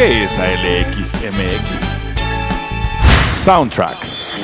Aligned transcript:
¿Qué 0.00 0.24
es 0.24 0.38
ALXMX? 0.38 1.12
Soundtracks. 3.28 4.40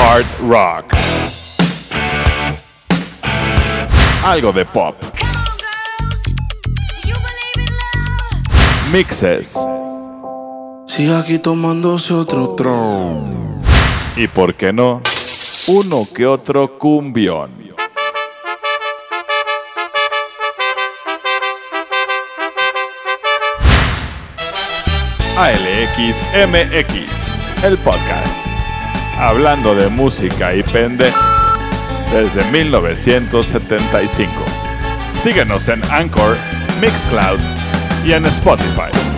Hard 0.00 0.26
rock. 0.40 0.92
Algo 4.24 4.50
de 4.52 4.64
pop. 4.64 4.96
Mixes. 8.92 9.56
Sigue 10.88 11.14
aquí 11.16 11.38
tomándose 11.38 12.12
otro 12.12 12.56
tron. 12.56 13.62
Y 14.16 14.26
por 14.26 14.56
qué 14.56 14.72
no, 14.72 15.00
uno 15.68 16.02
que 16.12 16.26
otro 16.26 16.76
cumbión. 16.76 17.69
ALXMX, 25.40 27.40
el 27.64 27.78
podcast. 27.78 28.44
Hablando 29.18 29.74
de 29.74 29.88
música 29.88 30.54
y 30.54 30.62
pende 30.62 31.10
desde 32.12 32.44
1975. 32.50 34.30
Síguenos 35.10 35.70
en 35.70 35.82
Anchor, 35.90 36.36
Mixcloud 36.82 37.40
y 38.04 38.12
en 38.12 38.26
Spotify. 38.26 39.09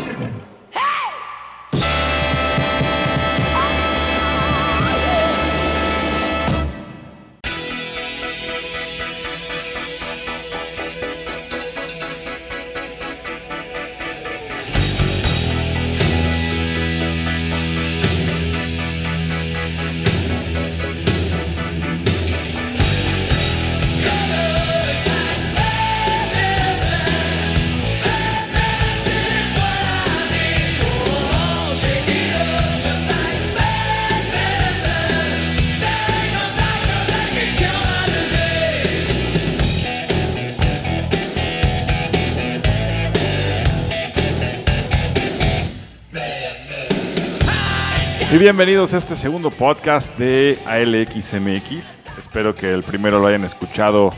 Bienvenidos 48.43 48.93
a 48.93 48.99
este 48.99 49.15
segundo 49.15 49.53
podcast 49.53 50.19
de 50.19 50.59
ALXMX. 50.67 51.85
Espero 52.19 52.57
que 52.57 52.73
el 52.73 52.83
primero 52.83 53.21
lo 53.21 53.29
hayan 53.29 53.45
escuchado 53.45 54.13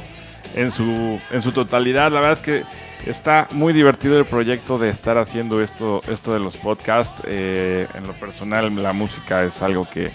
en 0.54 0.70
su, 0.70 1.20
en 1.30 1.42
su 1.42 1.52
totalidad. 1.52 2.10
La 2.10 2.20
verdad 2.20 2.38
es 2.38 2.40
que 2.40 2.62
está 3.10 3.46
muy 3.52 3.74
divertido 3.74 4.18
el 4.18 4.24
proyecto 4.24 4.78
de 4.78 4.88
estar 4.88 5.18
haciendo 5.18 5.60
esto, 5.60 6.00
esto 6.08 6.32
de 6.32 6.40
los 6.40 6.56
podcasts. 6.56 7.20
Eh, 7.26 7.86
en 7.94 8.06
lo 8.06 8.14
personal, 8.14 8.74
la 8.82 8.94
música 8.94 9.44
es 9.44 9.60
algo 9.60 9.86
que, 9.90 10.10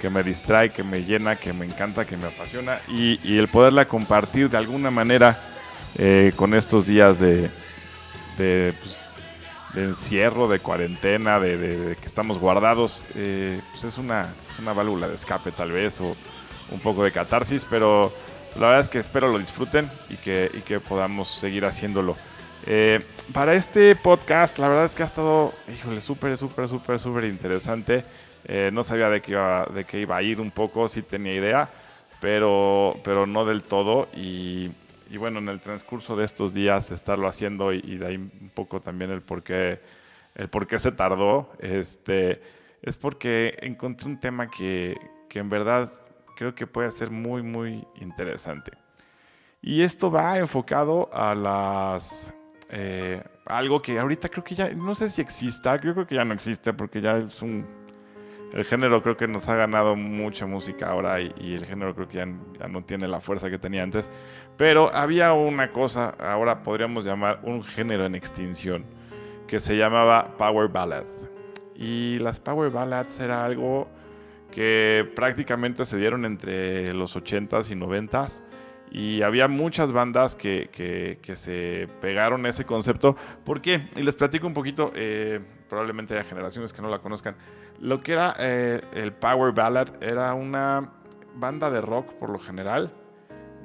que, 0.00 0.10
me 0.10 0.24
distrae, 0.24 0.70
que 0.70 0.82
me 0.82 1.04
llena, 1.04 1.36
que 1.36 1.52
me 1.52 1.64
encanta, 1.64 2.04
que 2.04 2.16
me 2.16 2.26
apasiona. 2.26 2.80
Y, 2.88 3.38
el 3.38 3.46
poderla 3.46 3.86
compartir 3.86 4.50
de 4.50 4.56
alguna 4.56 4.90
manera 4.90 5.38
eh, 5.98 6.32
con 6.34 6.52
estos 6.54 6.86
días 6.86 7.20
de, 7.20 7.48
de 8.38 8.74
pues, 8.80 9.08
de 9.74 9.84
encierro, 9.84 10.48
de 10.48 10.58
cuarentena, 10.58 11.40
de, 11.40 11.96
que 12.00 12.06
estamos 12.06 12.38
guardados, 12.38 13.02
eh, 13.14 13.60
pues 13.70 13.84
es 13.84 13.98
una, 13.98 14.34
es 14.50 14.58
una 14.58 14.72
válvula 14.72 15.08
de 15.08 15.14
escape 15.14 15.52
tal 15.52 15.72
vez 15.72 16.00
o 16.00 16.14
un 16.70 16.80
poco 16.80 17.04
de 17.04 17.12
catarsis, 17.12 17.66
pero 17.68 18.12
la 18.56 18.66
verdad 18.66 18.80
es 18.80 18.88
que 18.88 18.98
espero 18.98 19.30
lo 19.30 19.38
disfruten 19.38 19.90
y 20.10 20.16
que, 20.16 20.50
y 20.52 20.60
que 20.60 20.80
podamos 20.80 21.28
seguir 21.28 21.64
haciéndolo. 21.64 22.16
Eh, 22.66 23.04
para 23.32 23.54
este 23.54 23.96
podcast, 23.96 24.58
la 24.58 24.68
verdad 24.68 24.84
es 24.84 24.94
que 24.94 25.02
ha 25.02 25.06
estado, 25.06 25.52
híjole, 25.72 26.00
súper, 26.00 26.36
súper, 26.36 26.68
súper, 26.68 26.98
súper 26.98 27.24
interesante. 27.24 28.04
Eh, 28.44 28.70
no 28.72 28.84
sabía 28.84 29.08
de 29.08 29.20
qué, 29.22 29.32
iba, 29.32 29.66
de 29.66 29.84
qué 29.84 30.00
iba 30.00 30.16
a 30.16 30.22
ir 30.22 30.40
un 30.40 30.50
poco, 30.50 30.88
sí 30.88 31.02
tenía 31.02 31.34
idea, 31.34 31.70
pero, 32.20 32.96
pero 33.02 33.26
no 33.26 33.44
del 33.44 33.62
todo. 33.62 34.08
Y, 34.14 34.70
y 35.12 35.18
bueno, 35.18 35.40
en 35.40 35.48
el 35.50 35.60
transcurso 35.60 36.16
de 36.16 36.24
estos 36.24 36.54
días 36.54 36.90
estarlo 36.90 37.28
haciendo 37.28 37.70
y, 37.74 37.98
de 37.98 38.06
ahí 38.06 38.16
un 38.16 38.50
poco 38.54 38.80
también 38.80 39.10
el 39.10 39.20
por 39.20 39.42
qué, 39.42 39.78
el 40.34 40.48
por 40.48 40.66
se 40.80 40.90
tardó, 40.90 41.52
este, 41.58 42.40
es 42.80 42.96
porque 42.96 43.58
encontré 43.60 44.08
un 44.08 44.18
tema 44.18 44.50
que, 44.50 44.96
que 45.28 45.38
en 45.38 45.50
verdad 45.50 45.92
creo 46.34 46.54
que 46.54 46.66
puede 46.66 46.90
ser 46.90 47.10
muy, 47.10 47.42
muy 47.42 47.86
interesante. 48.00 48.72
Y 49.60 49.82
esto 49.82 50.10
va 50.10 50.38
enfocado 50.38 51.10
a 51.12 51.34
las... 51.34 52.32
Eh, 52.70 53.22
algo 53.44 53.82
que 53.82 53.98
ahorita 53.98 54.30
creo 54.30 54.42
que 54.42 54.54
ya, 54.54 54.70
no 54.70 54.94
sé 54.94 55.10
si 55.10 55.20
exista, 55.20 55.78
creo 55.78 56.06
que 56.06 56.14
ya 56.14 56.24
no 56.24 56.32
existe 56.32 56.72
porque 56.72 57.02
ya 57.02 57.18
es 57.18 57.42
un 57.42 57.66
el 58.52 58.64
género 58.64 59.02
creo 59.02 59.16
que 59.16 59.26
nos 59.26 59.48
ha 59.48 59.54
ganado 59.54 59.96
mucha 59.96 60.46
música 60.46 60.90
ahora 60.90 61.20
y, 61.20 61.54
el 61.54 61.64
género 61.64 61.94
creo 61.94 62.08
que 62.08 62.18
ya, 62.18 62.28
ya, 62.58 62.68
no 62.68 62.84
tiene 62.84 63.08
la 63.08 63.20
fuerza 63.20 63.48
que 63.48 63.58
tenía 63.58 63.82
antes. 63.82 64.10
Pero 64.56 64.94
había 64.94 65.32
una 65.32 65.72
cosa, 65.72 66.10
ahora 66.20 66.62
podríamos 66.62 67.04
llamar 67.04 67.40
un 67.42 67.64
género 67.64 68.04
en 68.04 68.14
extinción, 68.14 68.84
que 69.46 69.60
se 69.60 69.76
llamaba 69.76 70.36
Power 70.36 70.68
Ballad. 70.68 71.04
Y 71.74 72.18
las 72.20 72.40
Power 72.40 72.70
Ballads 72.70 73.18
era 73.20 73.44
algo 73.44 73.88
que 74.52 75.10
prácticamente 75.16 75.84
se 75.84 75.96
dieron 75.96 76.24
entre 76.24 76.92
los 76.94 77.16
80s 77.16 77.70
y 77.70 77.74
90s. 77.74 78.42
Y 78.90 79.22
había 79.22 79.48
muchas 79.48 79.90
bandas 79.90 80.36
que, 80.36 80.68
que, 80.70 81.18
que, 81.22 81.34
se 81.34 81.88
pegaron 82.02 82.44
a 82.44 82.50
ese 82.50 82.66
concepto. 82.66 83.16
¿Por 83.42 83.62
qué? 83.62 83.88
Y 83.96 84.02
les 84.02 84.14
platico 84.14 84.46
un 84.46 84.52
poquito, 84.52 84.92
eh, 84.94 85.40
probablemente 85.72 86.12
haya 86.12 86.22
generaciones 86.22 86.70
que 86.70 86.82
no 86.82 86.90
la 86.90 86.98
conozcan. 86.98 87.34
Lo 87.80 88.02
que 88.02 88.12
era 88.12 88.34
eh, 88.38 88.82
el 88.92 89.14
Power 89.14 89.54
Ballad 89.54 90.02
era 90.02 90.34
una 90.34 90.90
banda 91.34 91.70
de 91.70 91.80
rock 91.80 92.12
por 92.12 92.28
lo 92.28 92.38
general, 92.38 92.92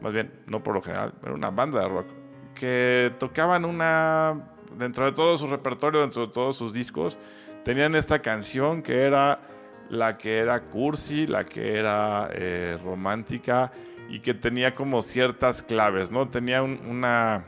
más 0.01 0.13
bien, 0.13 0.31
no 0.47 0.63
por 0.63 0.73
lo 0.75 0.81
general, 0.81 1.13
pero 1.22 1.35
una 1.35 1.50
banda 1.50 1.81
de 1.81 1.90
rock, 1.90 2.07
que 2.56 3.13
tocaban 3.19 3.66
una, 3.66 4.41
dentro 4.78 5.03
de 5.03 5.12
todo 5.12 5.35
su 5.35 5.47
repertorio, 5.47 6.00
dentro 6.00 6.28
de 6.28 6.31
todos 6.31 6.56
sus 6.56 6.72
discos, 6.72 7.17
tenían 7.66 7.94
esta 7.94 8.19
canción 8.19 8.84
que 8.84 9.01
era 9.01 9.41
la 9.90 10.17
que 10.17 10.38
era 10.38 10.62
cursi, 10.62 11.28
la 11.28 11.44
que 11.44 11.78
era 11.78 12.29
eh, 12.31 12.79
romántica 12.85 13.73
y 14.07 14.22
que 14.22 14.34
tenía 14.34 14.73
como 14.75 15.01
ciertas 15.01 15.62
claves, 15.62 16.09
¿no? 16.09 16.29
Tenía 16.29 16.63
un, 16.63 16.79
una, 16.88 17.47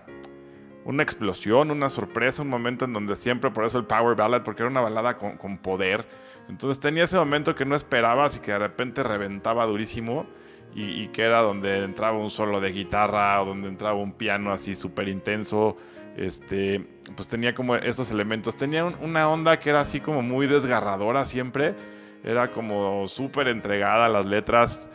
una 0.86 1.04
explosión, 1.04 1.72
una 1.72 1.90
sorpresa, 1.90 2.42
un 2.42 2.50
momento 2.50 2.86
en 2.86 2.94
donde 2.94 3.16
siempre, 3.16 3.52
por 3.52 3.66
eso 3.66 3.78
el 3.78 3.86
Power 3.86 4.16
Ballad, 4.16 4.44
porque 4.44 4.64
era 4.64 4.70
una 4.70 4.82
balada 4.82 5.18
con, 5.18 5.58
poder. 5.58 6.06
Entonces 6.48 6.80
tenía 6.80 7.04
ese 7.04 7.18
momento 7.18 7.56
que 7.56 7.66
no 7.66 7.76
esperabas 7.76 8.36
y 8.36 8.40
que 8.40 8.52
de 8.52 8.60
repente 8.60 9.04
reventaba 9.04 9.66
durísimo 9.66 10.26
y, 10.74 11.08
que 11.10 11.24
era 11.24 11.42
donde 11.42 11.84
entraba 11.84 12.18
un 12.18 12.30
solo 12.30 12.60
de 12.62 12.72
guitarra 12.72 13.42
o 13.42 13.46
donde 13.46 13.68
entraba 13.68 13.96
un 13.96 14.14
piano 14.14 14.52
así 14.52 14.76
súper 14.76 15.10
intenso. 15.10 15.78
Este, 16.18 16.86
pues 17.16 17.28
tenía 17.28 17.54
como 17.54 17.76
esos 17.76 18.10
elementos. 18.10 18.56
Tenía 18.56 18.86
un, 18.86 18.96
una 18.96 19.30
onda 19.30 19.60
que 19.60 19.70
era 19.70 19.82
así 19.82 20.00
como 20.00 20.22
muy 20.22 20.48
desgarradora 20.48 21.26
siempre. 21.26 21.76
Era 22.24 22.52
como 22.52 23.08
súper 23.08 23.48
entregada 23.48 24.08
a 24.08 24.10
las 24.10 24.26
letras 24.26 24.90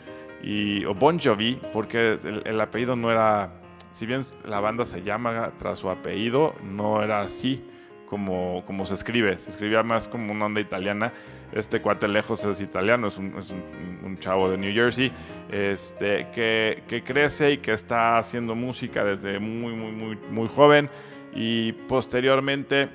y, 0.41 0.83
o 0.85 0.95
Bon 0.95 1.19
Jovi, 1.19 1.59
porque 1.71 2.17
el, 2.43 2.59
apellido 2.59 2.95
no 2.95 3.11
era, 3.11 3.51
si 3.91 4.07
bien 4.07 4.21
la 4.45 4.59
banda 4.59 4.83
se 4.83 5.03
llama 5.03 5.51
tras 5.59 5.77
su 5.77 5.89
apellido, 5.91 6.55
no 6.63 7.03
era 7.03 7.21
así 7.21 7.63
como, 8.07 8.63
como 8.65 8.87
se 8.87 8.95
escribe, 8.95 9.37
se 9.37 9.51
escribía 9.51 9.83
más 9.83 10.07
como 10.07 10.31
una 10.31 10.47
onda 10.47 10.59
italiana. 10.59 11.13
Este 11.51 11.81
cuate 11.81 12.07
lejos 12.07 12.43
es 12.45 12.59
italiano, 12.61 13.09
es 13.09 13.19
un, 13.19 13.37
es 13.37 13.51
un, 13.51 14.17
chavo 14.17 14.49
de 14.49 14.57
New 14.57 14.73
Jersey, 14.73 15.11
este, 15.51 16.27
que, 16.33 16.81
que, 16.87 17.03
crece 17.03 17.51
y 17.51 17.57
que 17.57 17.73
está 17.73 18.17
haciendo 18.17 18.55
música 18.55 19.03
desde 19.03 19.37
muy, 19.37 19.73
muy, 19.73 19.91
muy, 19.91 20.17
muy 20.31 20.47
joven 20.47 20.89
y 21.35 21.71
posteriormente 21.71 22.89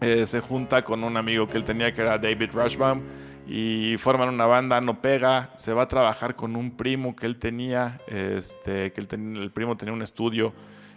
eh, 0.00 0.26
se 0.26 0.40
junta 0.40 0.82
con 0.82 1.04
un 1.04 1.16
amigo 1.16 1.46
que 1.46 1.56
él 1.56 1.64
tenía 1.64 1.92
que 1.92 2.02
era 2.02 2.18
David 2.18 2.50
Rushbaum 2.52 3.02
y 3.46 3.96
forman 3.98 4.28
una 4.28 4.46
banda, 4.46 4.80
no 4.80 5.02
pega, 5.02 5.50
se 5.56 5.72
va 5.72 5.82
a 5.82 5.88
trabajar 5.88 6.36
con 6.36 6.56
un 6.56 6.76
primo 6.76 7.16
que 7.16 7.26
él 7.26 7.38
tenía, 7.38 8.00
este, 8.06 8.92
que 8.92 9.00
el 9.00 9.50
primo 9.50 9.76
tenía 9.76 9.92
un 9.92 10.02
estudio 10.02 10.52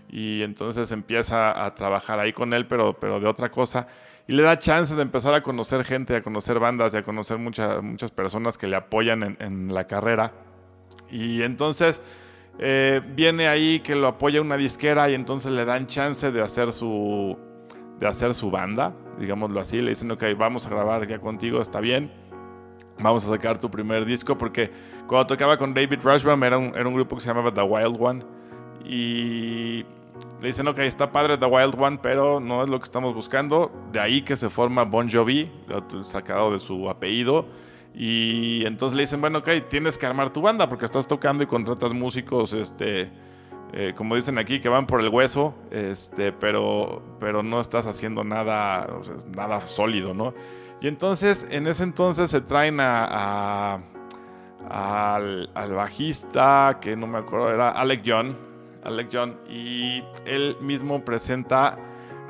y 0.09 0.43
entonces 0.43 0.91
empieza 0.91 1.65
a 1.65 1.73
trabajar 1.73 2.19
ahí 2.19 2.33
con 2.33 2.53
él, 2.53 2.67
pero, 2.67 2.93
pero 2.99 3.19
de 3.19 3.27
otra 3.27 3.49
cosa. 3.49 3.87
Y 4.27 4.33
le 4.33 4.43
da 4.43 4.59
chance 4.59 4.93
de 4.93 5.01
empezar 5.01 5.33
a 5.33 5.41
conocer 5.41 5.83
gente, 5.83 6.15
a 6.15 6.21
conocer 6.21 6.59
bandas 6.59 6.93
y 6.93 6.97
a 6.97 7.03
conocer 7.03 7.39
muchas 7.39 7.81
muchas 7.81 8.11
personas 8.11 8.57
que 8.57 8.67
le 8.67 8.75
apoyan 8.75 9.35
en, 9.39 9.73
la 9.73 9.87
carrera. 9.87 10.31
Y 11.09 11.41
entonces 11.41 12.03
eh, 12.59 13.01
viene 13.15 13.47
ahí 13.47 13.79
que 13.79 13.95
lo 13.95 14.07
apoya 14.07 14.41
una 14.41 14.57
disquera 14.57 15.09
y 15.09 15.13
entonces 15.13 15.51
le 15.51 15.65
dan 15.65 15.87
chance 15.87 16.31
de 16.31 16.41
hacer 16.41 16.71
su, 16.71 17.37
de 17.99 18.07
hacer 18.07 18.33
su 18.33 18.51
banda, 18.51 18.93
digámoslo 19.19 19.59
así. 19.59 19.79
Le 19.79 19.89
dicen, 19.89 20.11
ok, 20.11 20.23
vamos 20.37 20.65
a 20.67 20.69
grabar 20.69 21.07
ya 21.07 21.19
contigo, 21.19 21.61
está 21.61 21.79
bien. 21.79 22.11
Vamos 22.99 23.25
a 23.25 23.29
sacar 23.29 23.59
tu 23.59 23.71
primer 23.71 24.05
disco 24.05 24.37
porque 24.37 24.71
cuando 25.07 25.27
tocaba 25.27 25.57
con 25.57 25.73
David 25.73 25.99
Rushbaum 26.03 26.43
era 26.43 26.57
un, 26.57 26.75
era 26.75 26.87
un 26.87 26.93
grupo 26.93 27.15
que 27.15 27.21
se 27.21 27.27
llamaba 27.27 27.51
The 27.51 27.63
Wild 27.63 27.97
One 27.99 28.23
y 28.85 29.83
le 30.43 30.47
dicen, 30.47 30.67
ok, 30.67 30.79
está 30.79 31.11
padre 31.11 31.37
The 31.37 31.45
Wild 31.45 31.75
One, 31.79 31.99
pero 32.01 32.39
no 32.39 32.63
es 32.63 32.69
lo 32.69 32.77
que 32.77 32.83
estamos 32.83 33.15
buscando. 33.15 33.71
De 33.91 33.99
ahí 33.99 34.21
que 34.21 34.35
se 34.35 34.49
forma 34.49 34.83
Bon 34.83 35.09
Jovi, 35.09 35.49
sacado 36.03 36.51
de 36.51 36.59
su 36.59 36.89
apellido. 36.89 37.45
Y 37.93 38.65
entonces 38.65 38.95
le 38.95 39.03
dicen, 39.03 39.21
bueno, 39.21 39.39
ok, 39.39 39.49
tienes 39.69 39.97
que 39.97 40.05
armar 40.05 40.33
tu 40.33 40.41
banda 40.41 40.67
porque 40.67 40.85
estás 40.85 41.07
tocando 41.07 41.43
y 41.43 41.47
contratas 41.47 41.93
músicos, 41.93 42.53
este, 42.53 43.11
eh, 43.73 43.93
como 43.95 44.15
dicen 44.15 44.37
aquí, 44.37 44.59
que 44.59 44.69
van 44.69 44.87
por 44.87 45.01
el 45.01 45.09
hueso, 45.09 45.53
este, 45.69 46.31
pero, 46.31 47.03
pero 47.19 47.43
no 47.43 47.59
estás 47.59 47.85
haciendo 47.85 48.23
nada, 48.23 48.87
nada 49.35 49.61
sólido, 49.61 50.13
¿no? 50.13 50.33
Y 50.81 50.87
entonces, 50.87 51.45
en 51.49 51.67
ese 51.67 51.83
entonces 51.83 52.31
se 52.31 52.41
traen 52.41 52.79
a, 52.79 53.79
al, 54.69 55.49
al, 55.53 55.73
bajista, 55.73 56.79
que 56.81 56.95
no 56.95 57.07
me 57.07 57.19
acuerdo, 57.19 57.53
era 57.53 57.69
Alec 57.69 58.03
John, 58.05 58.35
Alec 58.83 59.09
John, 59.13 59.37
y 59.47 60.03
él 60.25 60.57
mismo 60.61 61.05
presenta 61.05 61.77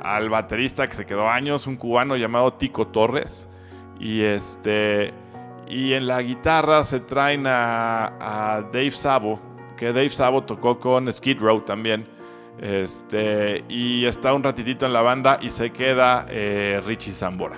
al 0.01 0.29
baterista 0.29 0.87
que 0.87 0.95
se 0.95 1.05
quedó 1.05 1.29
años, 1.29 1.67
un 1.67 1.77
cubano 1.77 2.17
llamado 2.17 2.53
Tico 2.53 2.87
Torres, 2.87 3.49
y 3.99 4.21
este 4.21 5.13
y 5.67 5.93
en 5.93 6.07
la 6.07 6.21
guitarra 6.21 6.83
se 6.83 6.99
traen 6.99 7.45
a, 7.47 8.63
Dave 8.71 8.91
Sabo, 8.91 9.39
que 9.77 9.87
Dave 9.87 10.09
Sabo 10.09 10.43
tocó 10.43 10.79
con 10.79 11.11
Skid 11.11 11.39
Row 11.39 11.61
también. 11.61 12.05
Este, 12.59 13.63
y 13.67 14.05
está 14.05 14.33
un 14.33 14.43
ratitito 14.43 14.85
en 14.85 14.93
la 14.93 15.01
banda 15.01 15.37
y 15.41 15.49
se 15.49 15.71
queda 15.71 16.25
eh, 16.29 16.81
Richie 16.85 17.13
Zambora. 17.13 17.57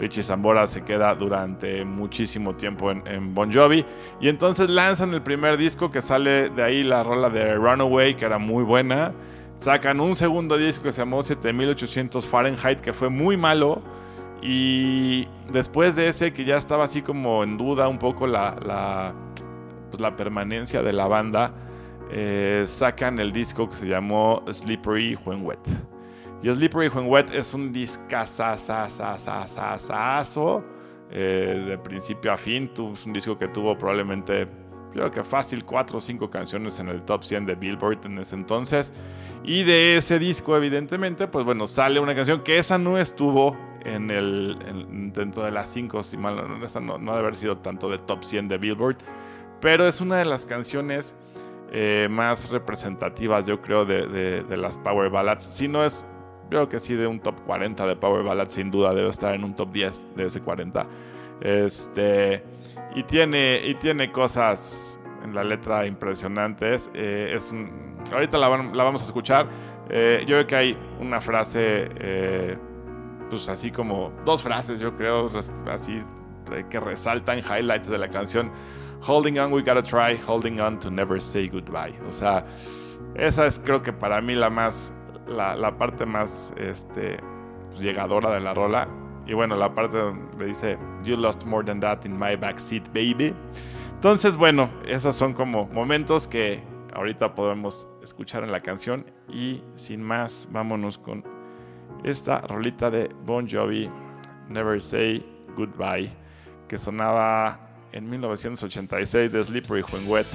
Richie 0.00 0.22
Zambora 0.22 0.66
se 0.66 0.82
queda 0.82 1.14
durante 1.14 1.84
muchísimo 1.84 2.54
tiempo 2.56 2.90
en, 2.90 3.34
Bon 3.34 3.52
Jovi. 3.52 3.84
Y 4.20 4.28
entonces 4.28 4.70
lanzan 4.70 5.12
el 5.12 5.20
primer 5.20 5.58
disco 5.58 5.90
que 5.90 6.00
sale 6.00 6.48
de 6.48 6.62
ahí 6.62 6.82
la 6.82 7.02
rola 7.02 7.28
de 7.28 7.54
Runaway, 7.54 8.14
que 8.14 8.24
era 8.24 8.38
muy 8.38 8.64
buena. 8.64 9.12
Sacan 9.58 10.00
un 10.00 10.14
segundo 10.14 10.56
disco 10.56 10.84
que 10.84 10.92
se 10.92 11.02
llamó 11.02 11.22
7800 11.22 12.26
Fahrenheit, 12.26 12.80
que 12.80 12.94
fue 12.94 13.10
muy 13.10 13.36
malo. 13.36 13.82
Y 14.42 15.28
después 15.52 15.96
de 15.96 16.08
ese, 16.08 16.32
que 16.32 16.44
ya 16.44 16.56
estaba 16.56 16.84
así 16.84 17.02
como 17.02 17.42
en 17.42 17.58
duda 17.58 17.88
un 17.88 17.98
poco 17.98 18.26
la, 18.26 18.56
la, 18.64 19.14
pues 19.90 20.12
permanencia 20.12 20.82
de 20.82 20.92
la 20.92 21.06
banda, 21.06 21.52
eh, 22.10 22.64
sacan 22.66 23.18
el 23.18 23.32
disco 23.32 23.68
que 23.68 23.76
se 23.76 23.86
llamó 23.86 24.42
Slippery 24.50 25.18
When 25.24 25.44
Wet. 25.44 25.60
Y 26.42 26.50
Slippery 26.50 26.88
When 26.88 27.08
Wet 27.08 27.30
es 27.32 27.52
un 27.52 27.70
discazazazazazazo 27.70 30.64
eh, 31.10 31.66
de 31.68 31.76
principio 31.78 32.32
a 32.32 32.38
fin. 32.38 32.70
Es 32.92 33.04
un 33.04 33.12
disco 33.12 33.36
que 33.38 33.48
tuvo 33.48 33.76
probablemente, 33.76 34.48
creo 34.92 35.10
que 35.10 35.22
fácil, 35.22 35.66
4 35.66 35.98
o 35.98 36.00
5 36.00 36.30
canciones 36.30 36.78
en 36.78 36.88
el 36.88 37.02
top 37.02 37.24
100 37.24 37.44
de 37.44 37.56
Billboard 37.56 38.06
en 38.06 38.18
ese 38.18 38.36
entonces. 38.36 38.94
Y 39.44 39.64
de 39.64 39.98
ese 39.98 40.18
disco, 40.18 40.56
evidentemente, 40.56 41.28
pues 41.28 41.44
bueno, 41.44 41.66
sale 41.66 42.00
una 42.00 42.14
canción 42.14 42.42
que 42.42 42.56
esa 42.58 42.78
no 42.78 42.96
estuvo 42.96 43.54
en 43.84 44.10
el, 44.10 45.10
dentro 45.12 45.44
de 45.44 45.50
las 45.50 45.68
5, 45.70 46.02
si 46.02 46.16
mal 46.16 46.36
no, 46.36 46.98
no, 46.98 47.12
debe 47.12 47.18
haber 47.18 47.36
sido 47.36 47.58
tanto 47.58 47.88
de 47.88 47.98
top 47.98 48.22
100 48.22 48.48
de 48.48 48.58
Billboard. 48.58 48.98
Pero 49.60 49.86
es 49.86 50.00
una 50.00 50.16
de 50.16 50.24
las 50.24 50.46
canciones 50.46 51.14
eh, 51.72 52.08
más 52.10 52.50
representativas, 52.50 53.46
yo 53.46 53.60
creo, 53.60 53.84
de, 53.84 54.42
de 54.42 54.56
las 54.56 54.78
Power 54.78 55.10
Ballads. 55.10 55.44
Si 55.44 55.68
no 55.68 55.84
es 55.84 56.04
creo 56.50 56.68
que 56.68 56.78
sí 56.78 56.94
de 56.94 57.06
un 57.06 57.20
top 57.20 57.40
40 57.46 57.86
de 57.86 57.96
Power 57.96 58.24
Ballad, 58.24 58.48
sin 58.48 58.70
duda 58.70 58.92
debe 58.92 59.08
estar 59.08 59.34
en 59.34 59.44
un 59.44 59.54
top 59.54 59.72
10 59.72 60.08
de 60.16 60.26
ese 60.26 60.40
40. 60.42 60.86
Este, 61.40 62.42
y, 62.94 63.04
tiene, 63.04 63.62
y 63.64 63.74
tiene 63.76 64.12
cosas 64.12 65.00
en 65.24 65.34
la 65.34 65.44
letra 65.44 65.86
impresionantes. 65.86 66.90
Eh, 66.92 67.32
es 67.34 67.54
ahorita 68.12 68.36
la, 68.36 68.48
vamos 68.48 69.02
a 69.02 69.04
escuchar. 69.04 69.46
Eh, 69.88 70.20
yo 70.26 70.36
creo 70.36 70.46
que 70.46 70.56
hay 70.56 70.78
una 71.00 71.20
frase, 71.20 71.88
pues 73.30 73.48
así 73.48 73.70
como 73.70 74.12
dos 74.26 74.42
frases, 74.42 74.80
yo 74.80 74.94
creo, 74.96 75.30
así 75.70 76.02
que 76.68 76.80
resaltan 76.80 77.38
highlights 77.38 77.88
de 77.88 77.96
la 77.96 78.08
canción. 78.08 78.50
Holding 79.06 79.38
on, 79.38 79.52
we 79.52 79.62
gotta 79.62 79.82
try. 79.82 80.20
Holding 80.26 80.60
on 80.60 80.78
to 80.80 80.90
never 80.90 81.22
say 81.22 81.48
goodbye. 81.48 81.96
O 82.06 82.10
sea, 82.10 82.44
esa 83.14 83.46
es 83.46 83.58
creo 83.58 83.80
que 83.80 83.92
para 83.92 84.20
mí 84.20 84.34
la 84.34 84.50
más 84.50 84.92
la, 85.26 85.76
parte 85.78 86.04
más 86.04 86.52
este, 86.56 87.18
llegadora 87.78 88.30
de 88.30 88.40
la 88.40 88.52
rola. 88.52 88.88
Y 89.26 89.34
bueno, 89.34 89.56
la 89.56 89.74
parte 89.74 89.98
donde 89.98 90.46
dice, 90.46 90.76
You 91.04 91.16
lost 91.16 91.44
more 91.44 91.64
than 91.64 91.80
that 91.80 92.04
in 92.04 92.18
my 92.18 92.36
backseat, 92.36 92.88
baby. 92.88 93.34
Entonces, 93.94 94.36
bueno, 94.36 94.70
esos 94.86 95.14
son 95.14 95.34
como 95.34 95.66
momentos 95.66 96.26
que 96.26 96.62
ahorita 96.94 97.34
podemos 97.34 97.86
escuchar 98.02 98.42
en 98.42 98.50
la 98.50 98.60
canción. 98.60 99.06
Y 99.28 99.62
sin 99.76 100.02
más, 100.02 100.48
vámonos 100.50 100.98
con 100.98 101.24
esta 102.04 102.40
rolita 102.40 102.90
de 102.90 103.08
Bon 103.24 103.48
Jovi, 103.48 103.90
Never 104.48 104.80
Say 104.80 105.24
Goodbye, 105.56 106.10
que 106.68 106.78
sonaba 106.78 107.60
en 107.92 108.08
1986 108.08 109.32
de 109.32 109.44
Slippery 109.44 109.82
When 109.82 110.08
Wet. 110.08 110.26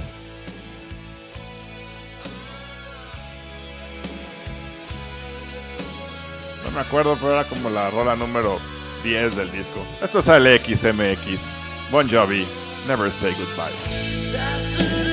me 6.75 6.81
acuerdo, 6.81 7.15
pero 7.15 7.31
era 7.31 7.45
como 7.45 7.69
la 7.69 7.89
rola 7.89 8.15
número 8.15 8.59
10 9.03 9.37
del 9.37 9.51
disco. 9.51 9.83
Esto 10.01 10.19
es 10.19 10.27
LXMX. 10.27 11.55
Bon 11.89 12.07
Jovi, 12.09 12.45
Never 12.87 13.09
Say 13.11 13.33
Goodbye. 13.33 15.04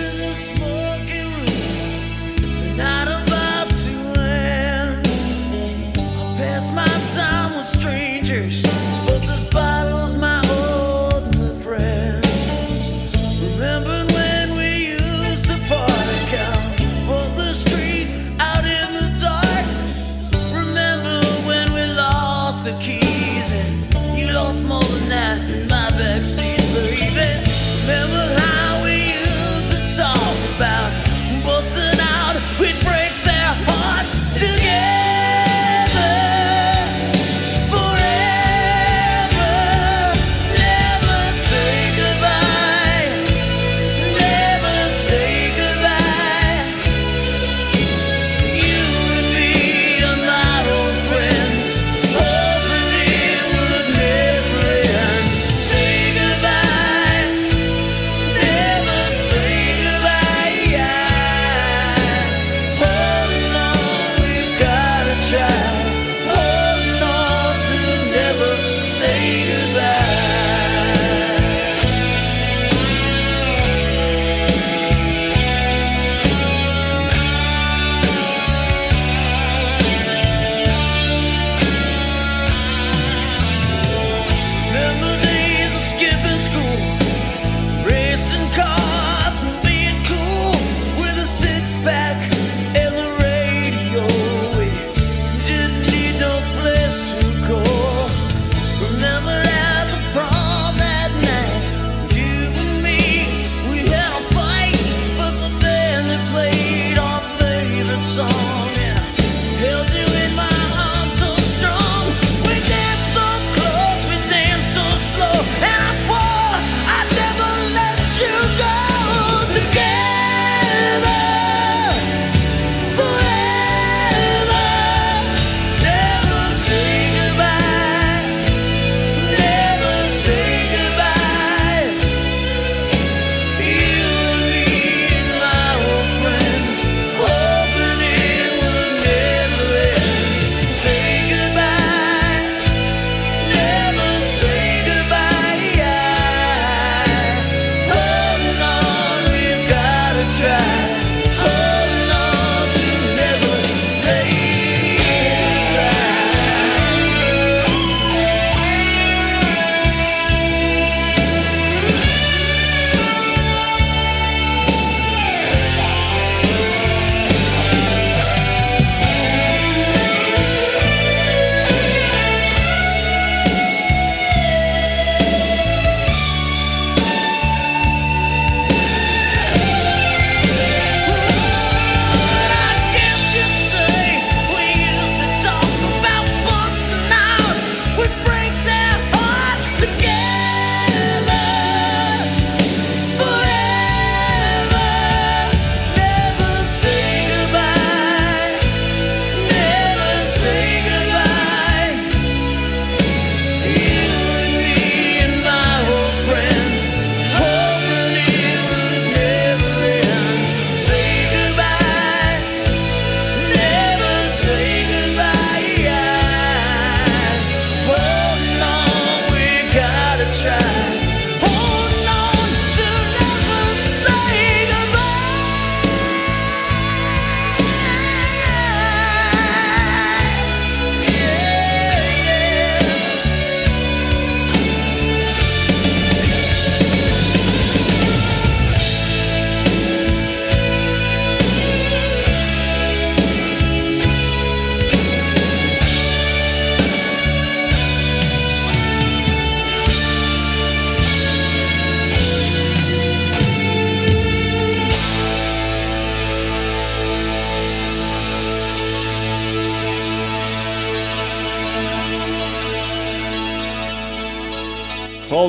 Cheers. 8.33 8.72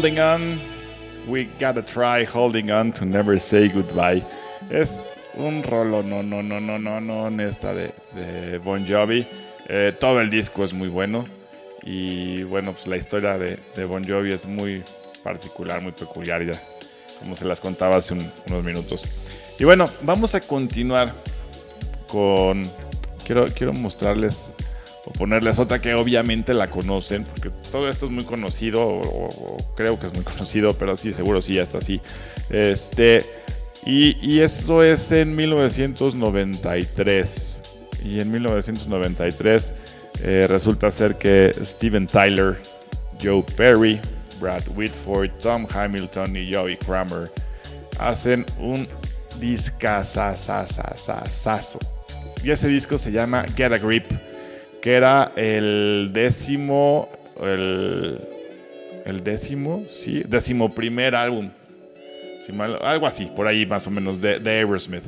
Holding 0.03 0.19
On. 0.19 0.59
We 1.29 1.45
gotta 1.61 1.81
try 1.81 2.25
holding 2.25 2.71
on 2.71 2.91
to 2.91 3.05
never 3.05 3.39
say 3.39 3.69
goodbye. 3.69 4.21
Es 4.69 5.01
un 5.35 5.63
rolo, 5.63 6.01
no, 6.01 6.21
no, 6.21 6.41
no, 6.41 6.59
no, 6.59 6.77
no, 6.77 6.99
no, 6.99 7.41
esta 7.41 7.73
de, 7.73 7.93
de 8.13 8.57
Bon 8.57 8.85
Jovi. 8.85 9.25
Eh, 9.69 9.93
todo 9.97 10.19
el 10.19 10.29
disco 10.29 10.65
es 10.65 10.73
muy 10.73 10.89
bueno. 10.89 11.25
Y 11.83 12.43
bueno, 12.43 12.73
pues 12.73 12.85
la 12.87 12.97
historia 12.97 13.37
de, 13.37 13.57
de, 13.77 13.85
Bon 13.85 14.05
Jovi 14.05 14.33
es 14.33 14.45
muy 14.45 14.83
particular, 15.23 15.79
muy 15.79 15.93
peculiar, 15.93 16.43
ya, 16.43 16.61
como 17.19 17.37
se 17.37 17.45
las 17.45 17.61
contaba 17.61 17.95
hace 17.95 18.13
unos 18.13 18.61
minutos. 18.65 19.55
Y 19.57 19.63
bueno, 19.63 19.89
vamos 20.01 20.35
a 20.35 20.41
continuar 20.41 21.13
con. 22.09 22.63
Quiero, 23.25 23.45
quiero 23.45 23.71
mostrarles 23.71 24.51
o 25.05 25.11
ponerles 25.11 25.59
otra 25.59 25.81
que 25.81 25.93
obviamente 25.93 26.53
la 26.53 26.69
conocen, 26.69 27.25
porque 27.25 27.49
todo 27.71 27.89
esto 27.89 28.05
es 28.05 28.11
muy 28.11 28.23
conocido, 28.23 28.81
o, 28.85 29.57
creo 29.75 29.99
que 29.99 30.05
es 30.07 30.13
muy 30.13 30.23
conocido, 30.23 30.73
pero 30.73 30.95
sí, 30.95 31.11
seguro 31.13 31.41
sí, 31.41 31.55
ya 31.55 31.63
está 31.63 31.79
así. 31.79 31.99
Este, 32.49 33.25
y, 33.85 34.15
y 34.25 34.39
esto 34.41 34.81
es 34.83 35.11
en 35.11 35.35
1993. 35.35 37.61
Y 38.05 38.19
en 38.19 38.31
1993 38.31 39.73
eh, 40.21 40.45
resulta 40.47 40.91
ser 40.91 41.15
que 41.15 41.51
Steven 41.63 42.05
Tyler, 42.07 42.59
Joe 43.21 43.43
Perry, 43.55 43.99
Brad 44.39 44.63
Whitford, 44.75 45.29
Tom 45.41 45.65
Hamilton 45.73 46.35
y 46.35 46.53
Joey 46.53 46.75
Kramer 46.77 47.31
hacen 47.99 48.45
un 48.59 48.85
discazazazazazo. 49.39 51.79
Y 52.43 52.51
ese 52.51 52.67
disco 52.67 52.97
se 52.97 53.11
llama 53.11 53.45
Get 53.55 53.71
a 53.71 53.77
Grip 53.77 54.05
que 54.83 54.95
era 54.95 55.31
el 55.37 56.09
décimo, 56.11 57.09
el, 57.41 58.19
el 59.05 59.23
décimo, 59.23 59.85
sí, 59.89 60.23
décimo 60.27 60.75
primer 60.75 61.15
álbum, 61.15 61.51
algo 62.81 63.07
así, 63.07 63.31
por 63.33 63.47
ahí 63.47 63.65
más 63.65 63.87
o 63.87 63.91
menos, 63.91 64.19
de, 64.19 64.41
Aerosmith. 64.45 65.05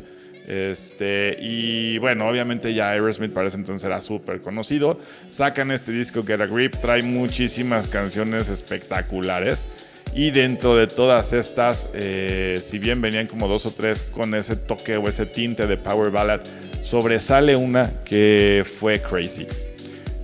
Este, 0.47 1.37
y 1.41 1.97
bueno, 1.97 2.25
obviamente 2.29 2.73
ya 2.73 2.91
Aerosmith 2.91 3.33
para 3.33 3.49
ese 3.49 3.57
entonces 3.57 3.85
era 3.85 3.99
súper 3.99 4.39
conocido. 4.39 4.97
Sacan 5.27 5.69
este 5.71 5.91
disco 5.91 6.23
Get 6.23 6.39
a 6.39 6.45
Grip, 6.45 6.75
trae 6.75 7.03
muchísimas 7.03 7.89
canciones 7.89 8.47
espectaculares. 8.47 9.67
Y 10.13 10.31
dentro 10.31 10.77
de 10.77 10.87
todas 10.87 11.33
estas, 11.33 11.89
eh, 11.93 12.59
si 12.61 12.79
bien 12.79 13.01
venían 13.01 13.27
como 13.27 13.49
dos 13.49 13.65
o 13.65 13.71
tres 13.71 14.03
con 14.03 14.33
ese 14.35 14.55
toque 14.55 14.95
o 14.95 15.09
ese 15.09 15.25
tinte 15.25 15.67
de 15.67 15.75
Power 15.75 16.11
Ballad, 16.11 16.39
sobresale 16.85 17.55
una 17.55 18.03
que 18.03 18.63
fue 18.79 19.01
Crazy. 19.01 19.47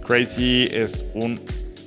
Crazy 0.06 0.70
es 0.72 1.06
un 1.16 1.40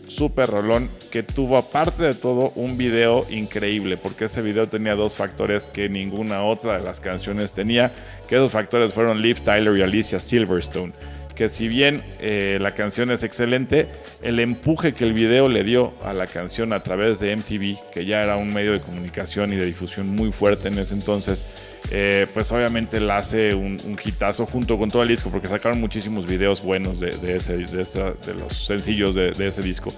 super 0.08 0.48
rolón 0.48 0.90
que 1.12 1.22
tuvo 1.22 1.56
aparte 1.56 2.02
de 2.02 2.14
todo 2.14 2.50
un 2.56 2.76
video 2.76 3.24
increíble 3.30 3.96
porque 3.96 4.24
ese 4.24 4.42
video 4.42 4.66
tenía 4.66 4.96
dos 4.96 5.16
factores 5.16 5.66
que 5.66 5.88
ninguna 5.88 6.42
otra 6.42 6.78
de 6.78 6.84
las 6.84 7.00
canciones 7.00 7.52
tenía 7.52 7.92
que 8.28 8.36
esos 8.36 8.52
factores 8.52 8.92
fueron 8.92 9.22
Liv 9.22 9.40
Tyler 9.40 9.76
y 9.76 9.82
Alicia 9.82 10.18
Silverstone 10.18 10.92
que 11.34 11.48
si 11.48 11.68
bien 11.68 12.02
eh, 12.20 12.58
la 12.60 12.72
canción 12.72 13.10
es 13.10 13.22
excelente, 13.22 13.88
el 14.22 14.38
empuje 14.38 14.92
que 14.92 15.04
el 15.04 15.12
video 15.12 15.48
le 15.48 15.64
dio 15.64 15.94
a 16.04 16.12
la 16.12 16.26
canción 16.26 16.72
a 16.72 16.82
través 16.82 17.18
de 17.18 17.34
MTV, 17.34 17.90
que 17.92 18.06
ya 18.06 18.22
era 18.22 18.36
un 18.36 18.54
medio 18.54 18.72
de 18.72 18.80
comunicación 18.80 19.52
y 19.52 19.56
de 19.56 19.66
difusión 19.66 20.14
muy 20.14 20.30
fuerte 20.30 20.68
en 20.68 20.78
ese 20.78 20.94
entonces, 20.94 21.44
eh, 21.90 22.26
pues 22.32 22.50
obviamente 22.52 22.98
la 23.00 23.18
hace 23.18 23.54
un, 23.54 23.78
hitazo 24.02 24.46
junto 24.46 24.78
con 24.78 24.90
todo 24.90 25.02
el 25.02 25.08
disco, 25.08 25.30
porque 25.30 25.48
sacaron 25.48 25.80
muchísimos 25.80 26.26
videos 26.26 26.62
buenos 26.62 27.00
de, 27.00 27.10
ese, 27.36 27.58
de, 27.58 28.34
los 28.38 28.66
sencillos 28.66 29.14
de, 29.14 29.32
ese 29.38 29.62
disco. 29.62 29.92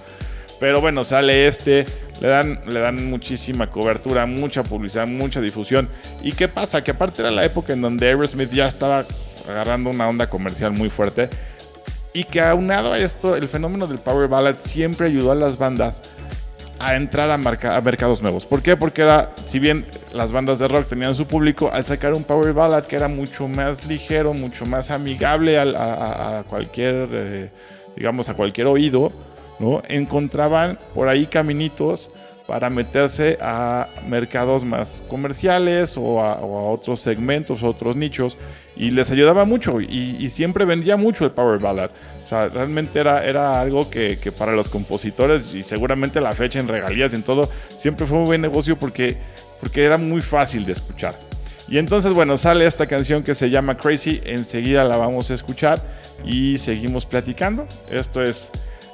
Pero 0.59 0.81
bueno, 0.81 1.03
sale 1.03 1.47
este, 1.47 1.85
le 2.19 2.27
dan, 2.27 2.61
le 2.67 2.79
dan 2.79 3.09
muchísima 3.09 3.69
cobertura, 3.69 4.25
mucha 4.25 4.63
publicidad, 4.63 5.07
mucha 5.07 5.39
difusión. 5.39 5.87
¿Y 6.23 6.33
qué 6.33 6.47
pasa? 6.47 6.83
Que 6.83 6.91
aparte 6.91 7.21
era 7.21 7.31
la 7.31 7.45
época 7.45 7.73
en 7.73 7.81
donde 7.81 8.07
Aerosmith 8.07 8.51
ya 8.51 8.67
estaba 8.67 9.05
agarrando 9.47 9.91
una 9.91 10.09
onda 10.09 10.27
comercial 10.27 10.71
muy 10.71 10.89
fuerte. 10.89 11.29
Y 12.13 12.23
que 12.23 12.41
aunado 12.41 12.93
a 12.93 12.97
esto, 12.97 13.35
el 13.35 13.47
fenómeno 13.47 13.85
del 13.85 13.99
Power 13.99 14.27
Ballad 14.27 14.55
siempre 14.57 15.05
ayudó 15.05 15.31
a 15.31 15.35
las 15.35 15.59
bandas 15.59 16.01
a 16.79 16.95
entrar 16.95 17.29
a, 17.31 17.37
mercados 17.37 18.21
nuevos. 18.21 18.45
¿Por 18.45 18.61
qué? 18.61 18.75
Porque 18.77 19.07
si 19.45 19.59
bien 19.59 19.85
las 20.13 20.31
bandas 20.31 20.59
de 20.59 20.67
rock 20.67 20.87
tenían 20.87 21.15
su 21.15 21.25
público, 21.25 21.69
al 21.71 21.83
sacar 21.83 22.13
un 22.13 22.23
power 22.23 22.53
ballad 22.53 22.83
que 22.85 22.95
era 22.95 23.07
mucho 23.07 23.47
más 23.47 23.85
ligero, 23.85 24.33
mucho 24.33 24.65
más 24.65 24.91
amigable 24.91 25.59
a, 25.59 26.43
cualquier, 26.47 27.09
eh, 27.11 27.49
digamos, 27.95 28.29
a 28.29 28.33
cualquier 28.33 28.67
oído, 28.67 29.11
¿no? 29.59 29.81
Encontraban 29.87 30.77
por 30.93 31.09
ahí 31.09 31.25
caminitos 31.25 32.09
para 32.45 32.69
meterse 32.69 33.37
a 33.41 33.87
mercados 34.07 34.63
más 34.63 35.03
comerciales 35.09 35.97
o 35.97 36.21
a, 36.21 36.39
otros 36.39 37.01
segmentos, 37.01 37.63
otros 37.63 37.95
nichos, 37.95 38.37
y 38.75 38.91
les 38.91 39.09
ayudaba 39.11 39.43
mucho 39.43 39.81
y 39.81 40.29
siempre 40.29 40.63
vendía 40.63 40.97
mucho 40.97 41.25
el 41.25 41.31
power 41.31 41.59
ballad. 41.59 41.89
O 42.27 42.29
sea, 42.29 42.49
realmente 42.49 42.99
era, 42.99 43.25
era 43.25 43.57
algo 43.61 43.89
que, 43.89 44.19
que, 44.21 44.33
para 44.33 44.51
los 44.51 44.67
compositores 44.67 45.55
y 45.55 45.63
seguramente 45.63 46.19
la 46.19 46.33
fecha 46.33 46.59
en 46.59 46.67
regalías 46.67 47.13
y 47.13 47.15
en 47.15 47.23
todo, 47.23 47.49
siempre 47.77 48.05
fue 48.05 48.17
un 48.17 48.25
buen 48.25 48.41
negocio 48.41 48.77
porque, 48.77 49.15
porque 49.61 49.85
era 49.85 49.97
muy 49.97 50.19
fácil 50.21 50.65
de 50.65 50.73
escuchar. 50.73 51.15
Y 51.69 51.77
entonces, 51.77 52.11
bueno, 52.11 52.35
sale 52.35 52.65
esta 52.65 52.85
canción 52.85 53.23
que 53.23 53.33
se 53.33 53.49
llama 53.49 53.77
Crazy, 53.77 54.21
enseguida 54.25 54.83
la 54.83 54.97
vamos 54.97 55.31
a 55.31 55.35
escuchar 55.35 55.81
y 56.25 56.57
seguimos 56.57 57.05
platicando. 57.05 57.65
Esto 57.89 58.21
es 58.21 58.51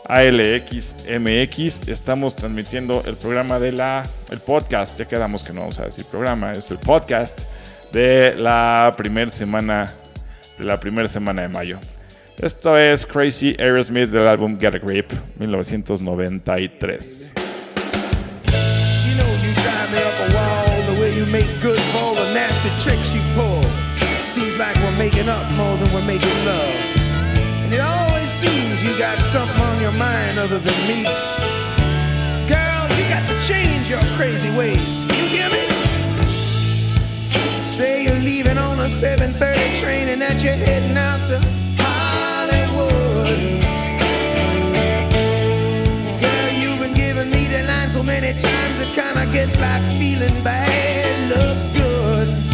ALXMX, 0.10 1.88
estamos 1.88 2.36
transmitiendo 2.36 3.02
el 3.08 3.16
programa 3.16 3.58
de 3.58 3.72
la, 3.72 4.06
el 4.30 4.42
podcast, 4.42 5.00
ya 5.00 5.06
quedamos 5.06 5.42
que 5.42 5.54
no 5.54 5.62
vamos 5.62 5.80
a 5.80 5.86
decir 5.86 6.06
programa, 6.06 6.52
es 6.52 6.70
el 6.70 6.78
podcast 6.78 7.40
de 7.92 8.36
la 8.38 8.94
primera 8.96 9.32
semana, 9.32 9.92
de 10.60 10.66
la 10.66 10.80
primera 10.80 11.08
semana 11.08 11.42
de 11.42 11.48
mayo. 11.48 11.80
Esto 12.42 12.78
es 12.78 13.06
Crazy 13.06 13.56
Aerosmith 13.60 14.10
del 14.10 14.28
álbum 14.28 14.58
Get 14.58 14.74
a 14.76 14.80
Grip 14.80 15.14
1993. 15.38 17.34
Seems 24.26 24.58
like 24.58 24.76
we're 24.78 24.98
making 24.98 25.30
up 25.30 25.46
more 25.52 25.78
than 25.78 25.94
we're 25.94 26.02
making 26.08 26.46
love. 26.46 26.74
It 27.72 27.80
always 27.80 28.30
seems 28.30 28.84
you 28.84 28.98
got 28.98 29.20
something 29.20 29.62
on 29.62 29.80
your 29.80 29.92
mind 29.92 30.40
other 30.40 30.58
than 30.58 30.74
me. 30.88 31.04
Girl, 32.50 32.88
you 32.98 33.06
got 33.10 33.22
to 33.30 33.36
change 33.46 33.92
your 33.92 34.02
crazy 34.18 34.50
ways. 34.58 35.06
You 35.30 35.50
me? 35.52 35.68
Say 37.62 38.06
you're 38.06 38.24
leaving 38.24 38.58
on 38.58 38.80
a 38.80 38.90
7:30 38.90 39.80
train 39.80 40.08
and 40.10 40.22
that 40.22 40.44
you're 40.44 40.54
heading 40.54 40.98
out 40.98 41.26
to 41.28 41.40
Girl, 46.22 46.52
you've 46.62 46.80
been 46.80 46.94
giving 46.94 47.30
me 47.30 47.48
the 47.48 47.64
line 47.68 47.92
so 47.92 48.04
many 48.04 48.32
times, 48.38 48.80
it 48.80 48.94
kinda 48.94 49.26
gets 49.32 49.60
like 49.60 49.84
feeling 50.00 50.44
bad. 50.44 51.30
Looks 51.30 51.68
good. 51.70 52.53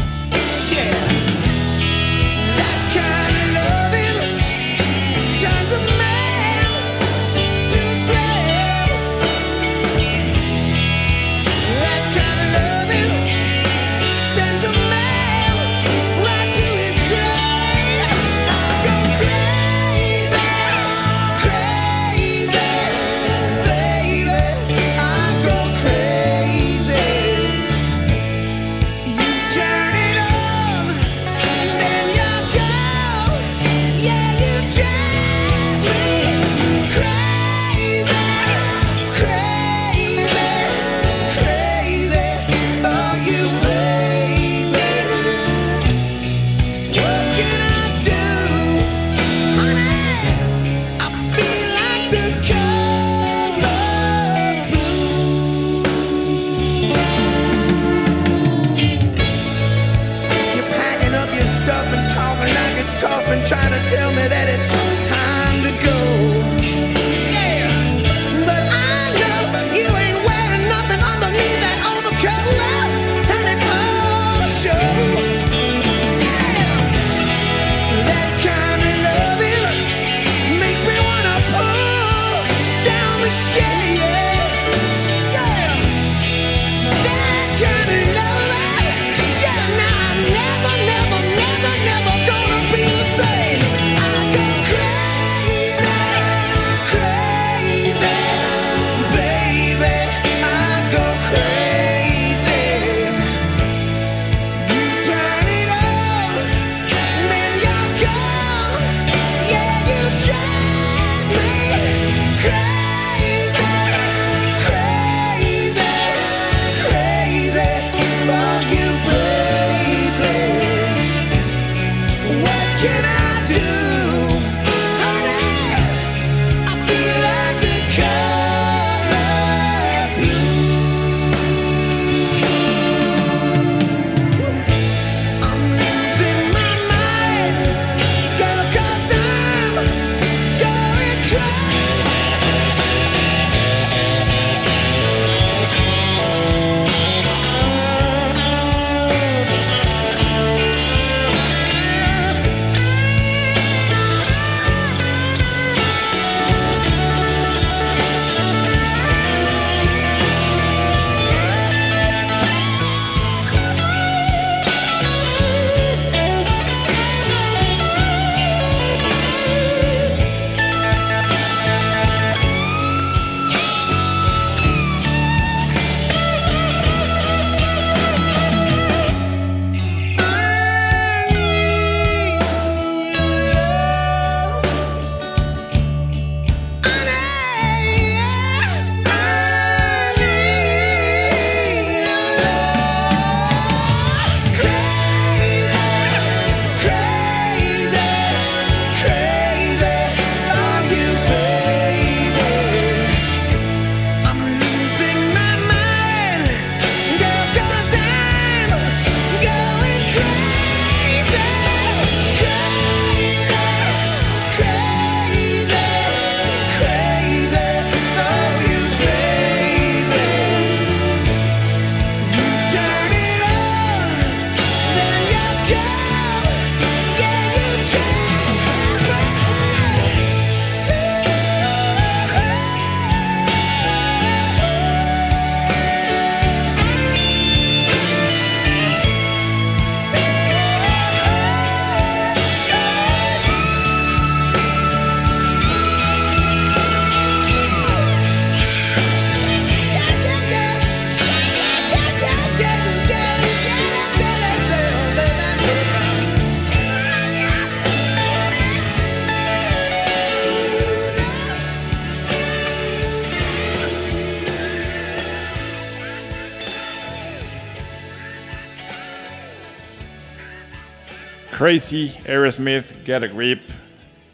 Crazy, 271.59 272.15
Aerosmith, 272.25 272.85
Get 273.05 273.21
a 273.21 273.27
Grip, 273.27 273.61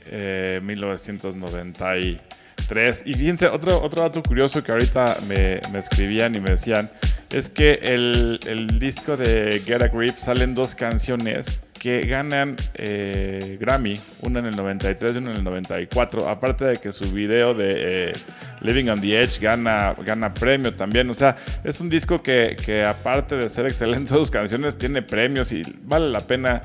eh, 0.06 0.60
1993. 0.62 3.02
Y 3.04 3.16
fíjense, 3.16 3.48
otro, 3.48 3.82
otro 3.82 4.04
dato 4.04 4.22
curioso 4.22 4.62
que 4.62 4.72
ahorita 4.72 5.18
me, 5.28 5.60
me 5.72 5.80
escribían 5.80 6.36
y 6.36 6.40
me 6.40 6.52
decían 6.52 6.92
es 7.32 7.50
que 7.50 7.80
el, 7.82 8.40
el 8.46 8.78
disco 8.78 9.18
de 9.18 9.60
Get 9.66 9.82
a 9.82 9.88
Grip 9.88 10.18
salen 10.18 10.54
dos 10.54 10.76
canciones 10.76 11.60
que 11.80 12.06
ganan 12.06 12.56
eh, 12.76 13.58
Grammy, 13.60 14.00
una 14.22 14.40
en 14.40 14.46
el 14.46 14.56
93 14.56 15.16
y 15.16 15.18
una 15.18 15.32
en 15.32 15.38
el 15.38 15.44
94, 15.44 16.30
aparte 16.30 16.66
de 16.66 16.78
que 16.78 16.92
su 16.92 17.12
video 17.12 17.54
de 17.54 18.10
eh, 18.10 18.14
Living 18.62 18.90
on 18.90 19.02
the 19.02 19.22
Edge 19.22 19.40
gana, 19.40 19.96
gana 20.04 20.34
premio 20.34 20.74
también, 20.74 21.10
o 21.10 21.14
sea, 21.14 21.36
es 21.64 21.82
un 21.82 21.90
disco 21.90 22.24
que, 22.24 22.56
que 22.64 22.84
aparte 22.84 23.36
de 23.36 23.50
ser 23.50 23.66
excelente 23.66 24.10
sus 24.14 24.32
canciones, 24.32 24.78
tiene 24.78 25.02
premios 25.02 25.52
y 25.52 25.62
vale 25.84 26.10
la 26.10 26.22
pena, 26.22 26.64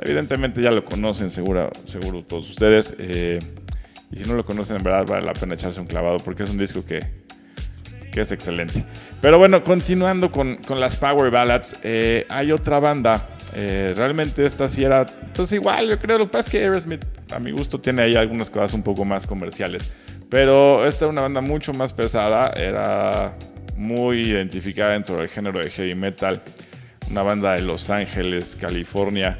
evidentemente 0.00 0.62
ya 0.62 0.70
lo 0.70 0.84
conocen 0.84 1.30
seguro, 1.30 1.70
seguro 1.84 2.24
todos 2.24 2.48
ustedes, 2.50 2.94
eh, 2.98 3.38
y 4.10 4.16
si 4.16 4.24
no 4.24 4.34
lo 4.34 4.44
conocen 4.44 4.76
en 4.76 4.82
verdad 4.82 5.06
vale 5.06 5.26
la 5.26 5.34
pena 5.34 5.54
echarse 5.54 5.80
un 5.80 5.86
clavado 5.86 6.18
porque 6.18 6.42
es 6.42 6.50
un 6.50 6.58
disco 6.58 6.84
que, 6.84 7.00
que 8.12 8.20
es 8.20 8.32
excelente. 8.32 8.84
Pero 9.20 9.38
bueno, 9.38 9.62
continuando 9.64 10.30
con, 10.30 10.56
con 10.56 10.80
las 10.80 10.96
Power 10.96 11.30
Ballads, 11.30 11.76
eh, 11.82 12.26
hay 12.28 12.52
otra 12.52 12.78
banda. 12.80 13.28
eh, 13.54 13.92
realmente 13.96 14.44
esta 14.46 14.68
sí 14.68 14.82
era, 14.82 15.06
pues 15.34 15.52
igual, 15.52 15.88
yo 15.88 15.98
creo. 15.98 16.18
Lo 16.18 16.24
que 16.24 16.32
pasa 16.32 16.48
es 16.48 16.50
que 16.50 16.58
Aerosmith, 16.58 17.04
a 17.32 17.38
mi 17.38 17.50
gusto, 17.50 17.80
tiene 17.80 18.02
ahí 18.02 18.16
algunas 18.16 18.50
cosas 18.50 18.72
un 18.74 18.82
poco 18.82 19.04
más 19.04 19.26
comerciales. 19.26 19.90
Pero 20.28 20.86
esta 20.86 21.04
era 21.04 21.12
una 21.12 21.22
banda 21.22 21.40
mucho 21.40 21.72
más 21.74 21.92
pesada. 21.92 22.50
Era 22.56 23.36
muy 23.76 24.22
identificada 24.22 24.92
dentro 24.92 25.16
del 25.18 25.28
género 25.28 25.58
de 25.58 25.70
heavy 25.70 25.94
metal. 25.94 26.42
Una 27.10 27.22
banda 27.22 27.54
de 27.54 27.62
Los 27.62 27.90
Ángeles, 27.90 28.56
California. 28.58 29.38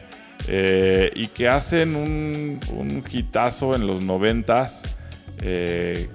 Eh, 0.49 1.11
y 1.15 1.29
que 1.29 1.49
hacen 1.49 1.97
un, 1.97 2.61
un 2.73 3.05
hitazo 3.11 3.75
en 3.75 3.87
los 3.87 4.03
noventas. 4.05 4.85
eh, 5.41 6.09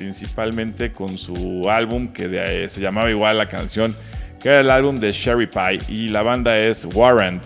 principalmente 0.00 0.92
con 0.92 1.18
su 1.18 1.68
álbum 1.68 2.08
que 2.08 2.40
ahí 2.40 2.70
se 2.70 2.80
llamaba 2.80 3.10
igual 3.10 3.36
la 3.36 3.48
canción, 3.48 3.94
que 4.40 4.48
era 4.48 4.60
el 4.60 4.70
álbum 4.70 4.96
de 4.96 5.12
Sherry 5.12 5.46
Pie 5.46 5.80
y 5.88 6.08
la 6.08 6.22
banda 6.22 6.58
es 6.58 6.86
Warrant. 6.86 7.44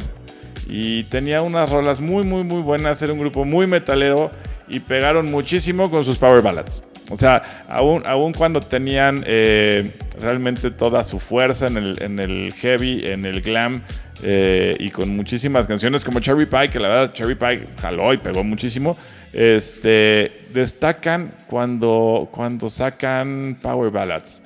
Y 0.68 1.03
tenía 1.05 1.42
unas 1.42 1.68
rolas 1.68 2.00
muy, 2.00 2.22
muy, 2.24 2.44
muy 2.44 2.62
buenas, 2.62 3.03
era 3.03 3.12
un 3.12 3.18
grupo 3.18 3.44
muy 3.44 3.66
metalero 3.66 4.31
y 4.68 4.79
pegaron 4.79 5.33
muchísimo 5.33 5.90
con 5.90 6.05
sus 6.05 6.16
power 6.16 6.42
ballads. 6.42 6.85
O 7.11 7.16
sea, 7.16 7.42
aún, 7.68 8.05
aún 8.07 8.33
cuando 8.33 8.61
tenían 8.61 9.24
eh, 9.27 9.90
realmente 10.20 10.70
toda 10.70 11.03
su 11.03 11.18
fuerza 11.18 11.66
en 11.66 11.77
el, 11.77 12.03
en 12.03 12.20
el 12.20 12.55
heavy, 12.55 13.05
en 13.05 13.27
el 13.27 13.42
glam 13.42 13.83
eh, 14.22 14.77
y 14.79 14.90
con 14.90 15.14
muchísimas 15.14 15.66
canciones 15.66 16.05
como 16.05 16.20
Cherry 16.20 16.46
Pie, 16.46 16.70
que 16.70 16.79
la 16.79 16.88
verdad 16.88 17.12
Cherry 17.12 17.35
Pie 17.35 17.66
jaló 17.79 18.12
y 18.12 18.18
pegó 18.18 18.44
muchísimo, 18.44 18.96
este, 19.33 20.46
destacan 20.53 21.35
cuando, 21.46 22.29
cuando 22.31 22.70
sacan 22.70 23.59
power 23.61 23.90
ballads. 23.90 24.42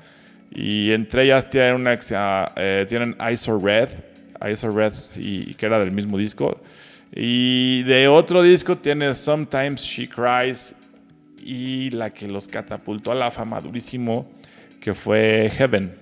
Y 0.50 0.92
entre 0.92 1.24
ellas 1.24 1.48
tienen 1.48 1.74
una 1.74 1.98
eh, 2.56 2.86
tienen 2.88 3.14
Red, 3.18 3.90
ISO 4.50 4.70
Red, 4.70 4.92
y, 5.16 5.54
que 5.54 5.66
era 5.66 5.78
del 5.78 5.92
mismo 5.92 6.16
disco. 6.16 6.60
Y 7.14 7.82
de 7.82 8.08
otro 8.08 8.42
disco 8.42 8.76
tiene 8.78 9.14
Sometimes 9.14 9.82
She 9.82 10.08
Cries 10.08 10.74
y 11.42 11.90
la 11.90 12.10
que 12.10 12.26
los 12.26 12.48
catapultó 12.48 13.12
a 13.12 13.14
la 13.14 13.30
fama 13.30 13.60
durísimo, 13.60 14.26
que 14.80 14.94
fue 14.94 15.50
Heaven, 15.56 15.94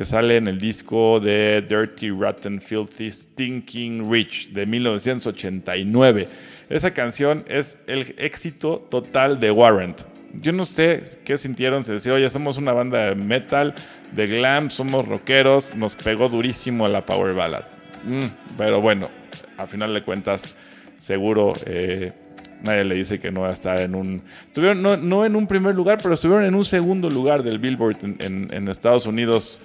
que 0.00 0.06
sale 0.06 0.38
en 0.38 0.48
el 0.48 0.56
disco 0.56 1.20
de 1.20 1.60
Dirty, 1.60 2.08
Rotten, 2.08 2.58
Filthy, 2.58 3.10
Stinking 3.10 4.10
Rich 4.10 4.48
de 4.48 4.64
1989. 4.64 6.26
Esa 6.70 6.94
canción 6.94 7.44
es 7.46 7.76
el 7.86 8.14
éxito 8.16 8.88
total 8.90 9.38
de 9.38 9.50
Warrant. 9.50 10.00
Yo 10.40 10.52
no 10.52 10.64
sé 10.64 11.04
qué 11.26 11.36
sintieron, 11.36 11.84
se 11.84 11.92
decía, 11.92 12.14
oye, 12.14 12.30
somos 12.30 12.56
una 12.56 12.72
banda 12.72 13.10
de 13.10 13.14
metal, 13.14 13.74
de 14.12 14.26
glam, 14.26 14.70
somos 14.70 15.06
rockeros, 15.06 15.76
nos 15.76 15.94
pegó 15.96 16.30
durísimo 16.30 16.88
la 16.88 17.02
power 17.02 17.34
ballad. 17.34 17.64
Mm, 18.04 18.56
pero 18.56 18.80
bueno, 18.80 19.10
a 19.58 19.66
final 19.66 19.92
de 19.92 20.02
cuentas, 20.02 20.56
seguro 20.98 21.52
eh, 21.66 22.14
nadie 22.62 22.84
le 22.84 22.94
dice 22.94 23.18
que 23.18 23.30
no 23.30 23.42
va 23.42 23.48
a 23.48 23.52
estar 23.52 23.78
en 23.80 23.94
un... 23.94 24.22
Estuvieron 24.46 24.82
no, 24.82 24.96
no 24.96 25.24
en 25.24 25.36
un 25.36 25.46
primer 25.46 25.74
lugar, 25.74 25.98
pero 26.02 26.14
estuvieron 26.14 26.44
en 26.44 26.54
un 26.54 26.64
segundo 26.64 27.10
lugar 27.10 27.42
del 27.42 27.58
Billboard 27.58 27.96
en, 28.02 28.68
Estados 28.68 29.06
Unidos 29.06 29.60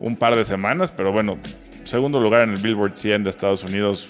un 0.00 0.16
par 0.16 0.34
de 0.34 0.44
semanas, 0.44 0.90
pero 0.90 1.12
bueno, 1.12 1.38
segundo 1.84 2.20
lugar 2.20 2.42
en 2.42 2.50
el 2.50 2.58
Billboard 2.58 2.96
100 2.96 3.24
de 3.24 3.30
Estados 3.30 3.62
Unidos. 3.62 4.08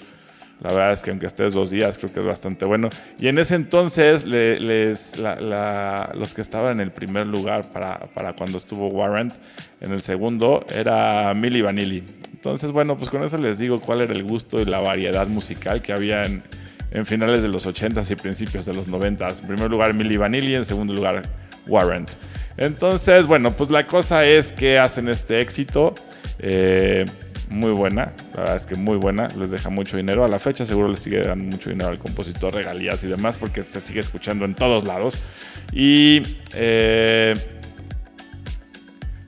La 0.61 0.71
verdad 0.71 0.93
es 0.93 1.01
que 1.01 1.09
aunque 1.09 1.25
estés 1.25 1.53
dos 1.53 1.71
días, 1.71 1.97
creo 1.97 2.13
que 2.13 2.19
es 2.19 2.25
bastante 2.25 2.65
bueno. 2.65 2.89
Y 3.19 3.27
en 3.27 3.39
ese 3.39 3.55
entonces, 3.55 4.25
los 4.25 6.33
que 6.33 6.41
estaban 6.41 6.73
en 6.73 6.81
el 6.81 6.91
primer 6.91 7.25
lugar 7.25 7.71
para, 7.71 7.99
para 8.13 8.33
cuando 8.33 8.59
estuvo 8.59 8.87
Warrant, 8.89 9.33
en 9.81 9.91
el 9.91 10.01
segundo 10.01 10.63
era 10.73 11.33
Milli 11.33 11.63
Vanilli. 11.63 12.03
Entonces, 12.31 12.71
bueno, 12.71 12.95
pues 12.95 13.09
con 13.09 13.23
eso 13.23 13.39
les 13.39 13.57
digo 13.57 13.81
cuál 13.81 14.01
era 14.01 14.13
el 14.13 14.23
gusto 14.23 14.61
y 14.61 14.65
la 14.65 14.79
variedad 14.79 15.25
musical 15.25 15.81
que 15.81 15.93
había 15.93 16.25
en, 16.25 16.43
en 16.91 17.07
finales 17.07 17.41
de 17.41 17.47
los 17.47 17.65
80s 17.65 18.11
y 18.11 18.15
principios 18.15 18.67
de 18.67 18.75
los 18.75 18.87
90s. 18.87 19.41
En 19.41 19.47
primer 19.47 19.71
lugar, 19.71 19.95
Milli 19.95 20.17
Vanilli, 20.17 20.53
en 20.53 20.65
segundo 20.65 20.93
lugar, 20.93 21.23
Warrant. 21.67 22.09
Entonces, 22.57 23.25
bueno, 23.25 23.51
pues 23.53 23.69
la 23.69 23.87
cosa 23.87 24.25
es 24.25 24.53
que 24.53 24.77
hacen 24.77 25.07
este 25.09 25.41
éxito. 25.41 25.95
eh, 26.39 27.05
muy 27.51 27.71
buena, 27.71 28.13
la 28.33 28.39
verdad 28.39 28.55
es 28.55 28.65
que 28.65 28.75
muy 28.75 28.95
buena, 28.95 29.27
les 29.37 29.51
deja 29.51 29.69
mucho 29.69 29.97
dinero. 29.97 30.23
A 30.23 30.29
la 30.29 30.39
fecha 30.39 30.65
seguro 30.65 30.87
les 30.87 30.99
sigue 30.99 31.21
dando 31.21 31.43
mucho 31.43 31.69
dinero 31.69 31.89
al 31.89 31.99
compositor, 31.99 32.53
regalías 32.53 33.03
y 33.03 33.07
demás, 33.07 33.37
porque 33.37 33.61
se 33.63 33.81
sigue 33.81 33.99
escuchando 33.99 34.45
en 34.45 34.55
todos 34.55 34.85
lados. 34.85 35.21
Y 35.73 36.37
eh, 36.53 37.35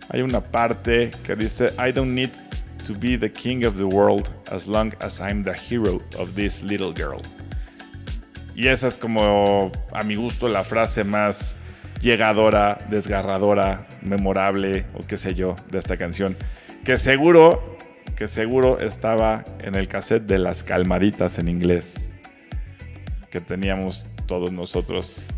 hay 0.10 0.22
una 0.22 0.40
parte 0.42 1.12
que 1.26 1.36
dice, 1.36 1.74
I 1.78 1.92
don't 1.92 2.14
need 2.14 2.30
to 2.88 2.94
be 2.94 3.18
the 3.18 3.32
king 3.32 3.66
of 3.66 3.76
the 3.76 3.84
world 3.84 4.34
as 4.50 4.68
long 4.68 4.94
as 5.02 5.20
I'm 5.20 5.44
the 5.44 5.54
hero 5.54 6.02
of 6.18 6.34
this 6.34 6.64
little 6.64 6.94
girl. 6.94 7.22
Y 8.56 8.68
esa 8.68 8.88
es 8.88 8.98
como, 8.98 9.72
a 9.92 10.04
mi 10.04 10.16
gusto, 10.16 10.48
la 10.48 10.64
frase 10.64 11.04
más 11.04 11.56
llegadora, 12.04 12.78
desgarradora, 12.90 13.88
memorable 14.02 14.86
o 14.94 15.08
qué 15.08 15.16
sé 15.16 15.34
yo 15.34 15.56
de 15.72 15.80
esta 15.80 15.96
canción. 15.98 16.36
Que 16.84 16.98
seguro, 16.98 17.78
que 18.18 18.28
seguro 18.28 18.80
estaba 18.80 19.46
en 19.60 19.76
el 19.76 19.88
cassette 19.88 20.24
de 20.24 20.38
las 20.38 20.64
calmaditas 20.64 21.40
en 21.40 21.48
inglés 21.48 21.96
que 23.32 23.40
teníamos 23.40 24.06
todos 24.28 24.52
nosotros. 24.52 25.30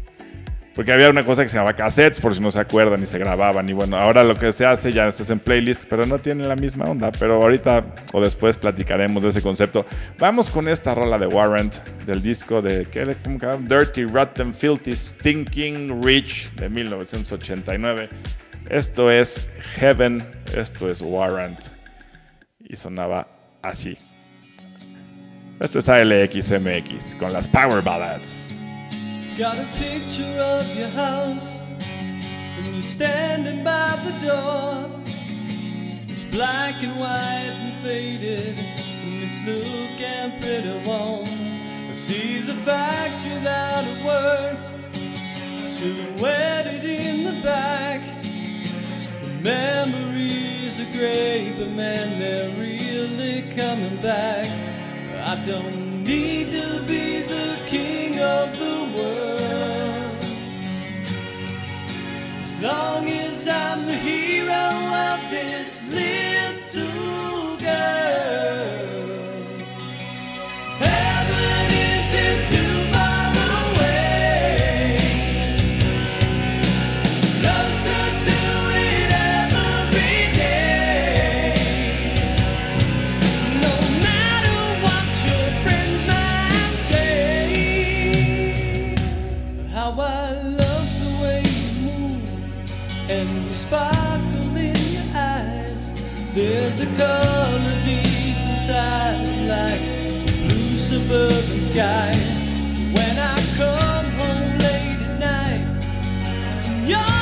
Porque 0.76 0.92
había 0.92 1.10
una 1.10 1.24
cosa 1.24 1.42
que 1.42 1.48
se 1.48 1.56
llamaba 1.56 1.74
cassettes, 1.74 2.20
por 2.20 2.36
si 2.36 2.42
no 2.42 2.52
se 2.52 2.60
acuerdan 2.60 3.02
y 3.02 3.06
se 3.06 3.18
grababan. 3.18 3.68
Y 3.70 3.72
bueno, 3.72 3.96
ahora 3.96 4.26
lo 4.26 4.38
que 4.38 4.52
se 4.52 4.66
hace 4.66 4.92
ya 4.92 5.08
es 5.08 5.30
en 5.30 5.40
playlist, 5.40 5.86
pero 5.90 6.06
no 6.06 6.20
tiene 6.20 6.46
la 6.46 6.58
misma 6.58 6.86
onda. 6.86 7.14
Pero 7.14 7.36
ahorita 7.36 7.86
o 8.12 8.22
después 8.22 8.58
platicaremos 8.58 9.24
de 9.24 9.30
ese 9.30 9.42
concepto. 9.42 9.86
Vamos 10.20 10.50
con 10.50 10.68
esta 10.68 10.94
rola 10.94 11.18
de 11.18 11.28
Warrant 11.28 11.76
del 12.06 12.22
disco 12.22 12.62
de 12.62 12.86
¿qué? 12.92 13.16
¿cómo 13.24 13.40
que? 13.40 13.48
Dirty, 13.60 14.04
Rotten, 14.04 14.54
Filthy, 14.54 14.98
Stinking 14.98 16.04
Rich 16.04 16.54
de 16.56 16.68
1989. 16.68 18.10
Esto 18.70 19.10
es 19.10 19.48
Heaven, 19.76 20.22
esto 20.54 20.90
es 20.90 21.02
Warrant. 21.02 21.60
Y 22.60 22.76
sonaba 22.76 23.30
así. 23.62 23.98
Esto 25.62 25.80
es 25.80 25.88
ALXMX 25.88 27.16
con 27.16 27.32
las 27.32 27.48
Power 27.48 27.82
Ballads. 27.82 28.50
Got 29.38 29.60
a 29.60 29.68
picture 29.78 30.40
of 30.40 30.78
your 30.78 30.88
house, 30.88 31.60
and 31.82 32.68
you're 32.68 32.82
standing 32.82 33.66
by 33.66 34.00
the 34.06 34.26
door. 34.26 34.90
It's 36.08 36.24
black 36.24 36.82
and 36.82 36.98
white 36.98 37.52
and 37.52 37.74
faded, 37.84 38.58
and 38.58 39.24
it's 39.24 39.44
looking 39.46 40.40
pretty 40.40 40.88
warm. 40.88 41.28
I 41.90 41.92
see 41.92 42.40
the 42.40 42.54
factory 42.54 43.34
without 43.34 43.84
a 43.84 44.06
word, 44.08 45.68
silhouetted 45.68 46.86
in 46.86 47.26
the 47.26 47.42
back. 47.44 48.02
The 49.22 49.32
memories 49.44 50.80
are 50.80 50.92
great, 50.94 51.56
but 51.60 51.72
man, 51.72 52.20
they're 52.20 52.56
really 52.56 53.54
coming 53.54 53.98
back. 54.02 54.50
I 55.28 55.36
don't 55.44 56.04
need 56.04 56.50
to 56.52 56.84
be 56.86 57.24
the 57.24 57.58
king 57.66 58.20
of 58.20 58.54
the 58.54 58.78
world. 58.96 60.24
As 62.44 62.54
long 62.62 63.10
as 63.10 63.48
I'm 63.48 63.88
the 63.88 63.96
hero 63.96 64.54
of 64.54 65.20
this 65.32 65.82
little 65.90 67.58
girl. 67.58 69.15
color 96.98 97.82
deep 97.84 98.38
inside, 98.52 99.28
like 99.48 99.82
blue 100.48 100.78
suburban 100.78 101.62
sky. 101.62 102.12
When 102.96 103.16
I 103.20 103.38
come 103.58 104.08
home 104.20 104.58
late 104.60 105.02
at 105.02 105.20
night, 105.20 106.88
you're. 106.88 107.15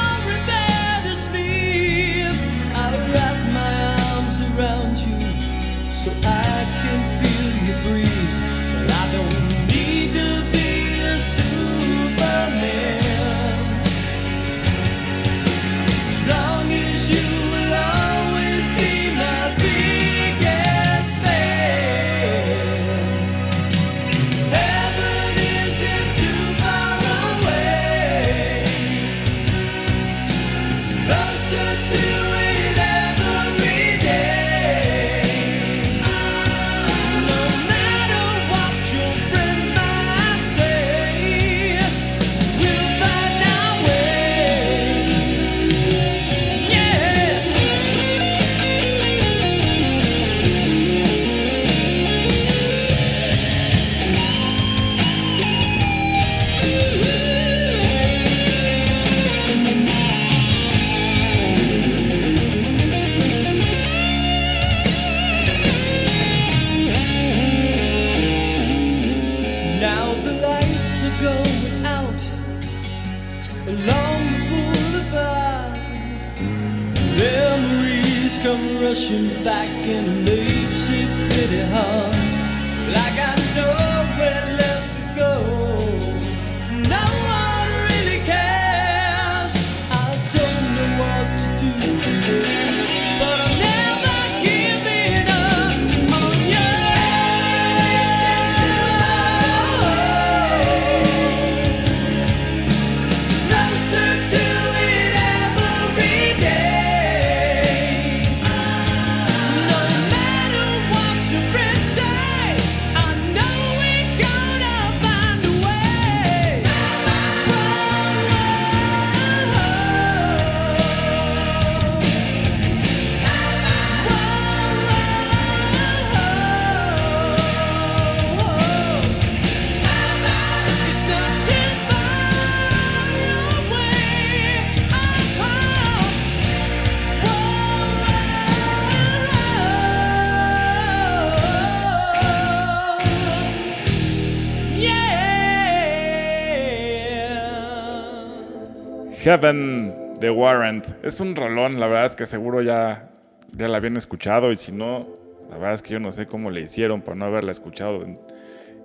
Heaven 149.24 150.16
The 150.20 150.30
Warrant. 150.32 151.02
Es 151.02 151.22
un 151.22 151.34
rolón, 151.34 151.80
la 151.80 151.88
verdad 151.88 152.08
es 152.08 152.16
que 152.18 152.26
seguro 152.26 152.62
ya, 152.62 153.10
ya 153.54 153.70
la 153.70 153.78
habían 153.78 153.96
escuchado 153.96 154.52
y 154.52 154.58
si 154.58 154.74
no, 154.74 155.08
la 155.50 155.56
verdad 155.56 155.76
es 155.76 155.82
que 155.82 155.94
yo 155.94 156.02
no 156.02 156.12
sé 156.12 156.28
cómo 156.28 156.52
le 156.52 156.60
hicieron 156.60 157.02
para 157.02 157.16
no 157.16 157.24
haberla 157.24 157.52
escuchado 157.52 158.04
en, 158.04 158.16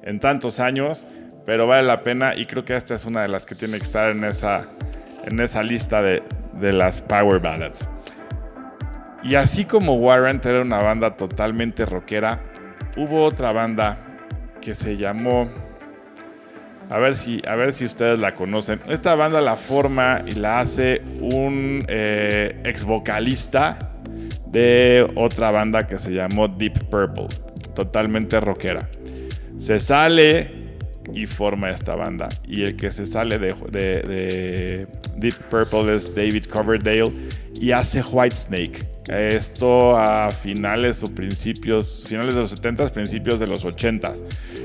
en 0.04 0.20
tantos 0.20 0.60
años, 0.60 1.08
pero 1.44 1.66
vale 1.66 1.82
la 1.82 2.04
pena 2.04 2.36
y 2.36 2.44
creo 2.44 2.64
que 2.64 2.76
esta 2.76 2.94
es 2.94 3.04
una 3.04 3.22
de 3.22 3.28
las 3.28 3.46
que 3.46 3.56
tiene 3.56 3.78
que 3.78 3.82
estar 3.82 4.12
en 4.12 4.22
esa, 4.22 4.68
en 5.24 5.40
esa 5.40 5.64
lista 5.64 6.02
de, 6.02 6.22
de 6.52 6.72
las 6.72 7.00
Power 7.00 7.40
Ballads. 7.40 7.90
Y 9.24 9.34
así 9.34 9.64
como 9.64 9.94
Warrant 9.94 10.46
era 10.46 10.62
una 10.62 10.80
banda 10.80 11.16
totalmente 11.16 11.84
rockera, 11.84 12.40
hubo 12.96 13.24
otra 13.24 13.50
banda 13.50 13.98
que 14.60 14.76
se 14.76 14.96
llamó 14.96 15.50
a 16.90 16.98
ver 16.98 17.16
si, 17.16 17.40
a 17.46 17.54
ver 17.56 17.72
si 17.72 17.84
ustedes 17.84 18.18
la 18.18 18.32
conocen. 18.32 18.80
Esta 18.88 19.14
banda 19.14 19.40
la 19.40 19.56
forma 19.56 20.22
y 20.26 20.32
la 20.32 20.60
hace 20.60 21.02
un 21.20 21.84
eh, 21.88 22.60
ex 22.64 22.84
vocalista 22.84 23.78
de 24.46 25.10
otra 25.14 25.50
banda 25.50 25.86
que 25.86 25.98
se 25.98 26.12
llamó 26.12 26.48
Deep 26.48 26.88
Purple, 26.90 27.28
totalmente 27.74 28.40
rockera. 28.40 28.88
Se 29.58 29.78
sale 29.78 30.57
y 31.14 31.26
forma 31.26 31.70
esta 31.70 31.94
banda. 31.94 32.28
Y 32.46 32.62
el 32.62 32.76
que 32.76 32.90
se 32.90 33.06
sale 33.06 33.38
de, 33.38 33.54
de- 33.70 34.02
de 34.02 34.86
Deep 35.16 35.34
Purple 35.50 35.94
es 35.96 36.14
David 36.14 36.44
Coverdale 36.46 37.12
y 37.60 37.72
hace 37.72 38.02
Whitesnake. 38.02 38.86
Esto 39.08 39.96
a 39.96 40.30
finales 40.30 41.02
o 41.02 41.06
principios, 41.14 42.04
finales 42.08 42.34
de 42.34 42.40
los 42.42 42.54
70s, 42.62 42.90
principios 42.90 43.40
de 43.40 43.46
los 43.46 43.64
80s. 43.64 44.20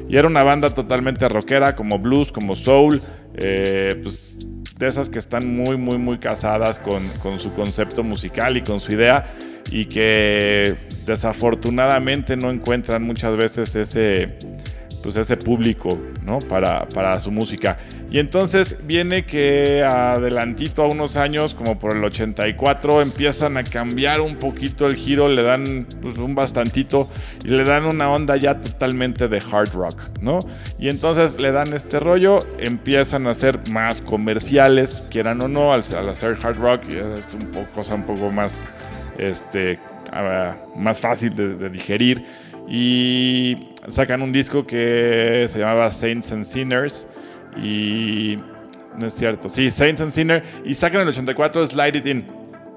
Y 0.09 0.17
era 0.17 0.27
una 0.27 0.43
banda 0.43 0.69
totalmente 0.73 1.27
rockera, 1.29 1.75
como 1.75 1.97
blues, 1.97 2.31
como 2.31 2.55
soul, 2.55 3.01
eh, 3.35 3.97
pues 4.03 4.37
de 4.77 4.87
esas 4.87 5.07
que 5.09 5.19
están 5.19 5.55
muy, 5.55 5.77
muy, 5.77 5.97
muy 5.97 6.17
casadas 6.17 6.77
con, 6.79 7.07
con 7.21 7.39
su 7.39 7.53
concepto 7.53 8.03
musical 8.03 8.57
y 8.57 8.61
con 8.61 8.79
su 8.81 8.91
idea 8.91 9.33
y 9.71 9.85
que 9.85 10.75
desafortunadamente 11.05 12.35
no 12.35 12.51
encuentran 12.51 13.01
muchas 13.03 13.35
veces 13.37 13.75
ese, 13.75 14.27
pues 15.03 15.17
ese 15.17 15.35
público, 15.35 16.01
¿no? 16.23 16.39
Para, 16.39 16.87
para 16.87 17.19
su 17.19 17.29
música. 17.29 17.77
Y 18.09 18.19
entonces 18.19 18.77
viene 18.85 19.25
que 19.25 19.83
adelantito 19.83 20.83
a 20.83 20.87
unos 20.87 21.17
años, 21.17 21.53
como 21.53 21.77
por 21.77 21.97
el 21.97 22.03
84, 22.03 23.01
empiezan 23.01 23.57
a 23.57 23.63
cambiar 23.63 24.21
un 24.21 24.37
poquito 24.37 24.87
el 24.87 24.95
giro, 24.95 25.27
le 25.27 25.43
dan 25.43 25.85
pues, 26.01 26.17
un 26.17 26.33
bastantito 26.33 27.09
y 27.43 27.49
le 27.49 27.65
dan 27.65 27.85
una 27.85 28.09
onda 28.09 28.37
ya 28.37 28.61
totalmente 28.61 29.27
de 29.27 29.37
hard 29.39 29.73
rock, 29.73 29.99
¿no? 30.21 30.39
Y 30.79 30.87
entonces 30.87 31.39
le 31.39 31.51
dan 31.51 31.73
este 31.73 31.99
rollo, 31.99 32.39
empiezan 32.59 33.27
a 33.27 33.33
ser 33.33 33.59
más 33.69 34.01
comerciales, 34.01 35.05
quieran 35.11 35.41
o 35.41 35.47
no, 35.47 35.73
al, 35.73 35.83
al 35.95 36.09
hacer 36.09 36.37
hard 36.41 36.57
rock, 36.57 36.83
es 36.89 37.33
un 37.33 37.51
poco, 37.51 37.69
cosa 37.75 37.95
un 37.95 38.03
poco 38.03 38.31
más, 38.31 38.63
este, 39.17 39.79
ah, 40.13 40.55
más 40.75 40.99
fácil 40.99 41.35
de 41.35 41.69
digerir 41.69 42.23
y 42.67 43.69
sacan 43.87 44.21
un 44.21 44.31
disco 44.31 44.63
que 44.63 45.47
se 45.49 45.59
llamaba 45.59 45.91
Saints 45.91 46.31
and 46.31 46.45
Sinners 46.45 47.07
y 47.61 48.37
no 48.97 49.07
es 49.07 49.13
cierto, 49.13 49.49
sí, 49.49 49.71
Saints 49.71 50.01
and 50.01 50.11
Sinners. 50.11 50.43
Y 50.65 50.73
sacan 50.73 51.01
el 51.01 51.07
84 51.07 51.67
Slide 51.67 51.97
It 51.97 52.05
In, 52.05 52.25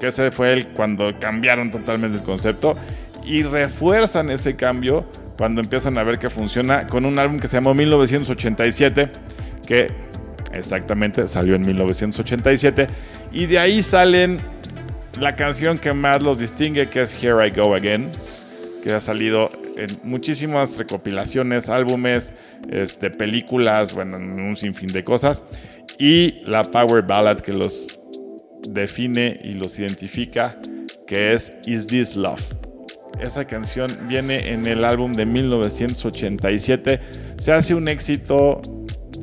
que 0.00 0.08
ese 0.08 0.30
fue 0.30 0.52
el 0.52 0.68
cuando 0.68 1.18
cambiaron 1.18 1.70
totalmente 1.70 2.18
el 2.18 2.24
concepto. 2.24 2.76
Y 3.24 3.42
refuerzan 3.42 4.30
ese 4.30 4.56
cambio 4.56 5.04
cuando 5.36 5.60
empiezan 5.60 5.98
a 5.98 6.02
ver 6.02 6.18
que 6.18 6.30
funciona 6.30 6.86
con 6.86 7.04
un 7.04 7.18
álbum 7.18 7.38
que 7.38 7.48
se 7.48 7.56
llamó 7.56 7.74
1987 7.74 9.10
que 9.66 9.88
exactamente 10.52 11.26
salió 11.28 11.56
en 11.56 11.66
1987 11.66 12.86
y 13.32 13.46
de 13.46 13.58
ahí 13.58 13.82
salen 13.82 14.38
la 15.20 15.36
canción 15.36 15.78
que 15.78 15.92
más 15.92 16.22
los 16.22 16.38
distingue 16.38 16.88
que 16.88 17.02
es 17.02 17.22
Here 17.22 17.46
I 17.46 17.50
Go 17.50 17.74
Again 17.74 18.10
que 18.82 18.94
ha 18.94 19.00
salido 19.00 19.50
en 19.76 19.98
muchísimas 20.02 20.78
recopilaciones, 20.78 21.68
álbumes, 21.68 22.32
este, 22.70 23.10
películas, 23.10 23.94
bueno, 23.94 24.16
en 24.16 24.40
un 24.40 24.56
sinfín 24.56 24.88
de 24.88 25.04
cosas. 25.04 25.44
Y 25.98 26.42
la 26.44 26.62
Power 26.62 27.02
Ballad 27.02 27.40
que 27.40 27.52
los 27.52 27.88
define 28.68 29.36
y 29.42 29.52
los 29.52 29.78
identifica, 29.78 30.58
que 31.06 31.32
es 31.32 31.56
Is 31.66 31.86
This 31.86 32.16
Love. 32.16 32.42
Esa 33.20 33.46
canción 33.46 33.96
viene 34.08 34.52
en 34.52 34.66
el 34.66 34.84
álbum 34.84 35.12
de 35.12 35.24
1987. 35.24 37.00
Se 37.38 37.52
hace 37.52 37.74
un 37.74 37.88
éxito 37.88 38.60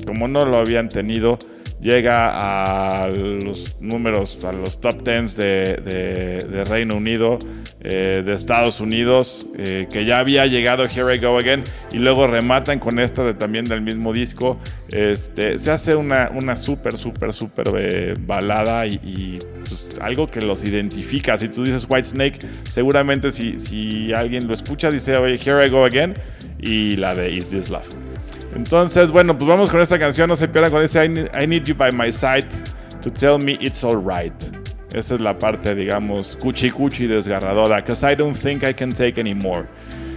como 0.06 0.28
no 0.28 0.46
lo 0.46 0.58
habían 0.58 0.90
tenido. 0.90 1.38
Llega 1.84 3.04
a 3.04 3.10
los 3.10 3.76
números, 3.82 4.46
a 4.46 4.54
los 4.54 4.80
top 4.80 5.04
10 5.04 5.36
de, 5.36 6.64
Reino 6.70 6.96
Unido, 6.96 7.40
eh, 7.82 8.24
de 8.26 8.34
Estados 8.34 8.80
Unidos, 8.80 9.50
eh, 9.58 9.88
que 9.92 10.06
ya 10.06 10.20
había 10.20 10.46
llegado 10.46 10.86
Here 10.86 11.14
I 11.14 11.20
Go 11.20 11.38
Again, 11.38 11.66
y 11.92 11.98
luego 11.98 12.26
rematan 12.26 12.80
con 12.80 13.00
esta 13.00 13.26
de, 13.26 13.34
también 13.34 13.66
del 13.66 13.82
mismo 13.82 14.14
disco. 14.14 14.58
Este, 14.94 15.60
se 15.60 15.72
hace 15.72 15.94
una, 15.94 16.30
una 16.34 16.56
súper, 16.56 16.96
súper, 16.96 17.34
súper 17.34 17.70
eh, 17.76 18.14
balada 18.18 18.88
y, 18.88 18.94
y, 19.04 19.40
pues, 19.68 19.98
algo 20.00 20.26
que 20.26 20.40
los 20.40 20.64
identifica. 20.64 21.38
Si 21.38 21.50
tú 21.50 21.66
dices 21.66 21.86
White 21.90 22.08
Snake, 22.08 22.40
seguramente 22.70 23.30
si, 23.30 23.60
si 23.60 24.14
alguien 24.14 24.48
lo 24.48 24.54
escucha, 24.54 24.90
dice, 24.90 25.18
oye, 25.18 25.36
Here 25.36 25.66
I 25.66 25.70
Go 25.70 25.84
Again, 25.84 26.14
y 26.62 26.96
la 26.96 27.14
de 27.14 27.30
Is 27.30 27.50
This 27.50 27.70
Love. 27.70 28.13
Entonces, 28.56 29.12
bueno, 29.12 29.38
pues 29.38 29.48
vamos 29.48 29.70
con 29.70 29.82
esta 29.82 29.98
canción. 29.98 30.30
No 30.30 30.36
se 30.36 30.48
pierdan 30.48 30.72
con 30.72 30.82
ese 30.82 31.04
I 31.04 31.10
need, 31.10 31.28
I 31.42 31.48
need 31.48 31.64
you 31.64 31.76
by 31.76 31.92
my 31.92 32.12
side 32.12 32.48
to 33.02 33.10
tell 33.10 33.44
me 33.44 33.58
it's 33.60 33.84
alright. 33.84 34.34
Esa 34.94 35.16
es 35.16 35.22
la 35.22 35.38
parte, 35.38 35.74
digamos, 35.74 36.38
cuchi 36.40 36.70
cuchi 36.70 37.08
desgarradora. 37.08 37.78
Because 37.78 38.12
I 38.12 38.16
don't 38.16 38.38
think 38.38 38.64
I 38.64 38.74
can 38.74 38.94
take 38.94 39.20
anymore. 39.20 39.64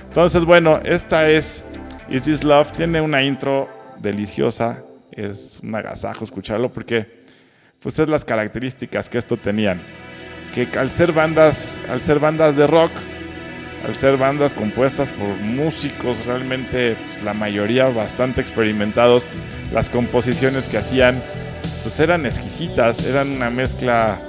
Entonces, 0.02 0.44
bueno, 0.44 0.80
esta 0.84 1.28
es 1.30 1.64
Is 2.10 2.24
This 2.24 2.44
Love. 2.44 2.72
Tiene 2.72 3.00
una 3.00 3.22
intro 3.22 3.68
deliciosa. 3.98 4.82
Es 5.10 5.60
un 5.62 5.74
agasajo 5.74 6.24
escucharlo 6.24 6.70
porque, 6.70 7.24
pues, 7.80 7.98
es 7.98 8.08
las 8.08 8.24
características 8.24 9.08
que 9.08 9.16
esto 9.16 9.38
tenían. 9.38 9.80
Que 10.54 10.68
al 10.78 10.90
ser 10.90 11.12
bandas, 11.12 11.80
al 11.88 12.02
ser 12.02 12.18
bandas 12.18 12.54
de 12.56 12.66
rock, 12.66 12.92
al 13.84 13.94
ser 13.94 14.16
bandas 14.16 14.54
compuestas 14.54 15.10
por 15.10 15.28
músicos 15.40 16.24
realmente, 16.26 16.96
pues, 17.06 17.22
la 17.22 17.34
mayoría 17.34 17.88
bastante 17.88 18.40
experimentados, 18.40 19.28
las 19.72 19.88
composiciones 19.88 20.68
que 20.68 20.78
hacían, 20.78 21.22
pues 21.82 22.00
eran 22.00 22.26
exquisitas, 22.26 23.04
eran 23.04 23.30
una 23.30 23.50
mezcla 23.50 24.20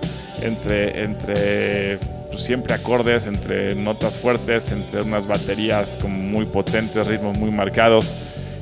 entre, 0.41 1.03
entre 1.03 1.97
pues, 2.29 2.41
siempre 2.41 2.73
acordes, 2.73 3.25
entre 3.25 3.73
notas 3.75 4.17
fuertes, 4.17 4.71
entre 4.71 5.01
unas 5.01 5.25
baterías 5.27 5.97
como 6.01 6.17
muy 6.17 6.45
potentes, 6.45 7.07
ritmos 7.07 7.37
muy 7.37 7.51
marcados, 7.51 8.11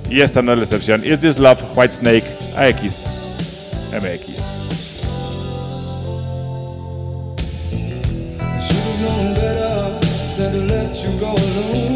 y 0.10 0.21
esta 0.21 0.41
no 0.41 0.54
es 0.54 0.58
la 0.60 0.63
excepción. 0.63 1.06
Is 1.06 1.19
This 1.19 1.39
Love, 1.39 1.63
White 1.76 1.93
Snake, 1.93 2.26
AX, 2.56 3.26
MX. 3.91 4.65
You 11.06 11.20
go 11.20 11.34
alone. 11.34 11.95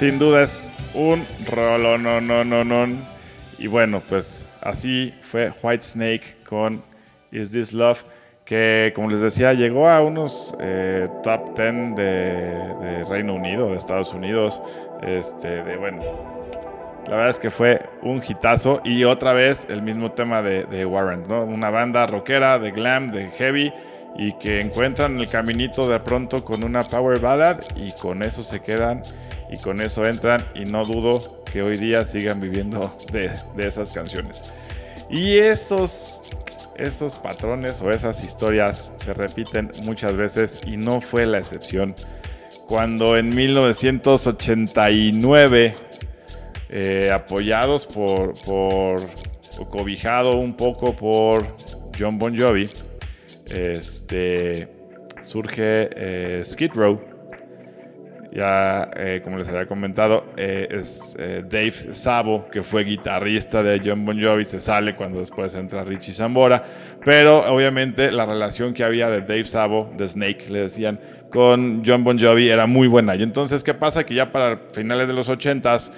Sin 0.00 0.18
duda 0.18 0.44
es 0.44 0.72
un 0.94 1.26
rolo, 1.46 1.98
no, 1.98 2.22
no, 2.22 2.42
no, 2.42 2.64
no. 2.64 2.86
Y 3.58 3.66
bueno, 3.66 4.00
pues 4.08 4.46
así 4.62 5.12
fue 5.20 5.52
White 5.62 5.82
Snake 5.82 6.36
con 6.48 6.82
Is 7.30 7.52
This 7.52 7.74
Love, 7.74 8.02
que 8.46 8.94
como 8.96 9.10
les 9.10 9.20
decía, 9.20 9.52
llegó 9.52 9.90
a 9.90 10.00
unos 10.00 10.56
eh, 10.58 11.06
top 11.22 11.54
10 11.54 11.96
de, 11.96 13.04
Reino 13.10 13.34
Unido, 13.34 13.72
de 13.72 13.76
Estados 13.76 14.14
Unidos. 14.14 14.62
Este, 15.02 15.62
de 15.64 15.76
bueno, 15.76 16.02
la 17.06 17.16
verdad 17.16 17.28
es 17.28 17.38
que 17.38 17.50
fue 17.50 17.82
un 18.00 18.22
hitazo 18.26 18.80
y 18.82 19.04
otra 19.04 19.34
vez 19.34 19.66
el 19.68 19.82
mismo 19.82 20.12
tema 20.12 20.40
de, 20.40 20.64
de 20.64 20.86
Warren, 20.86 21.24
¿no? 21.28 21.44
Una 21.44 21.68
banda 21.68 22.06
rockera, 22.06 22.58
de 22.58 22.70
glam, 22.70 23.08
de 23.08 23.28
heavy 23.32 23.70
y 24.16 24.32
que 24.38 24.62
encuentran 24.62 25.20
el 25.20 25.28
caminito 25.28 25.86
de 25.90 26.00
pronto 26.00 26.42
con 26.42 26.64
una 26.64 26.84
power 26.84 27.20
ballad 27.20 27.60
y 27.76 27.92
con 28.00 28.22
eso 28.22 28.42
se 28.42 28.62
quedan 28.62 29.02
y 29.50 29.56
con 29.62 29.80
eso 29.80 30.06
entran 30.06 30.44
y 30.54 30.64
no 30.64 30.84
dudo 30.84 31.42
que 31.44 31.62
hoy 31.62 31.76
día 31.76 32.04
sigan 32.04 32.40
viviendo 32.40 32.96
de, 33.12 33.30
de 33.56 33.66
esas 33.66 33.92
canciones. 33.92 34.52
Y 35.10 35.38
esos, 35.38 36.22
esos 36.76 37.16
patrones 37.16 37.82
o 37.82 37.90
esas 37.90 38.22
historias 38.22 38.92
se 38.96 39.12
repiten 39.12 39.72
muchas 39.84 40.14
veces 40.14 40.60
y 40.64 40.76
no 40.76 41.00
fue 41.00 41.26
la 41.26 41.38
excepción. 41.38 41.96
Cuando 42.68 43.16
en 43.16 43.30
1989 43.30 45.72
eh, 46.72 47.10
apoyados 47.12 47.84
por, 47.84 48.32
cobijado 49.70 50.36
un 50.36 50.56
poco 50.56 50.94
por 50.94 51.44
John 51.98 52.16
Bon 52.16 52.38
Jovi, 52.38 52.70
este, 53.46 54.68
surge 55.20 55.90
eh, 55.96 56.42
Skid 56.44 56.70
Row. 56.74 57.09
Ya, 58.32 58.88
eh, 58.94 59.20
como 59.24 59.38
les 59.38 59.48
había 59.48 59.66
comentado, 59.66 60.24
eh, 60.36 60.68
es 60.70 61.16
eh, 61.18 61.42
Dave 61.44 61.72
Sabo, 61.72 62.48
que 62.48 62.62
fue 62.62 62.84
guitarrista 62.84 63.60
de 63.60 63.82
John 63.84 64.04
Bon 64.04 64.20
Jovi, 64.22 64.44
se 64.44 64.60
sale 64.60 64.94
cuando 64.94 65.18
después 65.18 65.52
entra 65.56 65.82
Richie 65.82 66.12
Zambora. 66.12 66.62
Pero 67.04 67.40
obviamente 67.52 68.12
la 68.12 68.26
relación 68.26 68.72
que 68.72 68.84
había 68.84 69.10
de 69.10 69.22
Dave 69.22 69.46
Sabo, 69.46 69.92
de 69.96 70.06
Snake, 70.06 70.44
le 70.48 70.60
decían, 70.60 71.00
con 71.30 71.82
John 71.84 72.04
Bon 72.04 72.18
Jovi 72.20 72.48
era 72.48 72.66
muy 72.66 72.86
buena. 72.86 73.16
Y 73.16 73.24
entonces, 73.24 73.64
¿qué 73.64 73.74
pasa? 73.74 74.04
Que 74.04 74.14
ya 74.14 74.30
para 74.30 74.60
finales 74.72 75.08
de 75.08 75.14
los 75.14 75.28
80s, 75.28 75.90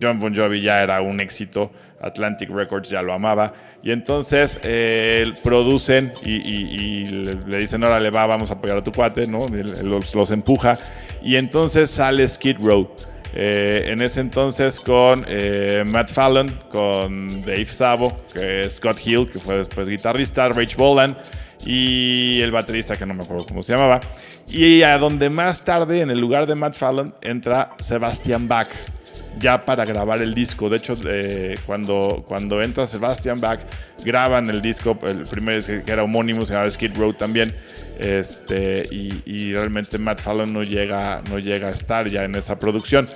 John 0.00 0.20
Bon 0.20 0.34
Jovi 0.34 0.60
ya 0.60 0.82
era 0.82 1.00
un 1.00 1.18
éxito, 1.18 1.72
Atlantic 2.00 2.48
Records 2.50 2.88
ya 2.90 3.02
lo 3.02 3.12
amaba, 3.12 3.52
y 3.82 3.90
entonces 3.92 4.58
eh, 4.62 5.32
producen 5.42 6.12
y, 6.22 6.36
y- 6.36 6.74
y 6.74 7.04
le, 7.06 7.56
dicen, 7.58 7.82
órale, 7.84 8.10
va, 8.10 8.26
vamos 8.26 8.50
a 8.50 8.54
apoyar 8.54 8.78
a 8.78 8.84
tu 8.84 8.92
cuate, 8.92 9.26
¿no? 9.26 9.46
Los, 9.48 10.14
los 10.14 10.30
empuja, 10.30 10.78
y 11.22 11.36
entonces 11.36 11.90
sale 11.90 12.26
Skid 12.28 12.56
Row. 12.58 12.90
Eh, 13.32 13.84
en 13.92 14.02
ese 14.02 14.20
entonces 14.20 14.80
con 14.80 15.24
eh, 15.28 15.84
Matt 15.86 16.10
Fallon, 16.10 16.48
con 16.72 17.28
Dave 17.42 17.66
Sabo, 17.66 18.20
que 18.34 18.62
es 18.62 18.74
Scott 18.76 18.98
Hill, 19.06 19.30
que 19.30 19.38
fue 19.38 19.56
después 19.58 19.88
guitarrista, 19.88 20.48
Rich 20.48 20.74
Bolan 20.74 21.16
y 21.64 22.40
el 22.40 22.50
baterista 22.50 22.96
que 22.96 23.06
no 23.06 23.14
me 23.14 23.22
acuerdo 23.22 23.46
cómo 23.46 23.62
se 23.62 23.72
llamaba. 23.74 24.00
Y 24.48 24.82
a 24.82 24.98
donde 24.98 25.30
más 25.30 25.62
tarde, 25.64 26.00
en 26.00 26.10
el 26.10 26.18
lugar 26.18 26.46
de 26.46 26.56
Matt 26.56 26.74
Fallon, 26.74 27.14
entra 27.20 27.70
Sebastian 27.78 28.48
Bach 28.48 28.66
ya 29.38 29.64
para 29.64 29.84
grabar 29.84 30.22
el 30.22 30.34
disco. 30.34 30.68
De 30.68 30.76
hecho, 30.76 30.94
eh, 31.06 31.56
cuando, 31.66 32.24
cuando 32.26 32.62
entra 32.62 32.86
Sebastian 32.86 33.40
Bach, 33.40 33.60
graban 34.04 34.50
el 34.50 34.60
disco, 34.60 34.98
el 35.06 35.24
primer 35.24 35.62
que 35.62 35.90
era 35.90 36.02
homónimo, 36.02 36.44
se 36.44 36.54
llama 36.54 36.68
Skid 36.68 36.96
Row 36.96 37.12
también. 37.12 37.54
Este, 37.98 38.82
y, 38.90 39.22
y 39.26 39.52
realmente 39.52 39.98
Matt 39.98 40.20
Fallon 40.20 40.52
no 40.52 40.62
llega, 40.62 41.22
no 41.28 41.38
llega 41.38 41.68
a 41.68 41.70
estar 41.70 42.08
ya 42.08 42.24
en 42.24 42.34
esa 42.34 42.58
producción. 42.58 43.06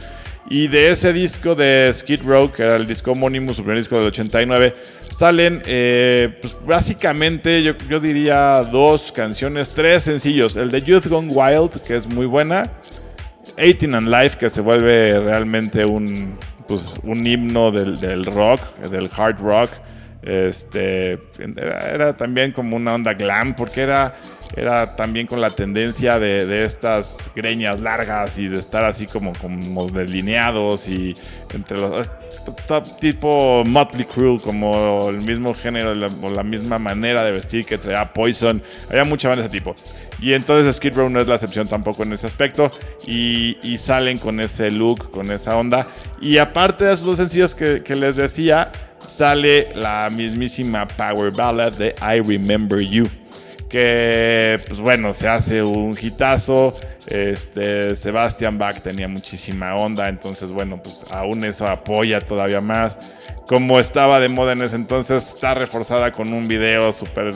Y 0.51 0.69
de 0.69 0.91
ese 0.91 1.13
disco 1.15 1.55
de 1.55 1.91
Skid 1.93 2.23
Row, 2.23 2.53
que 2.53 2.65
era 2.65 2.77
el 2.77 2.87
disco 2.87 3.13
homónimo, 3.13 3.55
su 3.55 3.63
primer 3.63 3.79
disco 3.79 3.97
del 3.97 4.09
89, 4.09 4.77
salen 5.09 5.63
eh, 5.65 6.39
pues, 6.41 6.57
básicamente, 6.67 7.63
yo, 7.63 7.73
yo 7.89 7.99
diría, 7.99 8.59
dos 8.71 9.11
canciones, 9.11 9.73
tres 9.73 10.05
sencillos. 10.05 10.57
El 10.57 10.71
de 10.71 10.83
Youth 10.83 11.07
Gone 11.07 11.33
Wild, 11.33 11.81
que 11.81 11.97
es 11.97 12.07
muy 12.07 12.27
buena. 12.27 12.71
18 13.57 13.95
and 13.95 14.09
Life, 14.09 14.39
que 14.39 14.51
se 14.51 14.61
vuelve 14.61 15.19
realmente 15.21 15.85
un, 15.85 16.37
pues, 16.67 16.99
un 17.03 17.27
himno 17.27 17.71
del, 17.71 18.25
rock, 18.27 18.61
del 18.91 19.11
hard 19.17 19.41
rock. 19.41 19.71
Este, 20.23 21.19
era 21.67 22.17
también 22.17 22.53
como 22.53 22.77
una 22.77 22.95
onda 22.95 23.13
glam, 23.13 23.55
porque 23.55 23.83
era, 23.83 24.15
era 24.57 24.97
también 24.97 25.27
con 25.27 25.41
la 25.41 25.51
tendencia 25.51 26.19
de, 26.19 26.47
de 26.47 26.65
estas 26.65 27.31
greñas 27.35 27.81
largas 27.81 28.39
y 28.39 28.49
de 28.49 28.59
estar 28.61 28.85
así 28.85 29.07
como, 29.07 29.33
como 29.33 29.87
delineados 29.89 30.89
y 30.89 31.15
entre 31.55 31.79
los 31.79 32.11
tipo 33.01 33.63
Motley 33.67 34.05
Crue, 34.05 34.39
como 34.41 35.09
el 35.09 35.23
mismo 35.23 35.55
género 35.55 35.95
la- 35.95 36.07
o 36.23 36.31
la 36.31 36.43
misma 36.43 36.79
manera 36.79 37.25
de 37.25 37.33
vestir 37.33 37.65
que 37.65 37.79
traía 37.79 38.13
Poison. 38.13 38.63
Había 38.91 39.05
mucha 39.05 39.29
banda 39.29 39.43
de 39.43 39.49
ese 39.49 39.59
tipo. 39.59 39.75
Y 40.21 40.33
entonces 40.33 40.77
Skid 40.77 40.95
Row 40.95 41.09
no 41.09 41.21
es 41.21 41.27
la 41.27 41.35
excepción 41.35 41.67
tampoco 41.69 42.03
en 42.03 42.13
ese 42.13 42.27
aspecto. 42.27 42.71
Y, 43.07 43.57
y 43.63 43.79
salen 43.79 44.17
con 44.19 44.41
ese 44.41 44.71
look, 44.71 45.11
con 45.11 45.31
esa 45.31 45.57
onda. 45.57 45.87
Y 46.21 46.39
aparte 46.39 46.85
de 46.85 46.95
esos 46.95 47.07
dos 47.07 47.17
sencillos 47.17 47.55
que, 47.55 47.83
que 47.83 47.95
les 47.95 48.17
decía, 48.17 48.71
sale 48.99 49.69
la 49.75 50.09
mismísima 50.15 50.87
Power 50.87 51.31
Ballad 51.31 51.73
de 51.75 51.95
I 52.01 52.21
Remember 52.27 52.79
You. 52.81 53.07
Que, 53.75 54.61
pues 54.69 54.79
bueno, 54.79 55.13
se 55.13 55.27
hace 55.27 55.61
un 55.61 55.99
hitazo. 56.01 56.75
Este, 57.09 57.97
Sebastian 57.97 58.57
Bach 58.57 58.81
tenía 58.81 59.09
muchísima 59.09 59.75
onda. 59.75 60.09
Entonces, 60.09 60.53
bueno, 60.53 60.81
pues 60.81 61.05
aún 61.11 61.45
eso 61.45 61.67
apoya 61.67 62.21
todavía 62.21 62.61
más. 62.61 63.11
Como 63.49 63.81
estaba 63.81 64.21
de 64.21 64.29
moda 64.29 64.53
en 64.53 64.63
ese 64.63 64.77
entonces, 64.77 65.35
está 65.35 65.55
reforzada 65.55 66.13
con 66.13 66.33
un 66.33 66.47
video 66.47 66.93
súper, 66.93 67.33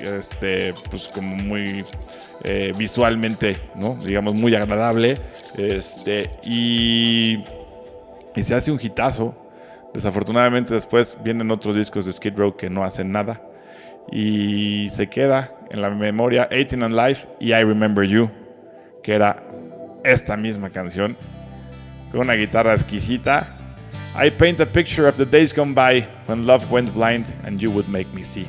este, 0.00 0.72
pues 0.88 1.10
como 1.14 1.36
muy 1.36 1.84
eh, 2.42 2.72
visualmente, 2.78 3.58
¿no? 3.74 3.96
Digamos, 3.96 4.38
muy 4.38 4.54
agradable. 4.54 5.20
Este, 5.58 6.30
y, 6.42 7.44
y 8.34 8.44
se 8.44 8.54
hace 8.54 8.72
un 8.72 8.80
hitazo. 8.82 9.36
Desafortunadamente 9.92 10.72
después 10.72 11.18
vienen 11.22 11.50
otros 11.50 11.76
discos 11.76 12.06
de 12.06 12.14
Skid 12.14 12.34
Row 12.34 12.56
que 12.56 12.70
no 12.70 12.82
hacen 12.82 13.12
nada. 13.12 13.42
Y 14.10 14.88
se 14.90 15.08
queda 15.08 15.52
en 15.70 15.80
la 15.80 15.90
memoria 15.90 16.48
18 16.50 16.84
and 16.84 16.94
Life 16.94 17.28
y 17.40 17.52
I 17.52 17.62
Remember 17.64 18.04
You, 18.04 18.30
que 19.02 19.14
era 19.14 19.36
esta 20.04 20.36
misma 20.36 20.70
canción, 20.70 21.16
con 22.10 22.20
una 22.20 22.34
guitarra 22.34 22.74
exquisita. 22.74 23.46
I 24.14 24.30
paint 24.30 24.60
a 24.60 24.66
picture 24.66 25.08
of 25.08 25.16
the 25.16 25.24
days 25.24 25.54
gone 25.54 25.72
by 25.72 26.06
when 26.26 26.46
love 26.46 26.70
went 26.70 26.92
blind 26.92 27.26
and 27.44 27.60
you 27.60 27.70
would 27.70 27.88
make 27.88 28.12
me 28.12 28.22
see. 28.22 28.46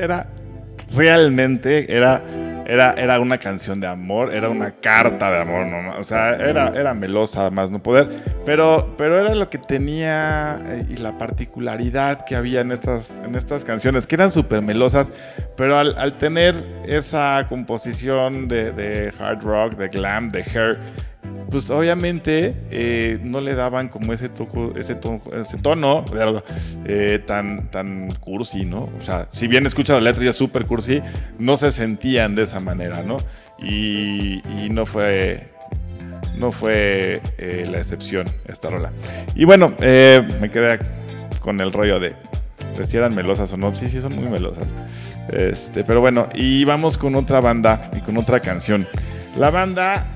Era 0.00 0.26
realmente, 0.94 1.94
era, 1.94 2.22
era, 2.66 2.92
era 2.92 3.20
una 3.20 3.38
canción 3.38 3.80
de 3.80 3.86
amor, 3.86 4.34
era 4.34 4.48
una 4.48 4.72
carta 4.72 5.30
de 5.30 5.38
amor, 5.38 5.66
no, 5.66 5.98
o 5.98 6.04
sea, 6.04 6.34
era, 6.34 6.68
era 6.68 6.94
melosa 6.94 7.50
más 7.50 7.70
no 7.70 7.82
poder, 7.82 8.08
pero, 8.44 8.94
pero 8.96 9.20
era 9.20 9.34
lo 9.34 9.48
que 9.50 9.58
tenía 9.58 10.60
eh, 10.66 10.84
y 10.88 10.96
la 10.96 11.16
particularidad 11.18 12.24
que 12.24 12.34
había 12.34 12.60
en 12.60 12.72
estas, 12.72 13.20
en 13.24 13.34
estas 13.34 13.64
canciones, 13.64 14.06
que 14.06 14.16
eran 14.16 14.30
súper 14.30 14.62
melosas, 14.62 15.12
pero 15.56 15.78
al, 15.78 16.18
tener 16.18 16.56
esa 16.86 17.46
composición 17.48 18.48
de 18.48 19.12
hard 19.18 19.42
rock, 19.42 19.74
de 19.74 19.88
glam, 19.88 20.28
de 20.30 20.42
hair, 20.42 20.78
pues 21.50 21.68
obviamente 21.70 22.54
eh, 22.70 23.18
no 23.22 23.40
le 23.40 23.54
daban 23.54 23.88
como 23.88 24.12
ese, 24.12 24.28
toco, 24.28 24.72
ese, 24.76 24.94
tono, 24.94 25.20
ese 25.32 25.58
tono 25.58 26.04
eh, 26.84 27.20
tan, 27.26 27.70
tan 27.70 28.08
cursi, 28.20 28.64
¿no? 28.64 28.88
O 28.98 29.02
sea, 29.02 29.28
si 29.32 29.48
bien 29.48 29.66
escucha 29.66 29.94
la 29.94 30.00
letra 30.00 30.24
y 30.24 30.28
es 30.28 30.36
súper 30.36 30.66
cursi, 30.66 31.02
no 31.38 31.56
se 31.56 31.72
sentían 31.72 32.34
de 32.34 32.44
esa 32.44 32.60
manera, 32.60 33.02
¿no? 33.02 33.16
Y, 33.58 34.42
y 34.62 34.68
no 34.70 34.86
fue, 34.86 35.48
no 36.38 36.52
fue 36.52 37.20
eh, 37.38 37.66
la 37.70 37.78
excepción 37.78 38.26
esta 38.46 38.70
rola. 38.70 38.92
Y 39.34 39.44
bueno, 39.44 39.70
me 39.80 40.50
quedé 40.50 40.78
con 41.40 41.60
el 41.60 41.72
rollo 41.72 41.98
de, 41.98 42.14
de 42.78 42.86
si 42.86 42.96
eran 42.96 43.14
melosas 43.14 43.52
o 43.52 43.56
no. 43.56 43.74
Sí, 43.74 43.88
sí, 43.88 44.00
son 44.00 44.14
muy 44.14 44.28
melosas. 44.28 44.68
Este, 45.28 45.84
pero 45.84 46.00
bueno, 46.00 46.28
y 46.34 46.64
vamos 46.64 46.96
con 46.96 47.14
otra 47.16 47.40
banda 47.40 47.90
y 47.96 48.00
con 48.00 48.16
otra 48.16 48.40
canción. 48.40 48.86
La 49.36 49.50
banda 49.50 50.12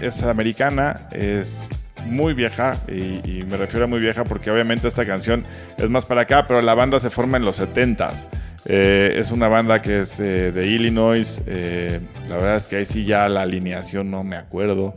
es 0.00 0.22
americana, 0.22 1.08
es 1.12 1.68
muy 2.06 2.34
vieja, 2.34 2.76
y, 2.88 3.42
me 3.44 3.56
refiero 3.56 3.84
a 3.84 3.86
muy 3.86 4.00
vieja 4.00 4.24
porque 4.24 4.50
obviamente 4.50 4.88
esta 4.88 5.04
canción 5.04 5.44
es 5.76 5.90
más 5.90 6.04
para 6.04 6.22
acá, 6.22 6.46
pero 6.46 6.62
la 6.62 6.74
banda 6.74 7.00
se 7.00 7.10
forma 7.10 7.36
en 7.36 7.44
los 7.44 7.60
70s. 7.60 8.28
Eh, 8.66 9.14
es 9.16 9.32
una 9.32 9.48
banda 9.48 9.80
que 9.80 10.00
es 10.00 10.20
eh, 10.20 10.52
de 10.52 10.66
Illinois. 10.66 11.42
eh, 11.46 12.00
la 12.28 12.36
verdad 12.36 12.56
es 12.56 12.66
que 12.66 12.76
ahí 12.76 12.86
sí 12.86 13.04
ya 13.04 13.28
la 13.28 13.42
alineación 13.42 14.10
no 14.10 14.24
me 14.24 14.36
acuerdo. 14.36 14.94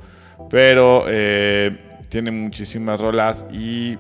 Pero 0.49 1.05
tiene 2.09 2.31
muchísimas 2.31 2.99
rolas 2.99 3.45
y 3.51 3.97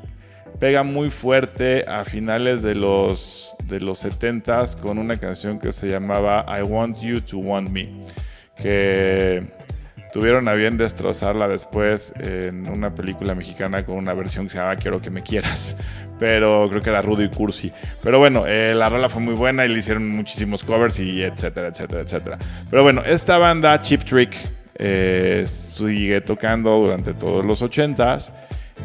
pega 0.59 0.83
muy 0.83 1.09
fuerte 1.09 1.85
a 1.87 2.05
finales 2.05 2.61
de 2.61 2.75
los, 2.75 3.55
de 3.65 3.79
los 3.79 4.03
70s 4.03 4.79
con 4.79 4.97
una 4.97 5.17
canción 5.17 5.57
que 5.57 5.71
se 5.71 5.87
llamaba 5.87 6.45
I 6.47 6.61
Want 6.61 6.99
You 6.99 7.21
to 7.21 7.37
Want 7.37 7.69
Me. 7.69 7.89
Que 8.55 9.51
tuvieron 10.13 10.47
a 10.47 10.53
bien 10.53 10.77
destrozarla 10.77 11.47
después 11.47 12.13
en 12.19 12.69
una 12.69 12.93
película 12.93 13.33
mexicana 13.33 13.83
con 13.83 13.95
una 13.95 14.13
versión 14.13 14.45
que 14.45 14.51
se 14.51 14.57
llama 14.59 14.75
Quiero 14.75 15.01
que 15.01 15.09
me 15.09 15.23
quieras. 15.23 15.75
Pero 16.19 16.69
creo 16.69 16.81
que 16.83 16.91
era 16.91 17.01
rudo 17.01 17.23
y 17.23 17.29
cursi. 17.29 17.71
Pero 18.03 18.19
bueno, 18.19 18.45
eh, 18.47 18.73
la 18.75 18.87
rola 18.87 19.09
fue 19.09 19.21
muy 19.21 19.33
buena 19.33 19.65
y 19.65 19.69
le 19.69 19.79
hicieron 19.79 20.07
muchísimos 20.07 20.63
covers 20.63 20.99
y 20.99 21.23
etcétera, 21.23 21.69
etcétera, 21.69 22.01
etcétera. 22.01 22.37
Pero 22.69 22.83
bueno, 22.83 23.01
esta 23.03 23.39
banda, 23.39 23.81
Chip 23.81 24.03
Trick, 24.03 24.35
eh, 24.75 25.43
sigue 25.47 26.21
tocando 26.21 26.77
durante 26.77 27.15
todos 27.15 27.43
los 27.43 27.63
80s 27.63 28.31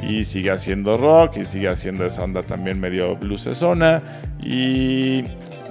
y 0.09 0.25
sigue 0.25 0.51
haciendo 0.51 0.97
rock 0.97 1.37
y 1.37 1.45
sigue 1.45 1.69
haciendo 1.69 2.07
esa 2.07 2.25
onda 2.25 2.43
también 2.43 2.81
medio 2.81 3.17
bluesesona 3.17 4.03
y 4.43 5.25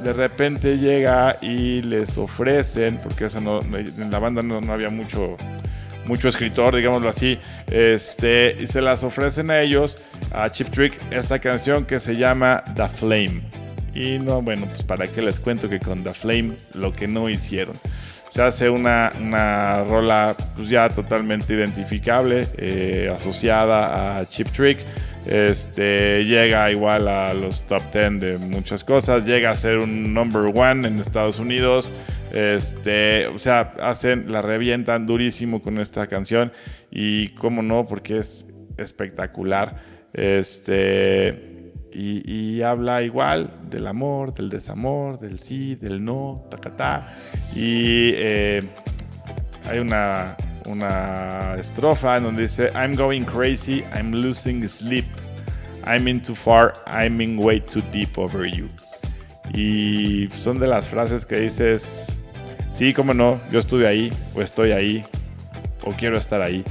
de 0.04 0.14
repente 0.14 0.78
llega 0.78 1.38
y 1.42 1.82
les 1.82 2.18
ofrecen, 2.18 3.00
porque 3.02 3.26
eso 3.26 3.42
no, 3.42 3.62
en 3.62 4.12
la 4.12 4.20
banda 4.20 4.44
no, 4.44 4.62
no 4.62 4.74
había 4.74 4.90
mucho, 4.90 5.38
mucho 6.06 6.28
escritor, 6.28 6.76
digámoslo 6.76 7.10
así, 7.10 7.40
este, 7.68 8.56
y 8.60 8.68
se 8.68 8.82
las 8.82 9.04
ofrecen 9.04 9.52
a 9.52 9.62
ellos, 9.62 9.98
a 10.32 10.50
Chip 10.50 10.70
Trick, 10.70 11.00
esta 11.12 11.40
canción 11.40 11.86
que 11.86 12.00
se 12.00 12.16
llama 12.16 12.64
The 12.76 12.88
Flame. 12.88 13.42
Y 13.94 14.20
no, 14.20 14.42
bueno, 14.42 14.68
pues 14.68 14.84
para 14.84 15.08
qué 15.08 15.22
les 15.22 15.40
cuento 15.40 15.68
que 15.68 15.80
con 15.80 16.04
The 16.04 16.14
Flame 16.14 16.52
lo 16.74 16.94
que 16.94 17.08
no 17.08 17.30
hicieron. 17.30 17.76
Se 18.30 18.42
hace 18.44 18.70
una, 18.70 19.12
una 19.20 19.84
rola 19.86 20.36
pues 20.56 20.70
ya 20.70 20.90
totalmente 20.90 21.54
identificable, 21.54 22.48
eh, 22.58 23.10
asociada 23.14 24.20
a 24.20 24.26
Chip 24.26 24.50
Trick. 24.50 24.78
Este, 25.28 26.24
llega 26.24 26.72
igual 26.72 27.08
a 27.10 27.34
los 27.34 27.64
top 27.64 27.84
10 27.92 28.20
de 28.20 28.38
muchas 28.38 28.84
cosas, 28.86 29.26
llega 29.26 29.52
a 29.52 29.58
ser 29.58 29.78
un 29.78 30.14
number 30.14 30.52
one 30.56 30.88
en 30.88 31.00
Estados 31.00 31.40
Unidos. 31.40 31.92
Este, 32.32 33.28
o 33.28 33.38
sea, 33.38 33.74
hacen, 33.82 34.32
la 34.32 34.42
revientan 34.42 35.06
durísimo 35.06 35.62
con 35.62 35.80
esta 35.80 36.08
canción 36.08 36.52
y 36.92 37.30
cómo 37.30 37.62
no, 37.62 37.86
porque 37.86 38.20
es 38.20 38.46
espectacular. 38.78 39.76
Este, 40.14 41.58
y, 41.94 42.62
habla 42.62 43.02
igual 43.02 43.52
del 43.70 43.88
amor, 43.88 44.34
del 44.34 44.50
desamor, 44.50 45.20
del 45.20 45.40
sí, 45.40 45.76
del 45.76 46.04
no, 46.04 46.46
tacatá. 46.50 47.18
Y 47.56 48.12
eh, 48.16 48.62
hay 49.68 49.80
una, 49.80 50.38
una 50.68 51.56
estrofa 51.60 52.18
en 52.18 52.24
donde 52.24 52.44
dice, 52.44 52.70
I'm 52.76 52.96
going 52.96 53.24
crazy, 53.24 53.84
I'm 53.96 54.12
losing 54.12 54.68
sleep. 54.68 55.06
I'm 55.84 56.08
in 56.08 56.22
too 56.22 56.36
far, 56.36 56.74
I'm 56.86 57.22
in 57.22 57.38
way 57.40 57.62
too 57.62 57.82
deep 57.92 58.18
over 58.18 58.46
you. 58.46 58.68
Y 59.54 60.28
son 60.36 60.60
de 60.60 60.68
las 60.68 60.90
frases 60.90 61.26
que 61.26 61.40
dices, 61.40 62.08
sí, 62.72 62.94
cómo 62.94 63.14
no, 63.14 63.40
yo 63.52 63.60
estuve 63.60 63.88
ahí, 63.88 64.12
o 64.36 64.42
estoy 64.42 64.72
ahí, 64.72 65.04
o 65.84 65.92
quiero 65.92 66.18
estar 66.18 66.42
ahí. 66.42 66.64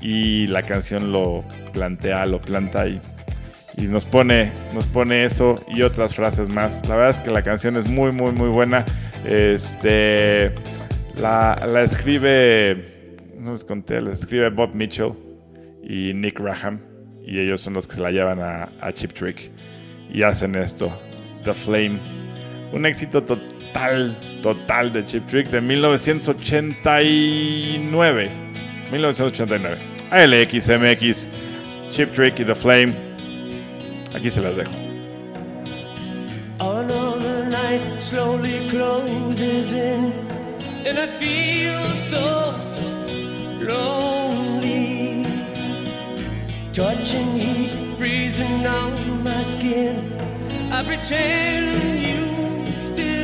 Y 0.00 0.48
la 0.48 0.64
canción 0.64 1.12
lo 1.12 1.44
plantea, 1.72 2.26
lo 2.26 2.40
planta 2.40 2.82
ahí. 2.82 3.00
Y 3.76 3.82
nos 3.82 4.04
pone, 4.04 4.50
nos 4.74 4.86
pone 4.88 5.24
eso 5.24 5.54
y 5.68 5.82
otras 5.82 6.14
frases 6.14 6.48
más. 6.48 6.86
La 6.88 6.96
verdad 6.96 7.10
es 7.10 7.20
que 7.20 7.30
la 7.30 7.42
canción 7.42 7.76
es 7.76 7.88
muy, 7.88 8.10
muy, 8.10 8.32
muy 8.32 8.48
buena. 8.48 8.84
Este, 9.24 10.52
la, 11.16 11.56
la 11.66 11.82
escribe, 11.82 12.91
no 13.42 13.52
les 13.52 13.64
conté, 13.64 14.00
les 14.00 14.20
escribe 14.20 14.48
Bob 14.50 14.74
Mitchell 14.74 15.12
y 15.82 16.14
Nick 16.14 16.40
Graham, 16.40 16.80
y 17.24 17.40
ellos 17.40 17.60
son 17.60 17.74
los 17.74 17.88
que 17.88 17.96
se 17.96 18.00
la 18.00 18.10
llevan 18.10 18.38
a, 18.40 18.70
Chip 18.92 19.12
Trick 19.12 19.50
y 20.12 20.22
hacen 20.22 20.54
esto, 20.54 20.90
The 21.44 21.52
Flame. 21.52 21.98
Un 22.72 22.86
éxito 22.86 23.22
total, 23.22 24.16
total 24.42 24.90
de 24.92 25.04
Chip 25.04 25.26
Trick 25.26 25.50
de 25.50 25.60
1989. 25.60 28.30
1989. 28.90 29.78
ALXMX, 30.10 31.28
Chip 31.90 32.10
Trick 32.12 32.40
y 32.40 32.44
The 32.44 32.54
Flame. 32.54 32.94
Aquí 34.14 34.30
se 34.30 34.40
las 34.40 34.56
dejo. 34.56 34.70
Another 36.60 37.46
night 37.46 38.00
slowly 38.00 38.68
closes 38.68 39.72
in, 39.72 40.12
and 40.86 40.98
I 40.98 41.06
feel 41.18 41.80
so. 42.08 42.71
lonely. 43.68 45.24
Touching 46.72 47.36
heat, 47.36 47.96
freezing 47.96 48.66
on 48.66 49.22
my 49.24 49.42
skin. 49.42 49.96
I 50.72 50.82
pretend 50.84 52.06
you 52.06 52.66
still. 52.78 53.22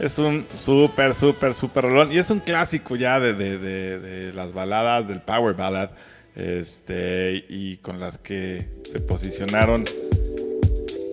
Es 0.00 0.18
un 0.18 0.46
súper, 0.56 1.14
súper, 1.14 1.54
súper 1.54 1.84
rolón. 1.84 2.12
Y 2.12 2.18
es 2.18 2.30
un 2.30 2.40
clásico 2.40 2.96
ya 2.96 3.18
de, 3.20 4.32
las 4.34 4.52
baladas, 4.52 5.08
del 5.08 5.20
power 5.20 5.54
ballad. 5.54 5.90
Este, 6.34 7.44
y 7.48 7.78
con 7.78 7.98
las 7.98 8.18
que 8.18 8.68
se 8.84 9.00
posicionaron 9.00 9.84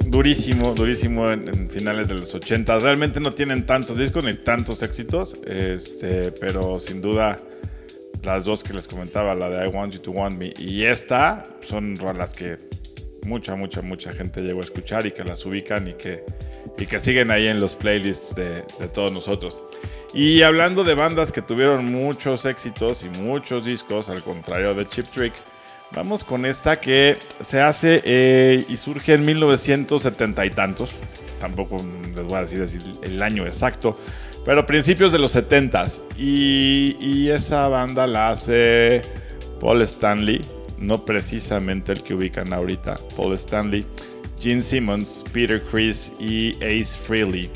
durísimo, 0.05 0.75
durísimo 0.75 1.31
en, 1.31 1.47
en 1.47 1.67
finales 1.67 2.07
de 2.07 2.13
los 2.13 2.33
80. 2.35 2.79
Realmente 2.79 3.19
no 3.19 3.33
tienen 3.33 3.65
tantos 3.65 3.97
discos 3.97 4.23
ni 4.23 4.35
tantos 4.35 4.83
éxitos. 4.83 5.37
Este, 5.45 6.31
pero 6.31 6.79
sin 6.79 7.01
duda 7.01 7.39
las 8.25 8.45
dos 8.45 8.63
que 8.63 8.73
les 8.73 8.87
comentaba, 8.87 9.35
la 9.35 9.49
de 9.49 9.67
I 9.67 9.69
Want 9.69 9.93
You 9.93 9.99
to 9.99 10.11
Want 10.11 10.37
Me 10.37 10.53
y 10.57 10.83
esta, 10.83 11.47
son 11.61 11.95
las 12.17 12.33
que 12.33 12.57
mucha, 13.25 13.55
mucha, 13.55 13.81
mucha 13.81 14.13
gente 14.13 14.41
llegó 14.41 14.59
a 14.59 14.63
escuchar 14.63 15.05
y 15.05 15.11
que 15.11 15.23
las 15.23 15.45
ubican 15.45 15.87
y 15.87 15.93
que, 15.93 16.23
y 16.77 16.85
que 16.85 16.99
siguen 16.99 17.31
ahí 17.31 17.47
en 17.47 17.59
los 17.59 17.75
playlists 17.75 18.35
de, 18.35 18.63
todos 18.93 19.11
nosotros. 19.11 19.61
Y 20.13 20.41
hablando 20.43 20.83
de 20.83 20.93
bandas 20.93 21.31
que 21.31 21.41
tuvieron 21.41 21.85
muchos 21.85 22.45
éxitos 22.45 23.03
y 23.03 23.09
muchos 23.19 23.65
discos, 23.65 24.09
al 24.09 24.23
contrario 24.23 24.73
de 24.73 24.87
Chip 24.87 25.07
Trick, 25.07 25.33
vamos 25.91 26.23
con 26.23 26.45
esta 26.45 26.79
que 26.79 27.17
se 27.41 27.61
hace 27.61 28.01
eh, 28.05 28.65
y 28.67 28.77
surge 28.77 29.13
en 29.13 29.23
1970 29.23 30.45
y 30.45 30.49
tantos. 30.51 30.95
Tampoco 31.39 31.77
les 32.15 32.23
voy 32.23 32.35
a 32.35 32.41
decir, 32.41 32.81
el 33.01 33.21
año 33.21 33.45
exacto, 33.45 33.99
pero 34.45 34.65
principios 34.65 35.11
de 35.11 35.19
los 35.19 35.35
70s. 35.35 36.01
Y, 36.17 36.95
y 36.99 37.29
esa 37.29 37.67
banda 37.67 38.07
la 38.07 38.29
hace 38.29 39.01
Paul 39.59 39.81
Stanley, 39.81 40.41
no 40.77 41.03
precisamente 41.03 41.91
el 41.91 42.03
que 42.03 42.13
ubican 42.13 42.53
ahorita, 42.53 42.95
Paul 43.15 43.33
Stanley, 43.33 43.85
Gene 44.39 44.61
Simmons, 44.61 45.23
Peter 45.33 45.61
Chris 45.61 46.11
y 46.19 46.51
Ace 46.63 46.97
Frehley. 47.01 47.49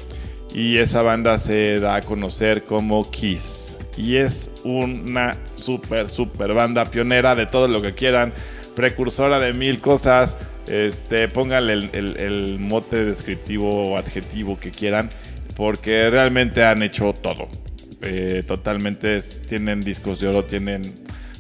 Y 0.53 0.77
esa 0.77 1.01
banda 1.03 1.37
se 1.37 1.79
da 1.79 1.95
a 1.95 2.01
conocer 2.01 2.63
como 2.63 3.09
Kiss. 3.11 3.77
Y 3.97 4.15
es 4.15 4.49
una 4.63 5.35
super, 5.55 6.07
super 6.09 6.53
banda 6.53 6.85
pionera 6.85 7.35
de 7.35 7.45
todo 7.45 7.67
lo 7.67 7.81
que 7.81 7.93
quieran, 7.93 8.33
precursora 8.75 9.39
de 9.39 9.53
mil 9.53 9.79
cosas. 9.79 10.35
Este, 10.67 11.27
pónganle 11.27 11.73
el, 11.73 11.89
el- 11.93 12.17
el 12.17 12.59
mote 12.59 13.03
descriptivo 13.03 13.69
o 13.91 13.97
adjetivo 13.97 14.59
que 14.59 14.71
quieran, 14.71 15.09
porque 15.55 16.09
realmente 16.09 16.63
han 16.63 16.81
hecho 16.83 17.11
todo. 17.13 17.49
Eh, 18.01 18.43
totalmente 18.47 19.19
tienen 19.47 19.81
discos 19.81 20.19
de 20.21 20.27
oro, 20.29 20.45
tienen 20.45 20.81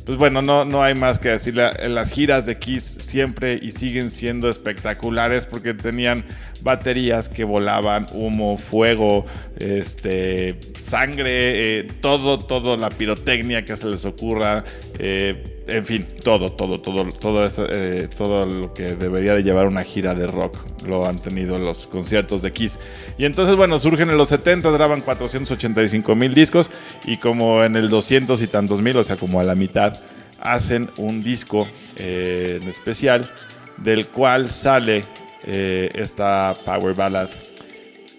pues 0.09 0.17
bueno, 0.17 0.41
no, 0.41 0.65
no 0.65 0.81
hay 0.81 0.95
más 0.95 1.19
que 1.19 1.29
decir. 1.29 1.55
La- 1.55 1.71
Las 1.87 2.09
giras 2.09 2.47
de 2.47 2.57
Kiss 2.57 2.97
siempre 2.99 3.59
y 3.61 3.71
siguen 3.71 4.09
siendo 4.09 4.49
espectaculares 4.49 5.45
porque 5.45 5.75
tenían 5.75 6.25
baterías 6.63 7.29
que 7.29 7.43
volaban, 7.43 8.07
humo, 8.13 8.57
fuego, 8.57 9.27
este, 9.59 10.59
sangre, 10.75 11.79
eh, 11.81 11.83
todo, 12.01 12.39
todo, 12.39 12.75
la 12.75 12.89
pirotecnia 12.89 13.63
que 13.63 13.77
se 13.77 13.87
les 13.87 14.03
ocurra. 14.03 14.63
eh, 14.97 15.58
en 15.67 15.85
fin, 15.85 16.07
todo, 16.23 16.49
todo, 16.49 16.79
todo, 16.79 17.05
todo, 17.09 17.45
eso, 17.45 17.65
eh, 17.69 18.09
todo 18.15 18.45
lo 18.45 18.73
que 18.73 18.95
debería 18.95 19.33
de 19.33 19.43
llevar 19.43 19.67
una 19.67 19.83
gira 19.83 20.13
de 20.13 20.27
rock 20.27 20.57
lo 20.87 21.05
han 21.07 21.17
tenido 21.17 21.59
los 21.59 21.87
conciertos 21.87 22.41
de 22.41 22.51
Kiss. 22.51 22.79
Y 23.17 23.25
entonces, 23.25 23.55
bueno, 23.55 23.79
surgen 23.79 24.09
en 24.09 24.17
los 24.17 24.29
70, 24.29 24.71
graban 24.71 25.01
485 25.01 26.15
mil 26.15 26.33
discos 26.33 26.71
y 27.05 27.17
como 27.17 27.63
en 27.63 27.75
el 27.75 27.89
200 27.89 28.41
y 28.41 28.47
tantos 28.47 28.81
mil, 28.81 28.97
o 28.97 29.03
sea, 29.03 29.17
como 29.17 29.39
a 29.39 29.43
la 29.43 29.55
mitad, 29.55 29.93
hacen 30.39 30.89
un 30.97 31.23
disco 31.23 31.67
eh, 31.97 32.59
en 32.61 32.69
especial 32.69 33.29
del 33.77 34.07
cual 34.07 34.49
sale 34.49 35.03
eh, 35.45 35.89
esta 35.93 36.53
power 36.65 36.93
ballad 36.95 37.29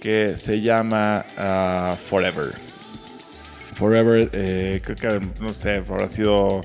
que 0.01 0.37
se 0.37 0.61
llama 0.61 1.25
ah, 1.37 1.95
Forever. 2.09 2.53
Forever, 3.75 4.31
eh, 4.33 4.81
creo 4.83 4.97
que, 4.97 5.27
no 5.41 5.51
sé, 5.51 5.77
habrá 5.77 6.09
sido 6.09 6.63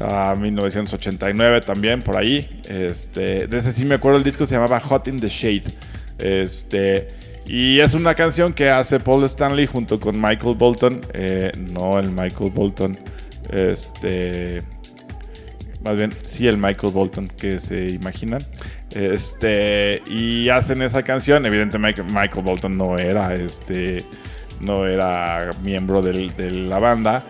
a 0.00 0.34
1989 0.34 1.60
también, 1.62 2.00
por 2.00 2.16
ahí. 2.16 2.60
Este, 2.68 3.46
de 3.46 3.58
ese 3.58 3.72
sí 3.72 3.84
me 3.84 3.96
acuerdo, 3.96 4.18
el 4.18 4.24
disco 4.24 4.46
se 4.46 4.54
llamaba 4.54 4.80
Hot 4.80 5.08
in 5.08 5.18
the 5.18 5.28
Shade. 5.28 5.64
Este, 6.18 7.08
y 7.46 7.80
es 7.80 7.94
una 7.94 8.14
canción 8.14 8.52
que 8.52 8.70
hace 8.70 9.00
Paul 9.00 9.24
Stanley 9.24 9.66
junto 9.66 9.98
con 9.98 10.20
Michael 10.20 10.54
Bolton. 10.56 11.00
eh, 11.14 11.52
no 11.72 11.98
el 11.98 12.10
Michael 12.10 12.50
Bolton, 12.50 12.98
este, 13.50 14.62
más 15.82 15.96
bien, 15.96 16.12
sí 16.22 16.46
el 16.46 16.58
Michael 16.58 16.92
Bolton 16.92 17.26
que 17.28 17.60
se 17.60 17.88
imaginan. 17.88 18.42
Este, 18.94 20.02
y 20.06 20.48
hacen 20.48 20.82
esa 20.82 21.02
canción. 21.02 21.46
Evidentemente 21.46 22.02
Michael 22.02 22.42
Bolton 22.42 22.76
no 22.76 22.96
era 22.98 23.34
este 23.34 23.98
no 24.60 24.86
era 24.86 25.50
miembro 25.62 26.02
de 26.02 26.50
la 26.50 26.78
banda, 26.78 27.24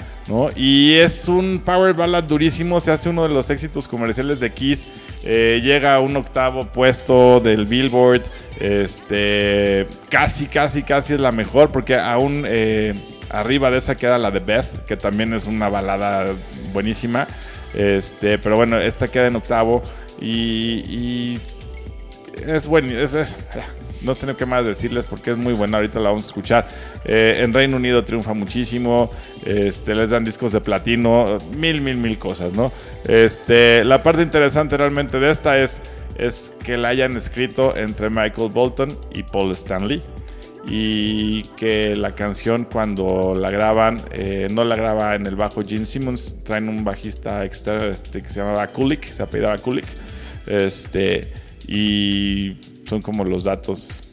Y 0.57 0.95
es 0.97 1.29
un 1.29 1.61
power 1.64 1.95
ballad 1.95 2.24
durísimo, 2.24 2.81
se 2.81 2.91
hace 2.91 3.09
uno 3.09 3.22
de 3.26 3.35
los 3.35 3.49
éxitos 3.51 3.89
comerciales 3.89 4.41
de 4.41 4.51
Kiss, 4.53 4.91
eh, 5.22 5.61
llega 5.62 5.95
a 5.95 6.01
un 6.01 6.16
octavo 6.16 6.64
puesto 6.66 7.41
del 7.41 7.66
Billboard, 7.66 8.22
este, 8.61 9.87
casi, 10.11 10.47
casi, 10.47 10.83
casi 10.83 11.14
es 11.14 11.20
la 11.20 11.33
mejor, 11.33 11.70
porque 11.70 11.97
aún 11.97 12.45
eh, 12.47 12.95
arriba 13.31 13.70
de 13.70 13.79
esa 13.79 13.97
queda 13.97 14.18
la 14.18 14.31
de 14.31 14.41
Beth, 14.41 14.85
que 14.87 14.97
también 14.97 15.33
es 15.35 15.47
una 15.47 15.68
balada 15.68 16.35
buenísima, 16.72 17.26
este, 17.74 18.39
pero 18.39 18.57
bueno, 18.57 18.79
esta 18.79 19.09
queda 19.09 19.26
en 19.29 19.37
octavo 19.37 19.83
y, 20.20 20.81
y 20.89 21.41
es 22.47 22.66
bueno, 22.66 22.93
es- 22.99 23.37
no 24.03 24.14
sé 24.14 24.26
qué 24.36 24.46
más 24.46 24.64
decirles 24.64 25.07
porque 25.07 25.30
es 25.30 25.36
muy 25.36 25.55
buena, 25.55 25.78
ahorita 25.78 25.99
la 26.01 26.11
vamos 26.11 26.24
a 26.24 26.26
escuchar. 26.26 26.68
Eh, 27.05 27.40
en 27.40 27.53
Reino 27.53 27.76
Unido 27.76 28.05
triunfa 28.05 28.34
muchísimo, 28.34 29.11
este, 29.44 29.94
les 29.94 30.11
dan 30.11 30.24
discos 30.24 30.53
de 30.53 30.61
platino, 30.61 31.38
mil, 31.57 31.80
mil, 31.80 31.96
mil 31.96 32.18
cosas, 32.18 32.53
¿no? 32.55 32.72
Este, 33.07 33.84
la 33.84 34.03
parte 34.03 34.22
interesante 34.22 34.76
realmente 34.76 35.18
de 35.18 35.30
esta 35.30 35.59
es, 35.59 35.80
es 36.16 36.53
que 36.64 36.76
la 36.76 36.88
hayan 36.88 37.16
escrito 37.16 37.76
entre 37.76 38.11
Michael 38.11 38.51
Bolton 38.51 38.88
y 39.14 39.22
Paul 39.22 39.53
Stanley 39.53 40.03
y 40.66 41.42
que 41.57 41.96
la 41.96 42.14
canción 42.14 42.64
cuando 42.70 43.34
la 43.34 43.51
graban 43.51 43.99
eh, 44.12 44.49
no 44.51 44.64
la 44.64 44.76
graba 44.76 45.14
en 45.14 45.26
el 45.26 45.36
bajo 45.36 45.62
Gene 45.62 45.86
Simmons, 45.86 46.36
traen 46.44 46.68
un 46.68 46.84
bajista 46.84 47.44
externo 47.44 47.86
este, 47.86 48.22
que 48.22 48.28
se 48.28 48.40
llamaba 48.40 48.66
Kulik, 48.66 49.05
se 49.05 49.22
apellidaba 49.22 49.57
Kulik, 49.57 49.86
este, 50.46 51.32
y 51.66 52.57
son 52.89 53.03
como 53.03 53.24
los 53.24 53.45
datos 53.45 54.09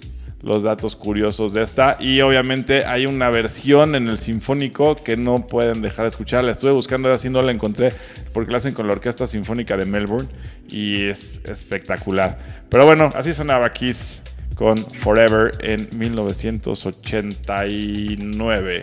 los 0.46 0.64
datos 0.64 0.96
curiosos 0.96 1.52
de 1.54 1.64
esta. 1.64 1.98
Y 2.00 2.22
obviamente 2.22 2.86
hay 2.86 3.08
una 3.08 3.32
versión 3.32 3.96
en 3.96 4.08
el 4.08 4.20
sinfónico 4.20 4.96
que 4.96 5.18
no 5.18 5.48
pueden 5.48 5.82
dejar 5.82 6.04
de 6.04 6.10
escuchar. 6.10 6.44
La 6.44 6.52
estuve 6.52 6.70
buscando 6.72 7.12
así 7.12 7.32
no 7.32 7.42
la 7.42 7.52
encontré 7.52 7.92
porque 8.32 8.52
la 8.52 8.58
hacen 8.58 8.76
con 8.76 8.86
la 8.86 8.94
orquesta 8.94 9.26
sinfónica 9.26 9.76
de 9.76 9.86
Melbourne 9.86 10.30
y 10.70 11.08
es 11.08 11.42
espectacular. 11.46 12.38
Pero 12.70 12.86
bueno 12.86 13.10
así 13.16 13.34
sonaba 13.34 13.72
Kiss 13.72 14.22
con 14.56 14.78
Forever 14.78 15.50
en 15.62 15.90
1989 15.98 18.82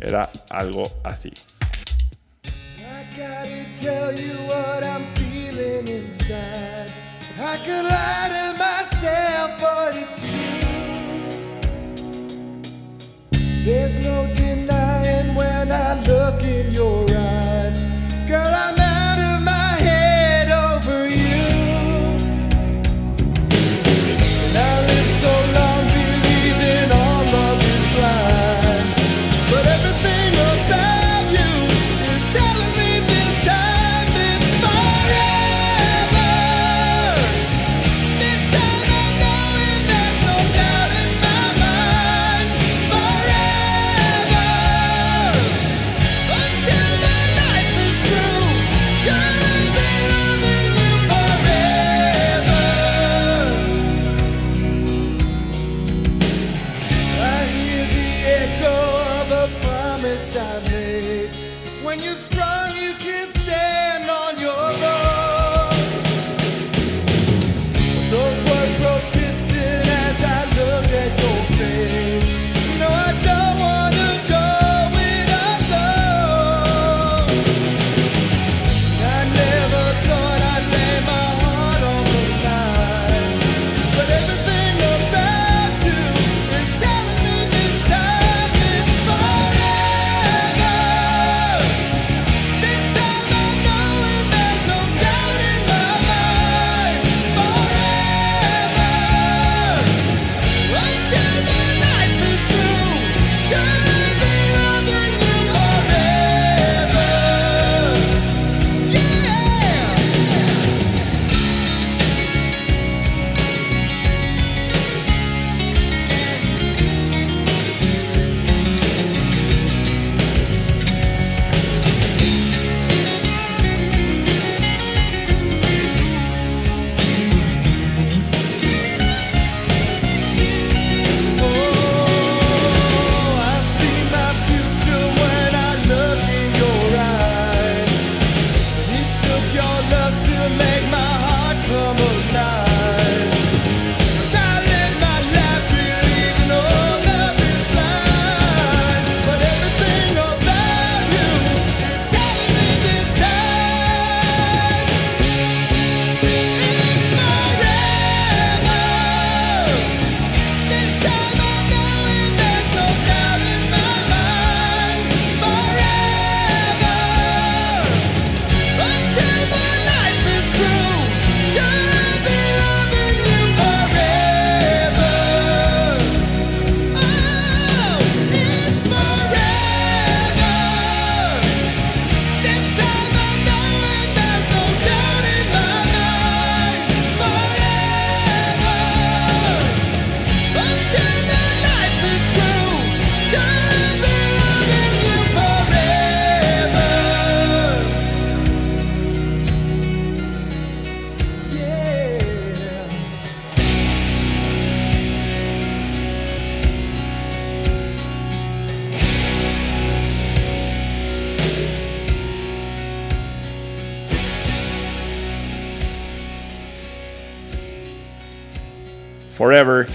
era 0.00 0.30
algo 0.50 0.84
así. 1.02 1.32
I 6.26 6.73
I 7.36 7.56
could 7.56 7.84
lie 7.84 8.28
to 8.30 8.56
myself, 8.56 9.60
but 9.60 9.96
it's 9.96 10.20
true. 10.20 10.54
There's 13.64 13.98
no 13.98 14.32
denying 14.32 15.34
when 15.34 15.72
I 15.72 16.00
look 16.02 16.44
in 16.44 16.72
your 16.72 17.04
eyes. 17.10 17.80
Girl, 18.28 18.54
I'm 18.54 18.83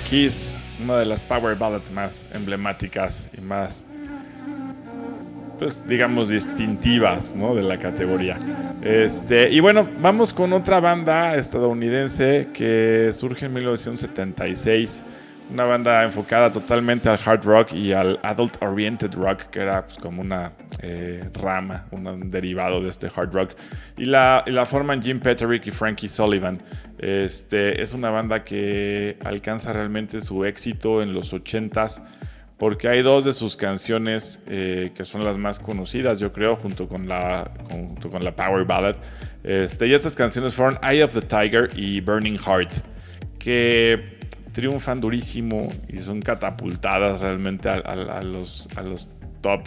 Kiss, 0.09 0.55
una 0.81 0.97
de 0.97 1.05
las 1.05 1.23
power 1.23 1.55
ballads 1.55 1.91
más 1.91 2.27
emblemáticas 2.33 3.29
y 3.37 3.41
más, 3.41 3.85
pues 5.59 5.87
digamos, 5.87 6.29
distintivas 6.29 7.35
¿no? 7.35 7.53
de 7.53 7.61
la 7.61 7.77
categoría. 7.77 8.39
Este, 8.81 9.51
y 9.51 9.59
bueno, 9.59 9.87
vamos 10.01 10.33
con 10.33 10.51
otra 10.53 10.79
banda 10.79 11.35
estadounidense 11.35 12.47
que 12.53 13.11
surge 13.13 13.45
en 13.45 13.53
1976 13.53 15.03
una 15.51 15.63
banda 15.63 16.03
enfocada 16.03 16.51
totalmente 16.51 17.09
al 17.09 17.19
hard 17.23 17.43
rock 17.43 17.73
y 17.73 17.93
al 17.93 18.19
adult 18.23 18.61
oriented 18.61 19.13
rock, 19.13 19.43
que 19.49 19.59
era 19.59 19.85
pues, 19.85 19.97
como 19.97 20.21
una 20.21 20.53
eh, 20.81 21.29
rama, 21.33 21.87
un 21.91 22.29
derivado 22.29 22.81
de 22.81 22.89
este 22.89 23.07
hard 23.13 23.33
rock. 23.33 23.51
Y 23.97 24.05
la, 24.05 24.43
y 24.45 24.51
la 24.51 24.65
forman 24.65 25.01
Jim 25.01 25.19
Petterick 25.19 25.67
y 25.67 25.71
Frankie 25.71 26.09
Sullivan. 26.09 26.61
Este, 26.97 27.81
es 27.81 27.93
una 27.93 28.09
banda 28.09 28.43
que 28.43 29.17
alcanza 29.25 29.73
realmente 29.73 30.21
su 30.21 30.45
éxito 30.45 31.01
en 31.01 31.13
los 31.13 31.33
80s 31.33 32.01
porque 32.59 32.89
hay 32.89 33.01
dos 33.01 33.23
de 33.23 33.31
sus 33.31 33.55
canciones 33.55 34.41
eh, 34.45 34.91
que 34.93 35.05
son 35.05 35.23
las 35.23 35.37
más 35.37 35.59
conocidas, 35.59 36.19
yo 36.19 36.33
creo, 36.33 36.57
junto 36.57 36.89
con 36.89 37.07
la, 37.07 37.49
junto 37.69 38.09
con 38.09 38.23
la 38.23 38.35
Power 38.35 38.65
Ballad. 38.65 38.97
Este, 39.43 39.87
y 39.87 39.93
estas 39.93 40.13
canciones 40.13 40.53
fueron 40.53 40.77
Eye 40.83 41.01
of 41.01 41.13
the 41.13 41.21
Tiger 41.21 41.69
y 41.77 42.01
Burning 42.01 42.37
Heart, 42.37 42.71
que 43.39 44.18
triunfan 44.51 45.01
durísimo 45.01 45.71
y 45.87 45.97
son 45.97 46.21
catapultadas 46.21 47.21
realmente 47.21 47.69
a, 47.69 48.21
los, 48.21 48.67
a 48.75 48.81
los 48.81 49.11
top 49.41 49.61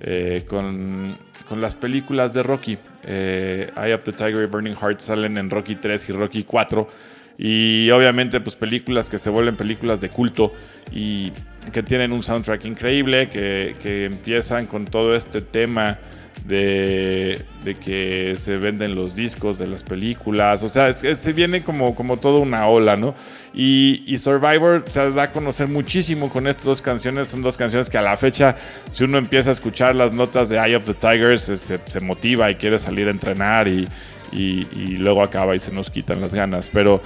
eh, 0.00 0.44
con, 0.48 1.16
con 1.48 1.60
las 1.60 1.74
películas 1.74 2.34
de 2.34 2.42
Rocky. 2.42 2.78
Eh, 3.04 3.70
Eye 3.76 3.94
of 3.94 4.04
the 4.04 4.12
Tiger 4.12 4.42
y 4.42 4.46
Burning 4.46 4.74
Heart 4.74 5.00
salen 5.00 5.38
en 5.38 5.50
Rocky 5.50 5.76
3 5.76 6.08
y 6.08 6.12
Rocky 6.12 6.44
4. 6.44 6.88
Y 7.36 7.90
obviamente, 7.90 8.40
pues 8.40 8.54
películas 8.54 9.10
que 9.10 9.18
se 9.18 9.28
vuelven 9.30 9.56
películas 9.56 10.00
de 10.00 10.08
culto 10.08 10.52
y 10.92 11.32
que 11.72 11.82
tienen 11.82 12.12
un 12.12 12.22
soundtrack 12.22 12.64
increíble, 12.64 13.28
que, 13.28 13.74
que 13.82 14.04
empiezan 14.04 14.66
con 14.66 14.84
todo 14.84 15.16
este 15.16 15.40
tema 15.40 15.98
de, 16.44 17.44
que 17.82 18.34
se 18.36 18.58
venden 18.58 18.94
los 18.94 19.16
discos 19.16 19.58
de 19.58 19.66
las 19.66 19.82
películas. 19.82 20.62
O 20.62 20.68
sea, 20.68 20.92
se 20.92 21.32
viene 21.32 21.62
como, 21.62 21.94
como 21.94 22.18
toda 22.18 22.40
una 22.40 22.68
ola, 22.68 22.96
¿no? 22.96 23.14
Y, 23.54 24.16
Survivor 24.18 24.84
se 24.86 25.10
da 25.10 25.22
a 25.24 25.30
conocer 25.32 25.68
muchísimo 25.68 26.28
con 26.28 26.46
estas 26.46 26.64
dos 26.64 26.82
canciones. 26.82 27.28
Son 27.28 27.42
dos 27.42 27.56
canciones 27.56 27.88
que 27.88 27.98
a 27.98 28.02
la 28.02 28.16
fecha, 28.16 28.56
si 28.90 29.04
uno 29.04 29.18
empieza 29.18 29.50
a 29.50 29.52
escuchar 29.52 29.94
las 29.94 30.12
notas 30.12 30.48
de 30.48 30.58
Eye 30.58 30.76
of 30.76 30.84
the 30.86 30.94
Tigers, 30.94 31.42
se, 31.42 32.00
motiva 32.00 32.50
y 32.50 32.56
quiere 32.56 32.78
salir 32.78 33.08
a 33.08 33.10
entrenar 33.10 33.68
y, 33.68 33.88
y- 34.32 34.66
y 34.74 34.96
luego 34.98 35.22
acaba 35.22 35.54
y 35.56 35.58
se 35.60 35.72
nos 35.72 35.88
quitan 35.90 36.20
las 36.20 36.34
ganas. 36.34 36.68
Pero 36.72 37.00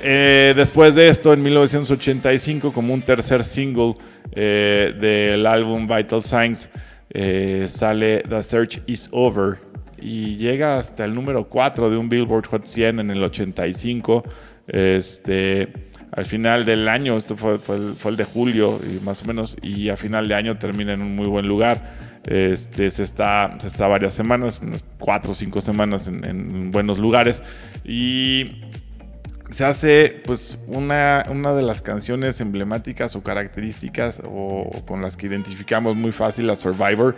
eh, 0.00 0.54
después 0.56 0.94
de 0.96 1.08
esto, 1.08 1.32
en 1.32 1.42
1985, 1.42 2.72
como 2.72 2.94
un 2.94 3.02
tercer 3.02 3.44
single 3.44 3.94
eh, 4.32 4.92
del 5.00 5.46
álbum 5.46 5.86
Vital 5.86 6.22
Signs, 6.22 6.70
eh, 7.14 7.66
sale 7.68 8.22
The 8.28 8.42
Search 8.42 8.82
Is 8.86 9.08
Over 9.12 9.58
y 10.00 10.36
llega 10.36 10.78
hasta 10.78 11.04
el 11.04 11.14
número 11.14 11.48
4 11.48 11.90
de 11.90 11.96
un 11.96 12.08
Billboard 12.08 12.46
Hot 12.48 12.64
100 12.64 13.00
en 13.00 13.10
el 13.10 13.22
85. 13.22 14.24
Este, 14.66 15.72
al 16.10 16.24
final 16.24 16.64
del 16.64 16.88
año, 16.88 17.16
esto 17.16 17.36
fue, 17.36 17.58
fue 17.58 17.76
el, 17.76 17.94
fue 17.96 18.10
el 18.10 18.16
de 18.16 18.24
julio 18.24 18.80
y 18.82 19.02
más 19.04 19.22
o 19.22 19.26
menos, 19.26 19.56
y 19.62 19.88
a 19.90 19.96
final 19.96 20.26
de 20.28 20.34
año 20.34 20.58
termina 20.58 20.92
en 20.92 21.02
un 21.02 21.14
muy 21.14 21.26
buen 21.26 21.46
lugar. 21.46 22.12
Este, 22.24 22.90
se, 22.90 23.02
está, 23.02 23.56
se 23.58 23.66
está 23.66 23.88
varias 23.88 24.14
semanas, 24.14 24.60
unas 24.62 24.84
cuatro 24.98 25.32
o 25.32 25.34
cinco 25.34 25.60
semanas 25.60 26.08
en, 26.08 26.24
en 26.24 26.70
buenos 26.70 26.98
lugares. 26.98 27.42
Y 27.84 28.62
se 29.52 29.64
hace 29.66 30.22
pues 30.24 30.58
una, 30.66 31.26
una 31.28 31.52
de 31.52 31.62
las 31.62 31.82
canciones 31.82 32.40
emblemáticas 32.40 33.14
o 33.16 33.22
características 33.22 34.22
o, 34.24 34.70
con 34.86 35.02
las 35.02 35.16
que 35.16 35.26
identificamos 35.26 35.94
muy 35.94 36.10
fácil 36.10 36.48
a 36.48 36.56
Survivor 36.56 37.14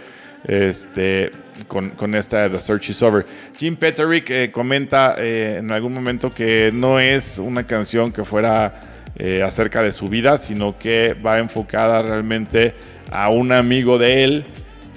este, 0.47 1.31
con, 1.69 1.91
con 1.91 2.15
esta 2.15 2.51
The 2.51 2.61
Search 2.61 2.91
is 2.91 3.03
Over. 3.03 3.25
Jim 3.57 3.77
Petterick 3.77 4.31
eh, 4.31 4.51
comenta 4.51 5.15
eh, 5.17 5.59
en 5.59 5.71
algún 5.71 5.95
momento 5.95 6.31
que 6.31 6.71
no 6.75 6.99
es 6.99 7.39
una 7.39 7.67
canción 7.67 8.11
que 8.13 8.25
fuera 8.25 8.81
eh, 9.17 9.43
acerca 9.43 9.81
de 9.81 9.93
su 9.93 10.09
vida, 10.09 10.37
sino 10.37 10.77
que 10.77 11.15
va 11.15 11.39
enfocada 11.39 12.03
realmente 12.03 12.75
a 13.13 13.29
un 13.29 13.53
amigo 13.53 13.97
de 13.97 14.25
él 14.25 14.45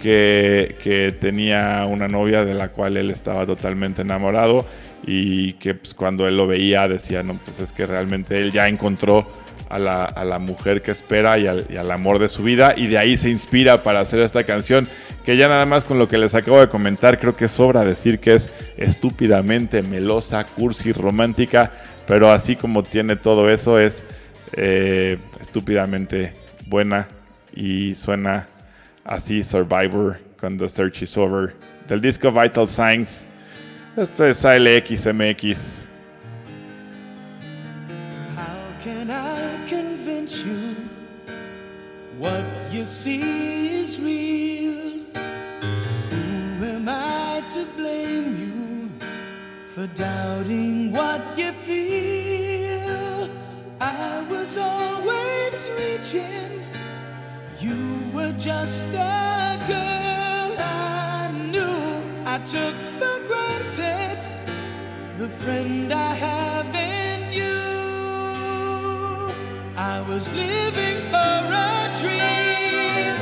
que, 0.01 0.75
que 0.81 1.11
tenía 1.11 1.85
una 1.87 2.07
novia 2.07 2.43
de 2.43 2.55
la 2.55 2.69
cual 2.69 2.97
él 2.97 3.11
estaba 3.11 3.45
totalmente 3.45 4.01
enamorado 4.01 4.65
y 5.05 5.53
que 5.53 5.75
pues, 5.75 5.93
cuando 5.93 6.27
él 6.27 6.37
lo 6.37 6.47
veía 6.47 6.87
decía, 6.87 7.23
no, 7.23 7.35
pues 7.35 7.59
es 7.59 7.71
que 7.71 7.85
realmente 7.85 8.39
él 8.39 8.51
ya 8.51 8.67
encontró 8.67 9.27
a 9.69 9.79
la, 9.79 10.05
a 10.05 10.23
la 10.23 10.39
mujer 10.39 10.81
que 10.81 10.91
espera 10.91 11.37
y 11.37 11.47
al, 11.47 11.91
amor 11.91 12.19
de 12.19 12.29
su 12.29 12.43
vida 12.43 12.73
y 12.75 12.87
de 12.87 12.97
ahí 12.97 13.17
se 13.17 13.29
inspira 13.29 13.83
para 13.83 13.99
hacer 13.99 14.21
esta 14.21 14.43
canción 14.45 14.87
que 15.25 15.35
ya 15.35 15.47
nada 15.47 15.65
más 15.65 15.83
con 15.83 15.97
lo 15.97 16.07
que 16.07 16.17
les 16.17 16.35
acabo 16.35 16.61
de 16.61 16.69
comentar 16.69 17.19
creo 17.19 17.35
que 17.35 17.49
sobra 17.49 17.83
decir 17.83 18.19
que 18.19 18.35
es 18.35 18.49
estúpidamente 18.77 19.81
melosa, 19.81 20.45
cursi, 20.45 20.93
romántica, 20.93 21.71
pero 22.07 22.31
así 22.31 22.55
como 22.55 22.83
tiene 22.83 23.17
todo 23.17 23.49
eso 23.49 23.77
es 23.77 24.03
eh, 24.53 25.17
estúpidamente 25.41 26.33
buena 26.65 27.07
y 27.53 27.95
suena 27.95 28.47
así 29.03 29.43
Survivor 29.43 30.19
The 30.39 30.69
Search 30.69 31.01
is 31.01 31.17
Over 31.17 31.55
del 31.87 31.99
disco 31.99 32.31
Vital 32.31 32.67
Signs. 32.67 33.25
Esto 33.97 34.25
es 34.25 34.45
ALXMX. 34.45 35.83
How 38.35 38.83
can 38.83 39.09
I 39.09 39.67
convince 39.67 40.37
you 40.45 40.75
what 42.19 42.43
you 42.71 42.85
see 42.85 43.81
is 43.81 43.99
real? 43.99 45.01
Who 46.11 46.63
am 46.63 46.87
I 46.87 47.41
to 47.53 47.65
blame 47.75 48.37
you 48.37 48.91
for 49.73 49.87
doubting 49.95 50.91
what 50.91 51.21
you 51.35 51.51
feel? 51.65 53.29
I 53.81 54.23
was 54.29 54.59
always 54.59 55.71
reaching, 55.75 56.61
you 57.59 58.11
were 58.13 58.33
just 58.33 58.85
a 58.93 59.57
girl 59.67 60.55
I. 60.59 61.16
I 62.37 62.39
took 62.41 62.75
for 62.99 63.17
granted 63.27 64.19
the 65.17 65.27
friend 65.27 65.91
I 65.91 66.13
have 66.13 66.67
in 66.75 67.33
you. 67.33 67.63
I 69.75 70.01
was 70.07 70.31
living 70.33 70.97
for 71.11 71.37
a 71.67 71.89
dream, 72.01 73.15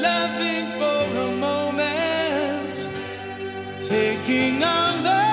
loving 0.00 0.66
for 0.80 1.02
a 1.26 1.30
moment, 1.48 2.76
taking 3.86 4.64
on 4.64 5.02
the 5.10 5.24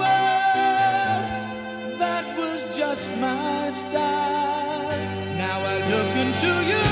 world. 0.00 1.26
That 2.00 2.24
was 2.38 2.64
just 2.74 3.10
my 3.18 3.68
style. 3.68 4.96
Now 5.36 5.58
I 5.60 5.76
look 5.92 6.12
into 6.24 6.50
your 6.70 6.85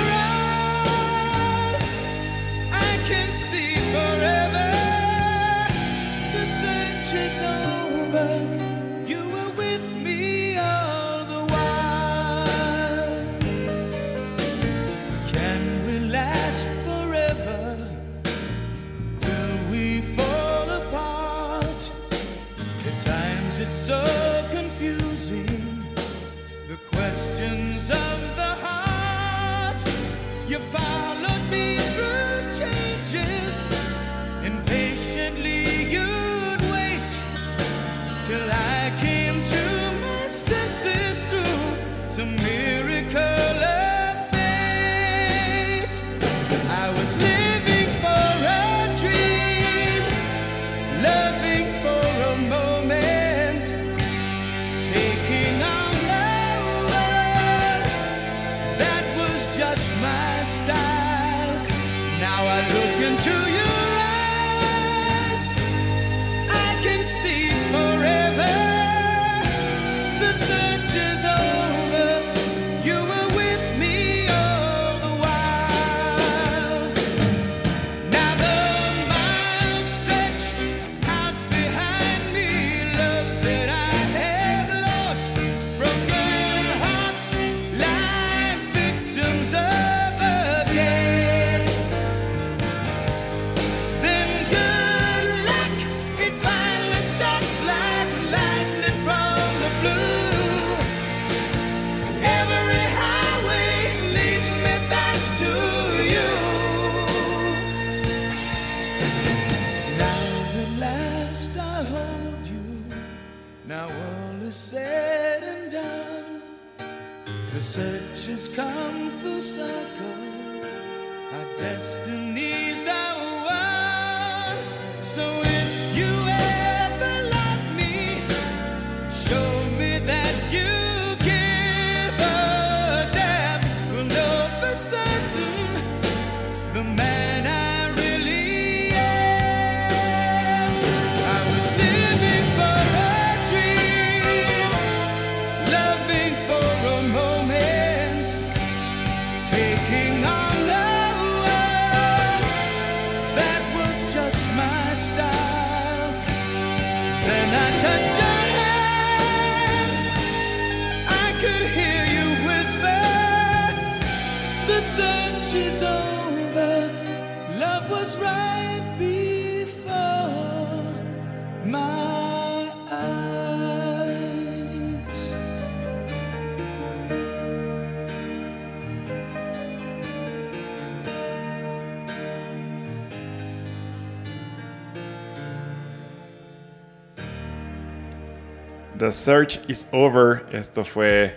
The 189.04 189.12
Search 189.12 189.60
is 189.68 189.86
Over. 189.92 190.46
Esto 190.50 190.82
fue 190.82 191.36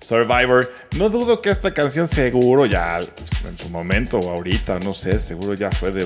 Survivor. 0.00 0.68
No 0.96 1.08
dudo 1.08 1.40
que 1.40 1.50
esta 1.50 1.72
canción 1.72 2.08
seguro 2.08 2.66
ya 2.66 2.98
pues, 3.16 3.30
en 3.44 3.56
su 3.56 3.70
momento 3.70 4.18
o 4.18 4.30
ahorita, 4.30 4.80
no 4.80 4.92
sé, 4.92 5.20
seguro 5.20 5.54
ya 5.54 5.70
fue 5.70 5.92
de, 5.92 6.04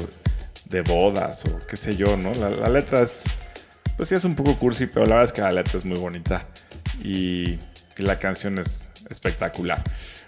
de 0.68 0.82
bodas 0.82 1.46
o 1.46 1.58
qué 1.66 1.78
sé 1.78 1.96
yo, 1.96 2.18
¿no? 2.18 2.32
La, 2.34 2.68
letra 2.68 3.00
es, 3.00 3.22
pues 3.96 4.10
sí 4.10 4.14
es 4.14 4.24
un 4.24 4.34
poco 4.34 4.58
cursi, 4.58 4.84
pero 4.88 5.06
la 5.06 5.14
verdad 5.14 5.24
es 5.24 5.32
que 5.32 5.40
la 5.40 5.52
letra 5.52 5.78
es 5.78 5.86
muy 5.86 5.98
bonita 5.98 6.46
y, 7.02 7.58
la 7.96 8.18
canción 8.18 8.58
es 8.58 8.90
espectacular. 9.08 9.82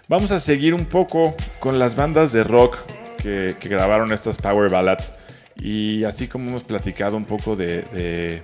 Vamos 0.07 0.31
a 0.31 0.39
seguir 0.39 0.73
un 0.73 0.85
poco 0.85 1.35
con 1.59 1.77
las 1.77 1.95
bandas 1.95 2.31
de 2.31 2.43
rock 2.43 2.77
que, 3.21 3.55
grabaron 3.61 4.11
estas 4.11 4.39
Power 4.39 4.71
Ballads. 4.71 5.13
Y 5.55 6.03
así 6.03 6.27
como 6.27 6.49
hemos 6.49 6.63
platicado 6.63 7.15
un 7.15 7.25
poco 7.25 7.55
de, 7.55 8.41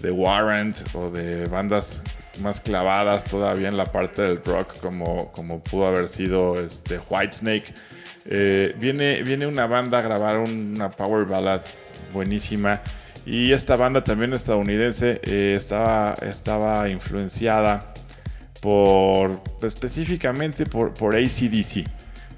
de 0.00 0.10
Warrant 0.10 0.76
o 0.94 1.10
de 1.10 1.46
bandas 1.46 2.02
más 2.40 2.60
clavadas 2.60 3.24
todavía 3.24 3.68
en 3.68 3.76
la 3.76 3.86
parte 3.86 4.22
del 4.22 4.42
rock, 4.44 4.78
como, 4.80 5.30
como 5.32 5.62
pudo 5.62 5.88
haber 5.88 6.08
sido 6.08 6.54
este, 6.54 6.98
Whitesnake, 7.10 7.74
eh, 8.26 8.74
viene, 8.78 9.22
viene 9.22 9.46
una 9.46 9.66
banda 9.66 9.98
a 9.98 10.02
grabar 10.02 10.38
una 10.38 10.90
Power 10.90 11.26
Ballad 11.26 11.62
buenísima. 12.12 12.80
Y 13.26 13.52
esta 13.52 13.76
banda 13.76 14.02
también 14.02 14.32
estadounidense 14.32 15.20
eh, 15.22 15.54
estaba, 15.56 16.14
estaba 16.22 16.88
influenciada 16.88 17.92
por 18.60 19.42
específicamente 19.62 20.66
por, 20.66 20.94
por 20.94 21.14
ACDC. 21.14 21.86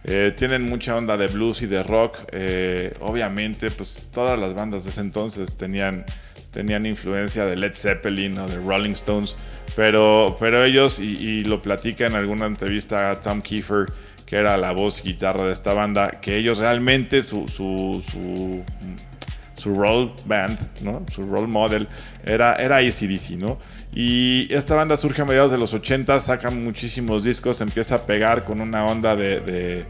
Eh, 0.04 0.34
tienen 0.36 0.62
mucha 0.62 0.96
onda 0.96 1.16
de 1.16 1.28
blues 1.28 1.62
y 1.62 1.66
de 1.66 1.82
rock. 1.82 2.18
Eh, 2.32 2.94
obviamente, 3.00 3.70
pues 3.70 4.08
todas 4.12 4.38
las 4.38 4.54
bandas 4.54 4.84
de 4.84 4.90
ese 4.90 5.00
entonces 5.00 5.56
tenían, 5.56 6.04
tenían 6.52 6.86
influencia 6.86 7.44
de 7.46 7.56
Led 7.56 7.74
Zeppelin 7.74 8.38
o 8.38 8.46
de 8.46 8.56
Rolling 8.56 8.92
Stones. 8.92 9.34
Pero, 9.74 10.36
pero 10.38 10.62
ellos, 10.64 11.00
y, 11.00 11.44
lo 11.44 11.62
platica 11.62 12.06
en 12.06 12.14
alguna 12.14 12.46
entrevista 12.46 13.10
a 13.10 13.20
Tom 13.20 13.40
Kiefer, 13.40 13.86
que 14.26 14.36
era 14.36 14.56
la 14.56 14.72
voz 14.72 15.00
y 15.00 15.08
guitarra 15.08 15.46
de 15.46 15.52
esta 15.52 15.72
banda, 15.72 16.20
que 16.20 16.36
ellos 16.36 16.58
realmente 16.58 17.22
su, 17.22 17.48
su, 17.48 18.04
su, 18.12 18.62
su 19.54 19.74
role 19.74 20.12
band, 20.26 20.58
¿no? 20.82 21.04
su 21.10 21.24
role 21.24 21.46
model, 21.46 21.88
era, 22.24 22.54
era 22.56 22.76
ACDC, 22.76 23.30
¿no? 23.38 23.58
Y 23.94 24.52
esta 24.52 24.74
banda 24.74 24.96
surge 24.96 25.22
a 25.22 25.24
mediados 25.24 25.52
de 25.52 25.58
los 25.58 25.72
80, 25.72 26.18
sacan 26.18 26.62
muchísimos 26.62 27.24
discos, 27.24 27.60
empieza 27.60 27.96
a 27.96 28.06
pegar 28.06 28.44
con 28.44 28.60
una 28.60 28.84
onda 28.86 29.16
de, 29.16 29.40
de, 29.40 29.84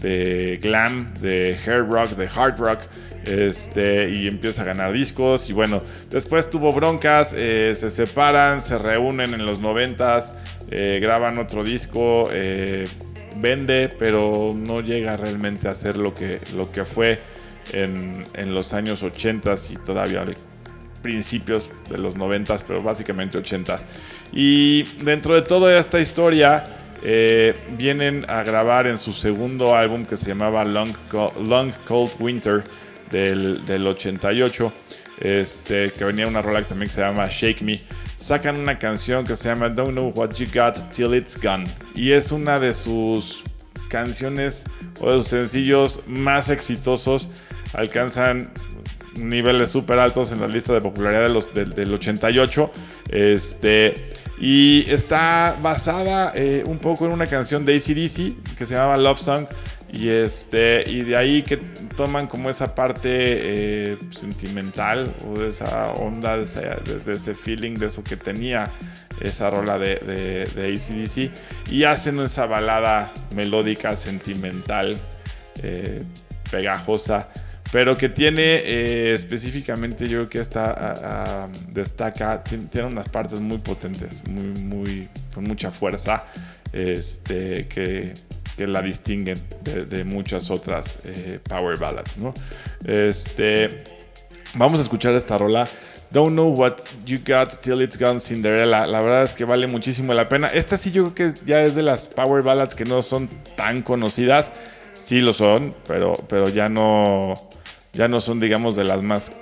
de 0.00 0.58
glam, 0.62 1.12
de 1.20 1.56
hair 1.64 1.84
rock, 1.86 2.10
de 2.10 2.28
hard 2.28 2.58
rock. 2.58 2.80
Este, 3.24 4.10
y 4.10 4.26
empieza 4.26 4.62
a 4.62 4.64
ganar 4.64 4.92
discos. 4.92 5.50
Y 5.50 5.52
bueno, 5.52 5.82
después 6.10 6.48
tuvo 6.48 6.72
broncas, 6.72 7.34
eh, 7.36 7.74
se 7.74 7.90
separan, 7.90 8.62
se 8.62 8.78
reúnen 8.78 9.34
en 9.34 9.46
los 9.46 9.60
90s, 9.60 10.34
eh, 10.70 10.98
graban 11.02 11.38
otro 11.38 11.62
disco, 11.62 12.28
eh, 12.32 12.86
vende, 13.36 13.94
pero 13.98 14.54
no 14.56 14.80
llega 14.80 15.16
realmente 15.16 15.68
a 15.68 15.74
ser 15.74 15.96
lo 15.96 16.14
que, 16.14 16.40
lo 16.54 16.70
que 16.72 16.84
fue 16.84 17.18
en, 17.72 18.24
los 18.54 18.72
años 18.72 19.02
80s 19.02 19.70
y 19.70 19.76
todavía 19.76 20.24
principios 21.02 21.70
de 21.88 21.98
los 21.98 22.16
90, 22.16 22.56
pero 22.66 22.82
básicamente 22.82 23.38
80. 23.38 23.78
Y 24.32 24.82
dentro 25.02 25.34
de 25.34 25.42
toda 25.42 25.78
esta 25.78 26.00
historia, 26.00 26.76
eh, 27.02 27.54
vienen 27.78 28.26
a 28.28 28.42
grabar 28.42 28.86
en 28.86 28.98
su 28.98 29.14
segundo 29.14 29.74
álbum 29.74 30.04
que 30.04 30.16
se 30.18 30.28
llamaba 30.28 30.64
Long 30.64 30.92
Cold 31.86 32.12
Winter 32.18 32.62
del, 33.10 33.64
del 33.66 33.86
88, 33.86 34.72
este, 35.20 35.90
que 35.90 36.04
venía 36.04 36.26
una 36.26 36.42
rola 36.42 36.62
también 36.62 36.90
se 36.90 37.00
llama 37.00 37.28
Shake 37.30 37.62
Me. 37.62 37.78
Sacan 38.18 38.56
una 38.56 38.78
canción 38.78 39.24
que 39.24 39.36
se 39.36 39.48
llama 39.48 39.68
Don't 39.68 39.92
Know 39.92 40.12
What 40.14 40.34
You 40.34 40.46
Got 40.52 40.90
Till 40.90 41.14
It's 41.14 41.40
Gone. 41.40 41.64
Y 41.94 42.12
es 42.12 42.32
una 42.32 42.58
de 42.58 42.74
sus 42.74 43.44
canciones 43.88 44.64
o 45.00 45.12
de 45.12 45.18
sus 45.18 45.28
sencillos 45.28 46.02
más 46.06 46.50
exitosos. 46.50 47.30
Alcanzan 47.72 48.50
niveles 49.18 49.70
súper 49.70 49.98
altos 49.98 50.32
en 50.32 50.40
la 50.40 50.48
lista 50.48 50.72
de 50.72 50.80
popularidad 50.80 51.22
de 51.22 51.28
los, 51.30 51.52
del 51.54 51.92
88. 51.92 52.70
Este, 53.08 53.94
y 54.38 54.90
está 54.90 55.56
basada 55.60 56.32
eh, 56.34 56.62
un 56.66 56.78
poco 56.78 57.06
en 57.06 57.12
una 57.12 57.26
canción 57.26 57.64
de 57.64 57.76
ACDC 57.76 58.56
que 58.56 58.66
se 58.66 58.74
llamaba 58.74 58.96
Love 58.96 59.18
Song. 59.18 59.46
Y, 59.92 60.08
este, 60.08 60.84
y 60.88 61.02
de 61.02 61.16
ahí 61.16 61.42
que 61.42 61.56
toman 61.96 62.28
como 62.28 62.48
esa 62.48 62.74
parte 62.74 63.08
eh, 63.10 63.98
sentimental 64.10 65.12
o 65.26 65.38
de 65.38 65.48
esa 65.48 65.90
onda, 65.94 66.36
de 66.36 66.44
ese, 67.12 67.34
feeling, 67.34 67.74
de 67.74 67.86
eso 67.86 68.04
que 68.04 68.16
tenía 68.16 68.70
esa 69.20 69.50
rola 69.50 69.78
de, 69.78 69.96
de, 69.96 70.44
de 70.46 70.72
ACDC 70.72 71.72
y 71.72 71.84
hacen 71.84 72.20
esa 72.20 72.46
balada 72.46 73.12
melódica, 73.34 73.96
sentimental, 73.96 74.94
eh, 75.62 76.04
pegajosa, 76.50 77.28
pero 77.72 77.94
que 77.96 78.08
tiene 78.08 78.42
eh, 78.64 79.12
específicamente, 79.12 80.08
yo 80.08 80.18
creo 80.18 80.28
que 80.30 80.40
esta 80.40 81.48
destaca, 81.68 82.42
ti- 82.44 82.56
tiene 82.70 82.88
unas 82.88 83.08
partes 83.08 83.40
muy 83.40 83.58
potentes, 83.58 84.26
muy, 84.28 84.52
muy, 84.62 85.08
con 85.34 85.44
mucha 85.44 85.70
fuerza, 85.70 86.24
este, 86.72 87.66
que, 87.68 88.14
que 88.60 88.66
la 88.66 88.82
distinguen 88.82 89.38
de, 89.62 90.04
muchas 90.04 90.50
otras 90.50 90.98
eh, 91.04 91.38
power 91.48 91.78
ballads. 91.78 92.18
Este, 92.84 93.84
vamos 94.52 94.80
a 94.80 94.82
escuchar 94.82 95.14
esta 95.14 95.38
rola. 95.38 95.66
Don't 96.10 96.34
know 96.34 96.50
what 96.50 96.76
you 97.06 97.16
got 97.26 97.58
till 97.62 97.80
it's 97.80 97.98
gone 97.98 98.20
Cinderella. 98.20 98.86
La 98.86 99.00
verdad 99.00 99.22
es 99.22 99.32
que 99.32 99.46
vale 99.46 99.66
muchísimo 99.66 100.12
la 100.12 100.28
pena. 100.28 100.48
Esta 100.48 100.76
sí 100.76 100.90
yo 100.90 101.14
creo 101.14 101.32
que 101.32 101.40
ya 101.46 101.62
es 101.62 101.74
de 101.74 101.82
las 101.82 102.08
power 102.08 102.42
ballads 102.42 102.74
que 102.74 102.84
no 102.84 103.00
son 103.00 103.30
tan 103.56 103.80
conocidas. 103.80 104.52
Sí 104.92 105.20
lo 105.20 105.32
son, 105.32 105.74
pero, 105.86 106.12
pero 106.28 106.50
ya 106.50 106.68
no 106.68 107.32
ya 107.94 108.08
no 108.08 108.20
son 108.20 108.40
digamos 108.40 108.76
de 108.76 108.84
las 108.84 109.02
más 109.02 109.32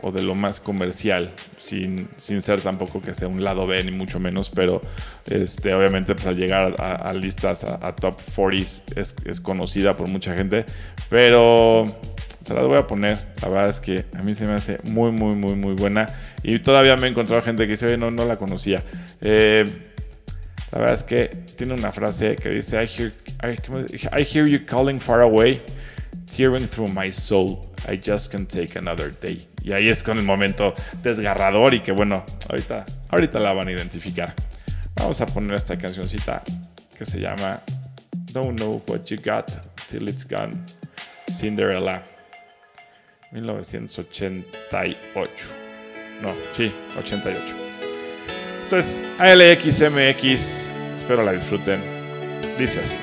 o 0.00 0.12
de 0.12 0.22
lo 0.22 0.34
más 0.34 0.60
comercial, 0.60 1.30
sin, 1.62 2.08
sin 2.16 2.42
ser 2.42 2.60
tampoco 2.60 3.00
que 3.00 3.14
sea 3.14 3.28
un 3.28 3.42
lado 3.44 3.66
B 3.66 3.82
ni 3.84 3.92
mucho 3.92 4.18
menos, 4.18 4.50
pero 4.50 4.82
este, 5.26 5.74
obviamente 5.74 6.14
pues 6.14 6.26
al 6.26 6.36
llegar 6.36 6.74
a, 6.78 7.12
listas, 7.12 7.64
a, 7.64 7.94
top 7.94 8.20
40 8.34 9.00
es, 9.00 9.14
es 9.24 9.40
conocida 9.40 9.96
por 9.96 10.08
mucha 10.08 10.34
gente, 10.34 10.64
pero 11.08 11.86
se 12.44 12.54
las 12.54 12.66
voy 12.66 12.78
a 12.78 12.86
poner, 12.86 13.18
la 13.40 13.48
verdad 13.48 13.70
es 13.70 13.80
que 13.80 14.04
a 14.14 14.22
mí 14.22 14.34
se 14.34 14.46
me 14.46 14.54
hace 14.54 14.78
muy, 14.84 15.12
muy, 15.12 15.36
muy, 15.36 15.54
muy 15.54 15.74
buena 15.74 16.06
y 16.42 16.58
todavía 16.58 16.96
me 16.96 17.06
he 17.06 17.10
encontrado 17.10 17.42
gente 17.42 17.64
que 17.64 17.72
dice, 17.72 17.86
oye, 17.86 17.96
no, 17.96 18.10
no 18.10 18.24
la 18.24 18.36
conocía. 18.36 18.82
Eh, 19.20 19.64
la 20.72 20.78
verdad 20.78 20.94
es 20.94 21.04
que 21.04 21.28
tiene 21.56 21.74
una 21.74 21.92
frase 21.92 22.36
que 22.36 22.48
dice, 22.48 22.82
I 22.82 22.86
hear. 22.86 23.12
I 23.44 24.22
hear 24.22 24.46
you 24.46 24.64
calling 24.64 25.00
far 25.00 25.20
away, 25.20 25.60
tearing 26.26 26.68
through 26.68 26.88
my 26.92 27.10
soul. 27.10 27.71
I 27.88 27.96
just 27.96 28.30
can't 28.30 28.48
take 28.48 28.78
another 28.78 29.12
day. 29.20 29.48
Y 29.62 29.72
ahí 29.72 29.88
es 29.88 30.02
con 30.02 30.18
el 30.18 30.24
momento 30.24 30.74
desgarrador 31.02 31.74
y 31.74 31.80
que 31.80 31.92
bueno, 31.92 32.24
ahorita, 32.48 32.86
ahorita 33.08 33.40
la 33.40 33.52
van 33.52 33.68
a 33.68 33.72
identificar. 33.72 34.34
Vamos 34.96 35.20
a 35.20 35.26
poner 35.26 35.54
esta 35.54 35.76
cancioncita 35.76 36.42
que 36.96 37.04
se 37.04 37.20
llama 37.20 37.60
Don't 38.32 38.58
know 38.58 38.82
what 38.88 39.04
you 39.06 39.16
got 39.16 39.50
till 39.88 40.08
it's 40.08 40.26
gone. 40.26 40.54
Cinderella. 41.30 42.02
1988. 43.32 45.48
No, 46.20 46.34
sí, 46.54 46.70
88. 46.98 47.54
Esto 48.62 48.78
es 48.78 49.02
ALXMX. 49.18 50.68
Espero 50.96 51.24
la 51.24 51.32
disfruten. 51.32 51.80
Dice 52.58 52.80
así. 52.80 52.96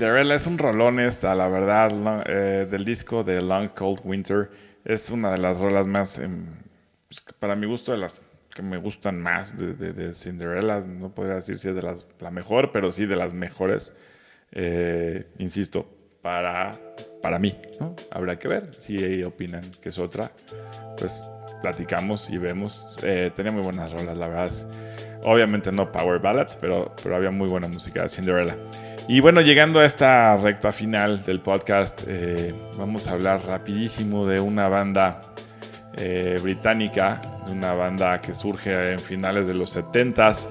Cinderella 0.00 0.34
es 0.34 0.46
un 0.46 0.56
rolón 0.56 0.98
esta, 0.98 1.34
la 1.34 1.46
verdad, 1.46 2.24
eh, 2.26 2.66
del 2.70 2.86
disco 2.86 3.22
de 3.22 3.42
Long 3.42 3.68
Cold 3.68 4.00
Winter. 4.02 4.50
Es 4.82 5.10
una 5.10 5.30
de 5.32 5.36
las 5.36 5.60
rolas 5.60 5.86
más, 5.86 6.16
em, 6.16 6.46
pues, 7.06 7.20
para 7.38 7.54
mi 7.54 7.66
gusto, 7.66 7.92
de 7.92 7.98
las 7.98 8.22
que 8.54 8.62
me 8.62 8.78
gustan 8.78 9.20
más 9.20 9.58
de 9.58 10.14
Cinderella. 10.14 10.80
No 10.80 11.14
podría 11.14 11.34
decir 11.34 11.58
si 11.58 11.68
es 11.68 11.74
de 11.74 11.82
las, 11.82 12.06
la 12.18 12.30
mejor, 12.30 12.72
pero 12.72 12.90
sí 12.90 13.04
de 13.04 13.14
las 13.14 13.34
mejores. 13.34 13.94
Eh, 14.52 15.26
insisto, 15.36 15.86
para, 16.22 16.72
para 17.20 17.38
mí, 17.38 17.54
¿no? 17.78 17.94
Habrá 18.10 18.38
que 18.38 18.48
ver 18.48 18.70
si 18.78 19.22
opinan 19.22 19.70
que 19.82 19.90
es 19.90 19.98
otra. 19.98 20.32
Pues 20.96 21.26
platicamos 21.60 22.30
y 22.30 22.38
vemos. 22.38 22.98
Eh, 23.02 23.30
tenía 23.36 23.52
muy 23.52 23.62
buenas 23.62 23.92
rolas, 23.92 24.16
la 24.16 24.28
verdad. 24.28 24.50
Obviamente 25.24 25.70
no 25.70 25.90
power 25.90 26.20
ballads, 26.20 26.56
pero, 26.56 26.94
pero 27.02 27.16
había 27.16 27.30
muy 27.30 27.48
buena 27.48 27.68
música 27.68 28.02
de 28.02 28.08
Cinderella. 28.08 28.56
Y 29.08 29.20
bueno, 29.20 29.40
llegando 29.40 29.80
a 29.80 29.86
esta 29.86 30.36
recta 30.36 30.72
final 30.72 31.24
del 31.24 31.40
podcast, 31.40 32.02
eh, 32.06 32.54
vamos 32.78 33.08
a 33.08 33.12
hablar 33.12 33.44
rapidísimo 33.44 34.26
de 34.26 34.40
una 34.40 34.68
banda 34.68 35.20
eh, 35.94 36.38
británica, 36.40 37.20
de 37.46 37.52
una 37.52 37.74
banda 37.74 38.20
que 38.20 38.34
surge 38.34 38.92
en 38.92 39.00
finales 39.00 39.46
de 39.46 39.54
los 39.54 39.76
70s 39.76 40.46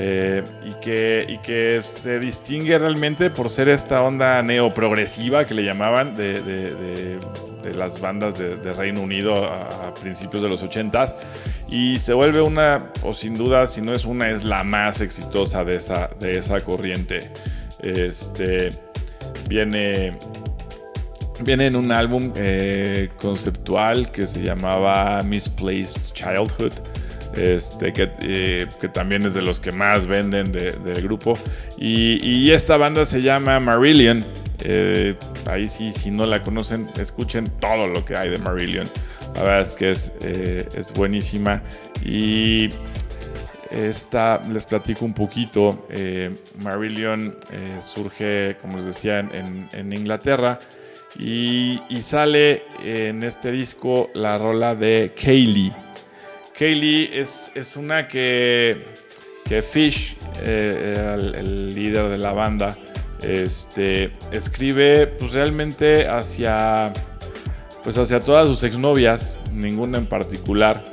eh, 0.00 0.44
y, 0.64 0.74
que, 0.74 1.26
y 1.28 1.38
que 1.38 1.82
se 1.82 2.20
distingue 2.20 2.78
realmente 2.78 3.30
por 3.30 3.50
ser 3.50 3.68
esta 3.68 4.00
onda 4.02 4.40
neoprogresiva 4.42 5.44
que 5.44 5.54
le 5.54 5.64
llamaban 5.64 6.14
de, 6.14 7.18
las 7.74 8.00
bandas 8.00 8.38
de, 8.38 8.56
de 8.56 8.72
Reino 8.72 9.00
Unido 9.02 9.44
a, 9.44 9.88
a 9.88 9.94
principios 9.94 10.40
de 10.42 10.48
los 10.48 10.62
80s 10.62 11.16
y 11.68 11.98
se 11.98 12.14
vuelve 12.14 12.40
una, 12.40 12.92
o 13.02 13.12
sin 13.12 13.36
duda, 13.36 13.66
si 13.66 13.80
no 13.80 13.92
es 13.92 14.04
una, 14.04 14.30
es 14.30 14.44
la 14.44 14.62
más 14.62 15.00
exitosa 15.00 15.64
de 15.64 15.76
esa, 15.76 16.08
de 16.20 16.38
esa 16.38 16.60
corriente. 16.60 17.30
Este 17.82 18.70
viene 19.48 20.16
Viene 21.40 21.66
en 21.66 21.76
un 21.76 21.92
álbum 21.92 22.32
eh, 22.34 23.10
conceptual 23.20 24.10
que 24.10 24.26
se 24.26 24.42
llamaba 24.42 25.22
Misplaced 25.22 26.12
Childhood, 26.12 26.72
este, 27.38 27.92
que, 27.92 28.10
eh, 28.22 28.66
que 28.80 28.88
también 28.88 29.24
es 29.24 29.34
de 29.34 29.42
los 29.42 29.60
que 29.60 29.72
más 29.72 30.06
venden 30.06 30.52
de- 30.52 30.72
del 30.72 31.02
grupo. 31.02 31.38
Y, 31.78 32.50
esta 32.50 32.76
banda 32.76 33.04
se 33.06 33.22
llama 33.22 33.60
Marillion. 33.60 34.24
Eh, 34.64 35.14
ahí 35.46 35.68
sí, 35.68 35.92
si 35.92 36.10
no 36.10 36.26
la 36.26 36.42
conocen, 36.42 36.88
escuchen 36.98 37.48
todo 37.60 37.86
lo 37.86 38.04
que 38.04 38.16
hay 38.16 38.28
de 38.30 38.38
Marillion. 38.38 38.88
La 39.34 39.42
verdad 39.42 39.60
es 39.60 39.72
que 39.72 39.90
es, 39.92 40.12
eh, 40.22 40.66
es 40.76 40.92
buenísima. 40.92 41.62
Y 42.04 42.70
esta, 43.70 44.40
les 44.50 44.64
platico 44.64 45.04
un 45.04 45.14
poquito. 45.14 45.86
Marillion 46.62 47.36
surge, 47.80 48.56
como 48.60 48.78
les 48.78 48.86
decía, 48.86 49.18
en 49.20 49.92
Inglaterra 49.92 50.58
y, 51.18 51.80
y 51.88 52.02
sale 52.02 52.64
en 52.84 53.22
este 53.22 53.50
disco 53.50 54.10
la 54.14 54.38
rola 54.38 54.74
de 54.74 55.12
Kaylee. 55.20 55.72
Kaylee 56.58 57.10
es, 57.12 57.52
es 57.54 57.76
una 57.76 58.08
que, 58.08 58.84
que 59.46 59.62
Fish, 59.62 60.16
eh, 60.42 61.16
el, 61.18 61.34
el 61.34 61.74
líder 61.74 62.08
de 62.08 62.18
la 62.18 62.32
banda, 62.32 62.76
este, 63.22 64.12
escribe 64.32 65.06
pues, 65.06 65.32
realmente 65.32 66.08
hacia, 66.08 66.92
pues, 67.84 67.96
hacia 67.96 68.20
todas 68.20 68.48
sus 68.48 68.62
exnovias, 68.64 69.40
ninguna 69.52 69.98
en 69.98 70.06
particular. 70.06 70.84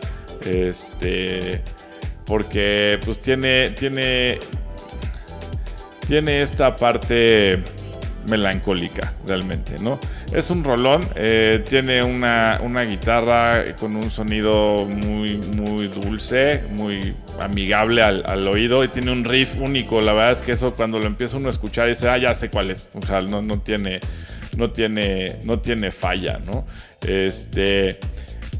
Este, 0.45 1.61
porque 2.25 2.99
pues 3.03 3.19
tiene, 3.19 3.71
tiene, 3.71 4.39
tiene 6.07 6.41
esta 6.41 6.75
parte 6.75 7.63
melancólica 8.27 9.13
realmente, 9.27 9.77
¿no? 9.79 9.99
Es 10.33 10.49
un 10.49 10.63
rolón, 10.63 11.07
eh, 11.15 11.63
tiene 11.67 12.03
una, 12.03 12.59
una 12.63 12.83
guitarra 12.83 13.75
con 13.79 13.95
un 13.95 14.09
sonido 14.09 14.85
muy, 14.85 15.37
muy 15.37 15.87
dulce, 15.87 16.63
muy 16.71 17.15
amigable 17.39 18.01
al, 18.01 18.23
al 18.25 18.47
oído 18.47 18.83
y 18.83 18.87
tiene 18.87 19.11
un 19.11 19.23
riff 19.23 19.55
único, 19.59 20.01
la 20.01 20.13
verdad 20.13 20.31
es 20.33 20.41
que 20.41 20.53
eso 20.53 20.73
cuando 20.75 20.99
lo 20.99 21.05
empieza 21.05 21.37
uno 21.37 21.47
a 21.47 21.51
escuchar 21.51 21.87
dice, 21.87 22.09
ah, 22.09 22.17
ya 22.17 22.33
sé 22.35 22.49
cuál 22.49 22.71
es, 22.71 22.89
o 22.93 23.05
sea, 23.05 23.21
no, 23.21 23.41
no 23.41 23.59
tiene, 23.59 23.99
no 24.57 24.71
tiene, 24.71 25.37
no 25.43 25.59
tiene 25.59 25.91
falla, 25.91 26.39
¿no? 26.39 26.65
Este, 27.05 27.99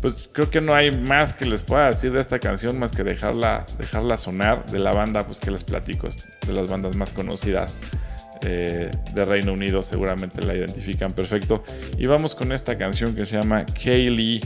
pues 0.02 0.30
creo 0.32 0.50
que 0.50 0.62
no 0.62 0.76
hay 0.76 0.92
más 0.92 1.34
que 1.34 1.46
les 1.46 1.64
pueda 1.64 1.88
decir 1.88 2.12
de 2.12 2.22
esta 2.22 2.40
canción 2.40 2.78
más 2.78 2.92
que 2.92 3.04
dejarla, 3.04 3.66
dejarla 3.80 4.18
sonar 4.18 4.66
de 4.68 4.80
la 4.80 4.94
banda, 4.94 5.26
pues 5.26 5.40
que 5.40 5.50
les 5.52 5.64
platico, 5.64 6.08
de 6.46 6.54
las 6.54 6.70
bandas 6.70 6.96
más 6.96 7.12
conocidas 7.12 7.82
eh, 8.42 8.92
de 9.14 9.26
Reino 9.26 9.54
Unido, 9.54 9.84
seguramente 9.84 10.42
la 10.42 10.56
identifican 10.56 11.12
perfecto. 11.14 11.64
Y 11.98 12.06
vamos 12.06 12.36
con 12.36 12.52
esta 12.52 12.78
canción 12.78 13.16
que 13.16 13.26
se 13.26 13.38
llama 13.38 13.66
Kaylee 13.66 14.42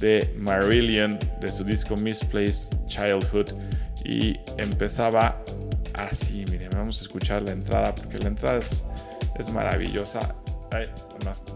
de 0.00 0.34
Marillion, 0.36 1.18
de 1.40 1.50
su 1.50 1.64
disco 1.64 1.96
Misplaced 1.96 2.76
Childhood. 2.86 3.50
Y 4.04 4.38
empezaba 4.58 5.42
así, 5.94 6.44
miren, 6.50 6.70
vamos 6.70 6.98
a 7.00 7.02
escuchar 7.02 7.42
la 7.42 7.52
entrada, 7.52 7.94
porque 7.94 8.18
la 8.18 8.28
entrada 8.28 8.58
es, 8.58 8.84
es 9.38 9.52
maravillosa. 9.52 10.34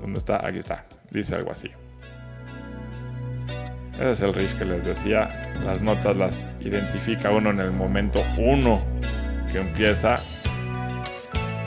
¿dónde 0.00 0.18
está? 0.18 0.46
Aquí 0.46 0.58
está. 0.58 0.84
Dice 1.10 1.34
algo 1.34 1.50
así. 1.50 1.70
Ese 3.94 4.12
es 4.12 4.20
el 4.22 4.32
riff 4.32 4.54
que 4.54 4.64
les 4.64 4.84
decía. 4.84 5.52
Las 5.64 5.82
notas 5.82 6.16
las 6.16 6.48
identifica 6.60 7.30
uno 7.30 7.50
en 7.50 7.58
el 7.58 7.72
momento 7.72 8.22
uno 8.38 8.80
que 9.50 9.58
empieza. 9.58 10.14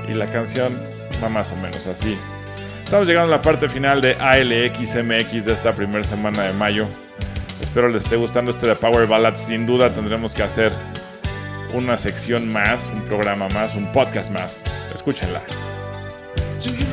Y 0.07 0.14
la 0.14 0.30
canción 0.30 0.82
va 1.23 1.30
más 1.30 1.52
o 1.52 1.56
menos 1.56 1.88
así. 1.88 2.18
Estamos 2.84 3.07
llegando 3.07 3.34
a 3.34 3.38
la 3.38 3.41
parte 3.41 3.69
final 3.69 4.02
de 4.02 4.15
ALXMX 4.15 5.45
de 5.45 5.53
esta 5.53 5.73
primera 5.73 6.03
semana 6.03 6.44
de 6.44 6.53
mayo. 6.53 6.88
Espero 7.61 7.88
les 7.88 8.03
esté 8.03 8.18
gustando 8.18 8.52
este 8.52 8.68
de 8.68 8.76
Power 8.76 9.07
Ballads. 9.07 9.40
Sin 9.40 9.65
duda 9.65 9.94
tendremos 9.94 10.34
que 10.34 10.44
hacer 10.44 10.73
una 11.73 11.95
sección 11.95 12.52
más, 12.52 12.91
un 12.94 13.02
programa 13.03 13.48
más, 13.49 13.76
un 13.76 13.90
podcast 13.91 14.32
más. 14.32 14.64
Escúchenla. 14.94 15.41
Do 16.60 16.69
you 16.69 16.91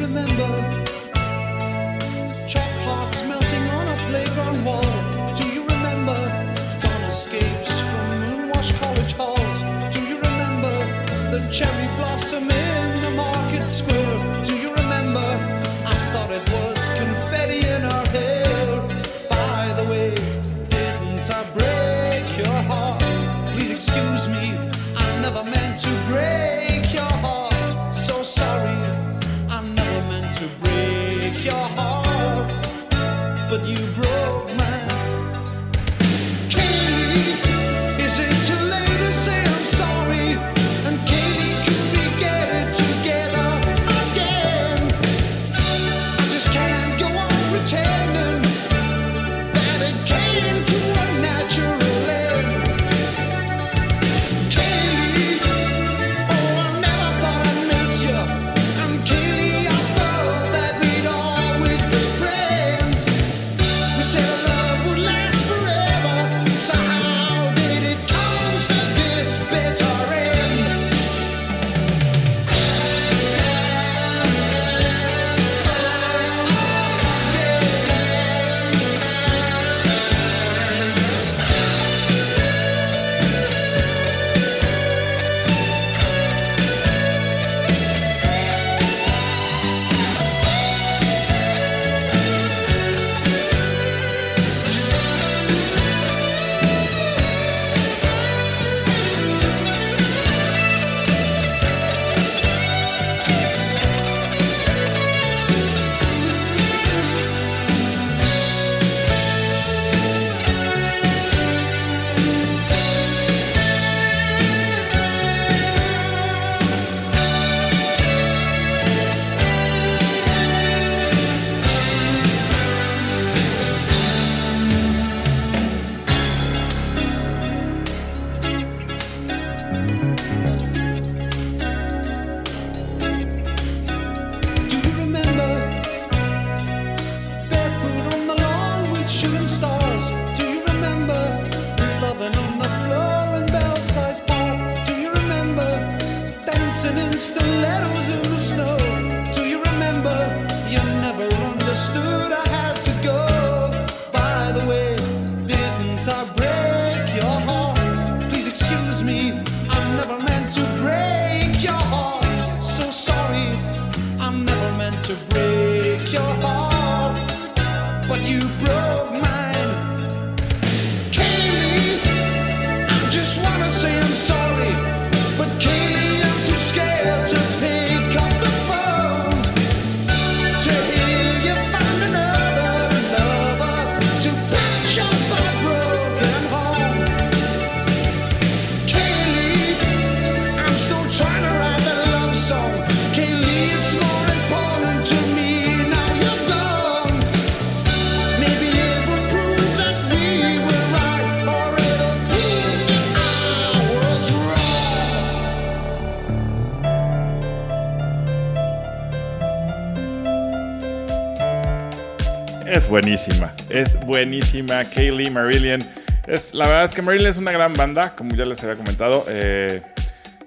buenísima, 213.09 213.55
es 213.71 213.99
buenísima. 214.07 214.85
Kaylee, 214.85 215.31
Marillion. 215.31 215.81
Es, 216.27 216.53
la 216.55 216.67
verdad 216.67 216.85
es 216.85 216.93
que 216.93 217.01
Marillion 217.03 217.31
es 217.31 217.39
una 217.39 217.53
gran 217.53 217.73
banda, 217.75 218.15
como 218.15 218.35
ya 218.35 218.45
les 218.45 218.63
había 218.63 218.77
comentado. 218.77 219.25
eh, 219.29 219.83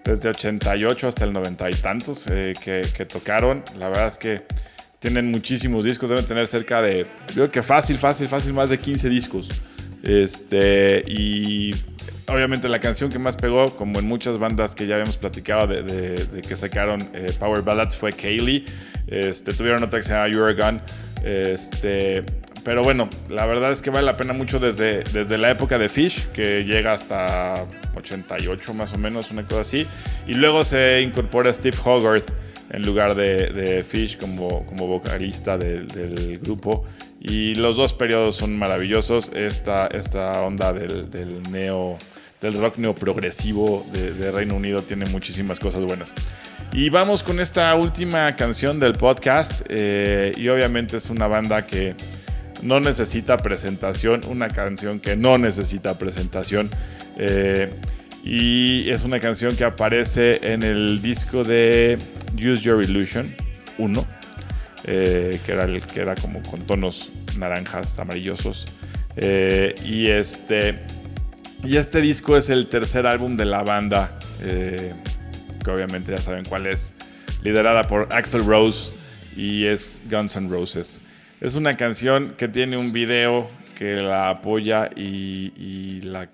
desde 0.04 0.30
88 0.30 1.08
hasta 1.08 1.26
el 1.26 1.32
90 1.34 1.70
y 1.70 1.74
tantos 1.76 2.26
eh, 2.28 2.54
que, 2.60 2.88
que 2.96 3.06
tocaron. 3.06 3.64
La 3.78 3.88
verdad 3.88 4.08
es 4.08 4.18
que 4.18 4.42
tienen 5.00 5.30
muchísimos 5.30 5.86
discos, 5.86 6.10
deben 6.10 6.26
tener 6.26 6.48
cerca 6.48 6.82
de, 6.82 7.06
creo 7.32 7.52
que 7.52 7.62
fácil, 7.62 7.98
fácil, 8.00 8.28
fácil, 8.28 8.52
más 8.54 8.70
de 8.72 8.80
15 8.80 9.10
discos. 9.10 9.50
Este, 10.04 11.04
y 11.08 11.76
obviamente 12.28 12.68
la 12.68 12.80
canción 12.80 13.12
que 13.12 13.20
más 13.20 13.38
pegó, 13.38 13.76
como 13.78 14.00
en 14.00 14.08
muchas 14.08 14.40
bandas 14.40 14.74
que 14.74 14.88
ya 14.88 14.96
habíamos 14.96 15.18
platicado 15.18 15.68
de, 15.68 15.84
de- 15.84 16.26
de 16.26 16.42
que 16.42 16.56
sacaron 16.58 17.08
eh, 17.14 17.32
Power 17.40 17.62
Ballads, 17.62 17.96
fue 17.96 18.12
Kaylee. 18.12 18.66
Este, 19.06 19.54
tuvieron 19.54 19.84
otra 19.84 20.00
que 20.00 20.04
se 20.04 20.14
llama 20.14 20.30
You're 20.30 20.56
Gone. 20.56 20.82
Este, 21.24 22.24
pero 22.64 22.84
bueno, 22.84 23.10
la 23.30 23.46
verdad 23.46 23.72
es 23.72 23.82
que 23.82 23.90
vale 23.90 24.06
la 24.06 24.18
pena 24.18 24.34
mucho 24.34 24.60
desde, 24.60 25.04
desde 25.06 25.38
la 25.38 25.50
época 25.52 25.78
de 25.78 25.90
Fish, 25.90 26.28
que 26.28 26.64
llega 26.64 26.94
hasta 26.94 27.66
88 27.96 28.74
más 28.74 28.94
o 28.94 28.98
menos, 28.98 29.32
una 29.32 29.44
cosa 29.44 29.62
así. 29.62 29.88
Y 30.28 30.34
luego 30.36 30.64
se 30.64 31.02
incorpora 31.02 31.54
Steve 31.54 31.78
Hogarth 31.84 32.30
en 32.72 32.86
lugar 32.86 33.16
de, 33.16 33.84
Fish 33.88 34.18
como, 34.18 34.66
como 34.66 34.88
vocalista 34.88 35.58
del- 35.58 36.40
grupo. 36.40 36.86
Y 37.20 37.56
los 37.56 37.78
dos 37.78 37.94
periodos 37.94 38.36
son 38.38 38.58
maravillosos. 38.58 39.32
Esta, 39.36 39.88
esta 39.88 40.42
onda 40.42 40.72
del, 40.74 41.10
del 41.12 41.44
neo, 41.52 41.98
del 42.42 42.58
rock 42.58 42.78
neoprogresivo 42.78 43.86
de, 43.92 44.12
de 44.14 44.32
Reino 44.32 44.56
Unido 44.56 44.82
tiene 44.82 45.06
muchísimas 45.06 45.60
cosas 45.60 45.84
buenas. 45.84 46.14
Y 46.74 46.90
vamos 46.90 47.22
con 47.22 47.40
esta 47.40 47.76
última 47.76 48.36
canción 48.36 48.80
del 48.80 48.94
podcast. 48.94 49.62
eh, 49.68 50.32
y 50.38 50.48
obviamente 50.48 50.98
es 50.98 51.10
una 51.10 51.28
banda 51.28 51.68
que 51.68 51.96
no 52.62 52.80
necesita 52.80 53.38
presentación, 53.38 54.22
una 54.28 54.50
canción 54.50 55.00
que 55.00 55.16
no 55.16 55.38
necesita 55.38 55.98
presentación. 55.98 56.70
eh, 57.18 57.72
y 58.24 58.88
es 58.92 59.04
una 59.04 59.20
canción 59.20 59.56
que 59.56 59.64
aparece 59.64 60.40
en 60.54 60.62
el 60.62 61.02
disco 61.02 61.44
de 61.44 61.98
Use 62.36 62.62
Your 62.62 62.84
Illusion 62.84 63.34
1, 63.80 64.08
eh, 64.84 65.40
que, 65.44 65.52
era 65.52 65.64
el, 65.64 65.82
que 65.82 66.06
como 66.22 66.44
con 66.44 66.62
tonos 66.68 67.12
naranjas, 67.40 67.98
amarillosos. 67.98 68.68
Eh, 69.16 69.74
y, 69.84 70.08
este, 70.08 70.82
y 71.64 71.78
este 71.78 72.00
disco 72.00 72.38
es 72.38 72.52
el 72.52 72.68
tercer 72.68 73.08
álbum 73.08 73.38
de 73.38 73.46
la 73.46 73.64
banda, 73.64 74.20
que 74.40 75.72
obviamente 75.72 76.12
ya 76.12 76.22
saben 76.22 76.46
cuál 76.46 76.68
es, 76.68 76.94
liderada 77.42 77.88
por 77.88 78.08
Axel 78.12 78.46
Rose 78.46 78.92
y 79.36 79.66
es 79.66 80.00
Guns 80.12 80.36
N' 80.36 80.48
Roses. 80.48 81.02
Es 81.42 81.56
una 81.56 81.74
canción 81.74 82.36
que 82.38 82.48
tiene 82.48 82.78
un 82.78 82.94
video 82.94 83.50
que 83.76 83.96
la 83.96 84.30
apoya 84.30 84.92
y, 84.96 86.00
la 86.02 86.30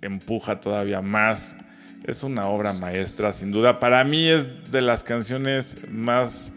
empuja 0.00 0.60
todavía 0.60 1.02
más. 1.02 1.56
Es 2.04 2.22
una 2.22 2.46
obra 2.46 2.72
maestra, 2.72 3.32
sin 3.32 3.50
duda. 3.50 3.80
Para 3.80 4.04
mí 4.04 4.28
es 4.28 4.70
de 4.70 4.80
las 4.80 5.02
canciones 5.02 5.76
más 5.90 6.52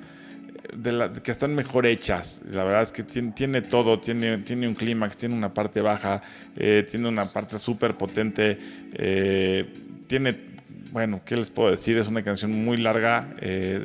que 1.24 1.32
están 1.32 1.56
mejor 1.56 1.88
hechas. 1.88 2.44
La 2.52 2.64
verdad 2.64 2.84
es 2.84 2.92
que 2.92 3.02
tiene, 3.02 3.64
todo, 3.64 4.00
tiene, 4.00 4.38
tiene 4.40 4.68
un 4.68 4.76
clímax, 4.76 5.18
tiene 5.18 5.34
una 5.34 5.52
parte 5.52 5.82
baja, 5.82 6.22
eh, 6.56 6.86
tiene 6.88 7.08
una 7.08 7.26
parte 7.26 7.58
súper 7.58 7.96
potente, 7.96 8.60
eh, 8.94 9.66
tiene, 10.06 10.36
bueno, 10.96 11.20
¿qué 11.26 11.36
les 11.36 11.50
puedo 11.50 11.72
decir? 11.72 11.98
Es 11.98 12.08
una 12.08 12.24
canción 12.24 12.52
muy 12.52 12.78
larga, 12.78 13.28
eh, 13.42 13.84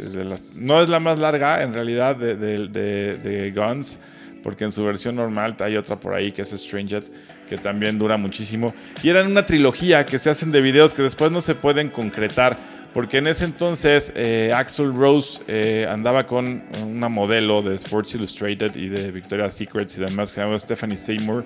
no 0.54 0.80
es 0.80 0.88
la 0.88 1.00
más 1.00 1.18
larga 1.18 1.60
en 1.64 1.74
realidad 1.74 2.14
de, 2.14 3.52
Guns, 3.52 3.98
porque 4.44 4.62
en 4.62 4.70
su 4.70 4.84
versión 4.84 5.16
normal 5.16 5.56
hay 5.58 5.76
otra 5.76 5.96
por 5.96 6.14
ahí 6.14 6.30
que 6.30 6.42
es 6.42 6.50
Stranger, 6.50 7.02
que 7.48 7.56
también 7.56 7.98
dura 7.98 8.16
muchísimo. 8.16 8.72
Y 9.02 9.08
eran 9.08 9.26
una 9.26 9.44
trilogía 9.44 10.06
que 10.06 10.20
se 10.20 10.30
hacen 10.30 10.52
de 10.52 10.60
videos 10.60 10.94
que 10.94 11.02
después 11.02 11.32
no 11.32 11.40
se 11.40 11.56
pueden 11.56 11.88
concretar, 11.88 12.56
porque 12.94 13.18
en 13.18 13.26
ese 13.26 13.44
entonces 13.44 14.12
eh, 14.14 14.52
Axel 14.54 14.94
Rose 14.94 15.42
eh, 15.48 15.88
andaba 15.90 16.28
con 16.28 16.62
una 16.86 17.08
modelo 17.08 17.60
de 17.60 17.74
Sports 17.74 18.14
Illustrated 18.14 18.76
y 18.76 18.86
de 18.86 19.10
Victoria's 19.10 19.54
Secrets 19.54 19.98
y 19.98 20.00
demás 20.02 20.28
que 20.28 20.36
se 20.36 20.42
llama 20.42 20.56
Stephanie 20.56 20.96
Seymour. 20.96 21.42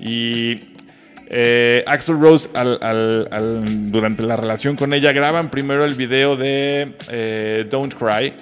Y 0.00 0.58
eh, 1.36 1.82
Axel 1.88 2.20
Rose, 2.20 2.48
al- 2.54 3.90
durante 3.90 4.22
la 4.22 4.36
relación 4.36 4.76
con 4.76 4.94
ella, 4.94 5.12
graban 5.12 5.50
primero 5.50 5.84
el 5.84 5.94
video 5.94 6.36
de 6.36 6.94
eh, 7.10 7.66
Don't 7.68 7.92
Cry, 7.92 8.32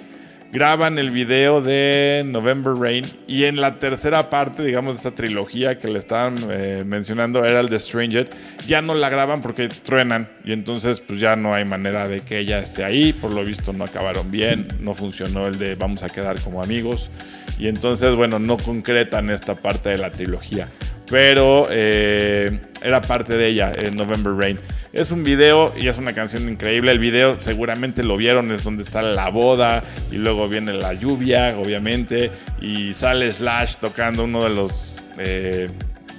graban 0.51 0.99
el 0.99 1.09
video 1.09 1.61
de 1.61 2.21
November 2.23 2.73
Rain. 2.75 3.03
Y 3.27 3.45
en 3.45 3.59
la 3.59 3.79
tercera 3.79 4.29
parte, 4.29 4.61
digamos, 4.63 4.93
de 4.93 4.97
esta 5.09 5.11
trilogía 5.19 5.79
que 5.79 5.87
le 5.87 5.97
estaban 5.97 6.35
eh, 6.51 6.83
mencionando, 6.85 7.43
era 7.43 7.61
el 7.61 7.69
de 7.69 7.79
Stranger, 7.79 8.29
ya 8.67 8.83
no 8.83 8.93
la 8.93 9.09
graban 9.09 9.41
porque 9.41 9.67
truenan. 9.69 10.29
Y 10.45 10.51
entonces 10.51 10.99
pues 10.99 11.19
ya 11.19 11.35
no 11.35 11.55
hay 11.55 11.65
manera 11.65 12.07
de 12.07 12.19
que 12.19 12.37
ella 12.37 12.59
esté 12.59 12.83
ahí, 12.83 13.11
por 13.13 13.33
lo 13.33 13.43
visto 13.43 13.73
no 13.73 13.83
acabaron 13.85 14.29
bien, 14.29 14.67
no 14.79 14.93
funcionó 14.93 15.47
el 15.47 15.57
de 15.57 15.73
vamos 15.73 16.03
a 16.03 16.09
quedar 16.09 16.39
como 16.39 16.61
amigos 16.61 17.09
y 17.57 17.67
entonces, 17.67 18.15
bueno, 18.15 18.39
no 18.39 18.57
concretan 18.57 19.29
esta 19.29 19.55
parte 19.55 19.89
de 19.89 19.97
la 19.99 20.09
trilogía 20.09 20.67
pero 21.09 21.67
eh, 21.69 22.59
era 22.81 23.01
parte 23.01 23.37
de 23.37 23.47
ella, 23.47 23.71
en 23.75 23.95
November 23.95 24.33
Rain. 24.33 24.59
Es 24.93 25.11
un 25.11 25.23
video 25.23 25.73
y 25.75 25.87
es 25.87 25.97
una 25.97 26.13
canción 26.13 26.47
increíble. 26.47 26.91
El 26.91 26.99
video 26.99 27.41
seguramente 27.41 28.03
lo 28.03 28.15
vieron, 28.15 28.51
es 28.51 28.63
donde 28.63 28.83
está 28.83 29.01
la 29.01 29.29
boda 29.29 29.83
y 30.11 30.17
luego 30.17 30.47
viene 30.47 30.73
la 30.73 30.93
lluvia, 30.93 31.57
obviamente, 31.57 32.31
y 32.61 32.93
sale 32.93 33.31
Slash 33.31 33.77
tocando 33.77 34.25
uno 34.25 34.43
de 34.43 34.49
los 34.49 35.01
eh, 35.17 35.69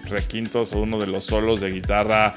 requintos 0.09 0.73
o 0.73 0.81
uno 0.81 0.99
de 0.99 1.07
los 1.07 1.25
solos 1.25 1.61
de 1.61 1.71
guitarra 1.71 2.35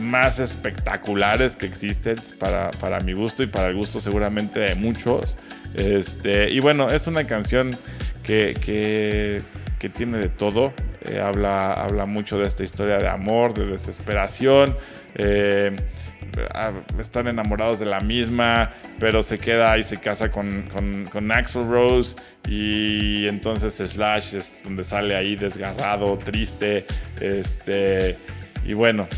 más 0.00 0.38
espectaculares 0.38 1.56
que 1.56 1.66
existen 1.66 2.16
para, 2.38 2.70
para 2.72 3.00
mi 3.00 3.12
gusto 3.12 3.42
y 3.42 3.46
para 3.46 3.68
el 3.68 3.76
gusto 3.76 4.00
seguramente 4.00 4.60
de 4.60 4.74
muchos. 4.74 5.36
Este, 5.74 6.50
y 6.50 6.60
bueno, 6.60 6.90
es 6.90 7.06
una 7.06 7.26
canción 7.26 7.76
que, 8.22 8.56
que, 8.64 9.42
que 9.78 9.88
tiene 9.88 10.18
de 10.18 10.28
todo. 10.28 10.72
Eh, 11.04 11.20
habla, 11.20 11.72
habla 11.72 12.06
mucho 12.06 12.38
de 12.38 12.46
esta 12.46 12.64
historia 12.64 12.98
de 12.98 13.08
amor, 13.08 13.54
de 13.54 13.66
desesperación. 13.66 14.76
eh, 15.14 15.76
están 16.98 17.28
enamorados 17.28 17.78
de 17.78 17.86
la 17.86 18.00
misma, 18.00 18.70
pero 18.98 19.22
se 19.22 19.38
queda 19.38 19.76
y 19.78 19.84
se 19.84 19.98
casa 19.98 20.30
con, 20.30 20.62
con, 20.72 21.06
con 21.10 21.30
Axel 21.32 21.68
Rose 21.68 22.16
y 22.46 23.26
entonces 23.26 23.76
Slash 23.76 24.34
es 24.34 24.62
donde 24.64 24.84
sale 24.84 25.16
ahí 25.16 25.36
desgarrado, 25.36 26.18
triste, 26.18 26.86
este, 27.20 28.16
y 28.64 28.74
bueno, 28.74 29.08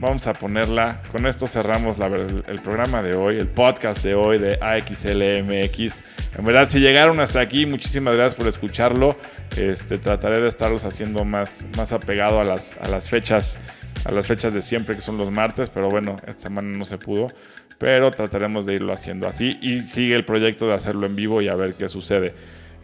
vamos 0.00 0.26
a 0.26 0.32
ponerla. 0.34 1.00
Con 1.12 1.26
esto 1.26 1.46
cerramos 1.46 1.98
ver- 1.98 2.44
el 2.46 2.58
programa 2.60 3.02
de 3.02 3.14
hoy, 3.14 3.38
el 3.38 3.48
podcast 3.48 4.02
de 4.02 4.14
hoy 4.14 4.38
de 4.38 4.58
AXLMX. 4.60 6.02
En 6.38 6.44
verdad, 6.44 6.68
si 6.68 6.80
llegaron 6.80 7.20
hasta 7.20 7.40
aquí, 7.40 7.66
muchísimas 7.66 8.14
gracias 8.14 8.34
por 8.34 8.46
escucharlo. 8.48 9.16
Este, 9.56 9.98
trataré 9.98 10.40
de 10.40 10.48
estarlos 10.48 10.84
haciendo 10.84 11.24
más, 11.24 11.64
más 11.76 11.92
apegado 11.92 12.40
a 12.40 12.44
las, 12.44 12.76
a 12.80 12.88
las 12.88 13.08
fechas 13.08 13.58
a 14.04 14.12
las 14.12 14.26
fechas 14.28 14.52
de 14.54 14.62
siempre, 14.62 14.94
que 14.94 15.00
son 15.00 15.16
los 15.18 15.30
martes, 15.32 15.68
pero 15.70 15.90
bueno, 15.90 16.20
esta 16.28 16.42
semana 16.44 16.68
no 16.68 16.84
se 16.84 16.96
pudo. 16.98 17.32
Pero 17.78 18.10
trataremos 18.12 18.64
de 18.64 18.74
irlo 18.74 18.92
haciendo 18.92 19.26
así 19.26 19.58
y 19.60 19.80
sigue 19.80 20.14
el 20.14 20.24
proyecto 20.24 20.66
de 20.68 20.74
hacerlo 20.74 21.06
en 21.06 21.16
vivo 21.16 21.42
y 21.42 21.48
a 21.48 21.54
ver 21.56 21.74
qué 21.74 21.88
sucede. 21.88 22.32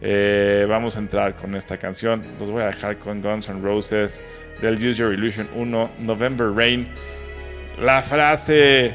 Eh, 0.05 0.65
vamos 0.67 0.97
a 0.97 0.99
entrar 0.99 1.35
con 1.37 1.55
esta 1.55 1.77
canción. 1.77 2.21
Los 2.39 2.51
voy 2.51 2.61
a 2.61 2.65
dejar 2.67 2.97
con 2.97 3.21
Guns 3.21 3.47
N' 3.49 3.61
Roses 3.61 4.23
del 4.61 4.75
Use 4.75 4.95
Your 4.95 5.13
Illusion 5.13 5.47
1, 5.55 5.91
November 5.99 6.51
Rain. 6.53 6.89
La 7.81 8.01
frase, 8.01 8.93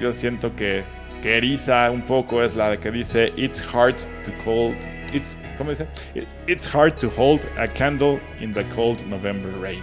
yo 0.00 0.12
siento 0.12 0.54
que, 0.56 0.82
que 1.22 1.36
eriza 1.36 1.90
un 1.90 2.02
poco, 2.02 2.42
es 2.42 2.56
la 2.56 2.76
que 2.78 2.90
dice: 2.90 3.32
It's 3.36 3.60
hard 3.74 3.96
to 4.24 4.32
cold. 4.44 4.74
It's, 5.12 5.36
¿Cómo 5.58 5.70
dice? 5.70 5.86
It- 6.14 6.26
It's 6.46 6.66
hard 6.74 6.96
to 7.00 7.08
hold 7.16 7.46
a 7.58 7.68
candle 7.68 8.18
in 8.40 8.52
the 8.52 8.64
cold 8.74 9.04
November 9.06 9.50
rain. 9.60 9.82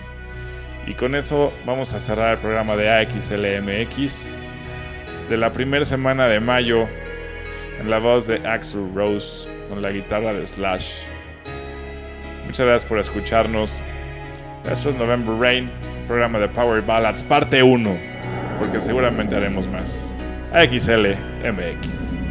Y 0.87 0.93
con 0.95 1.13
eso 1.15 1.53
vamos 1.65 1.93
a 1.93 1.99
cerrar 1.99 2.33
el 2.33 2.39
programa 2.39 2.75
de 2.75 2.89
AXLMX 2.89 4.31
de 5.29 5.37
la 5.37 5.53
primera 5.53 5.85
semana 5.85 6.27
de 6.27 6.39
mayo 6.41 6.89
en 7.79 7.89
la 7.89 7.99
voz 7.99 8.27
de 8.27 8.45
Axel 8.45 8.89
Rose 8.93 9.47
con 9.73 9.81
la 9.81 9.91
guitarra 9.91 10.33
de 10.33 10.45
Slash. 10.45 11.01
Muchas 12.45 12.65
gracias 12.67 12.85
por 12.85 12.99
escucharnos. 12.99 13.83
Esto 14.69 14.89
es 14.89 14.95
November 14.95 15.35
Rain, 15.35 15.71
programa 16.07 16.37
de 16.37 16.47
Power 16.47 16.83
Ballads, 16.83 17.23
parte 17.23 17.63
1, 17.63 17.97
porque 18.59 18.81
seguramente 18.81 19.35
haremos 19.35 19.67
más. 19.67 20.13
AXLMX. 20.53 22.22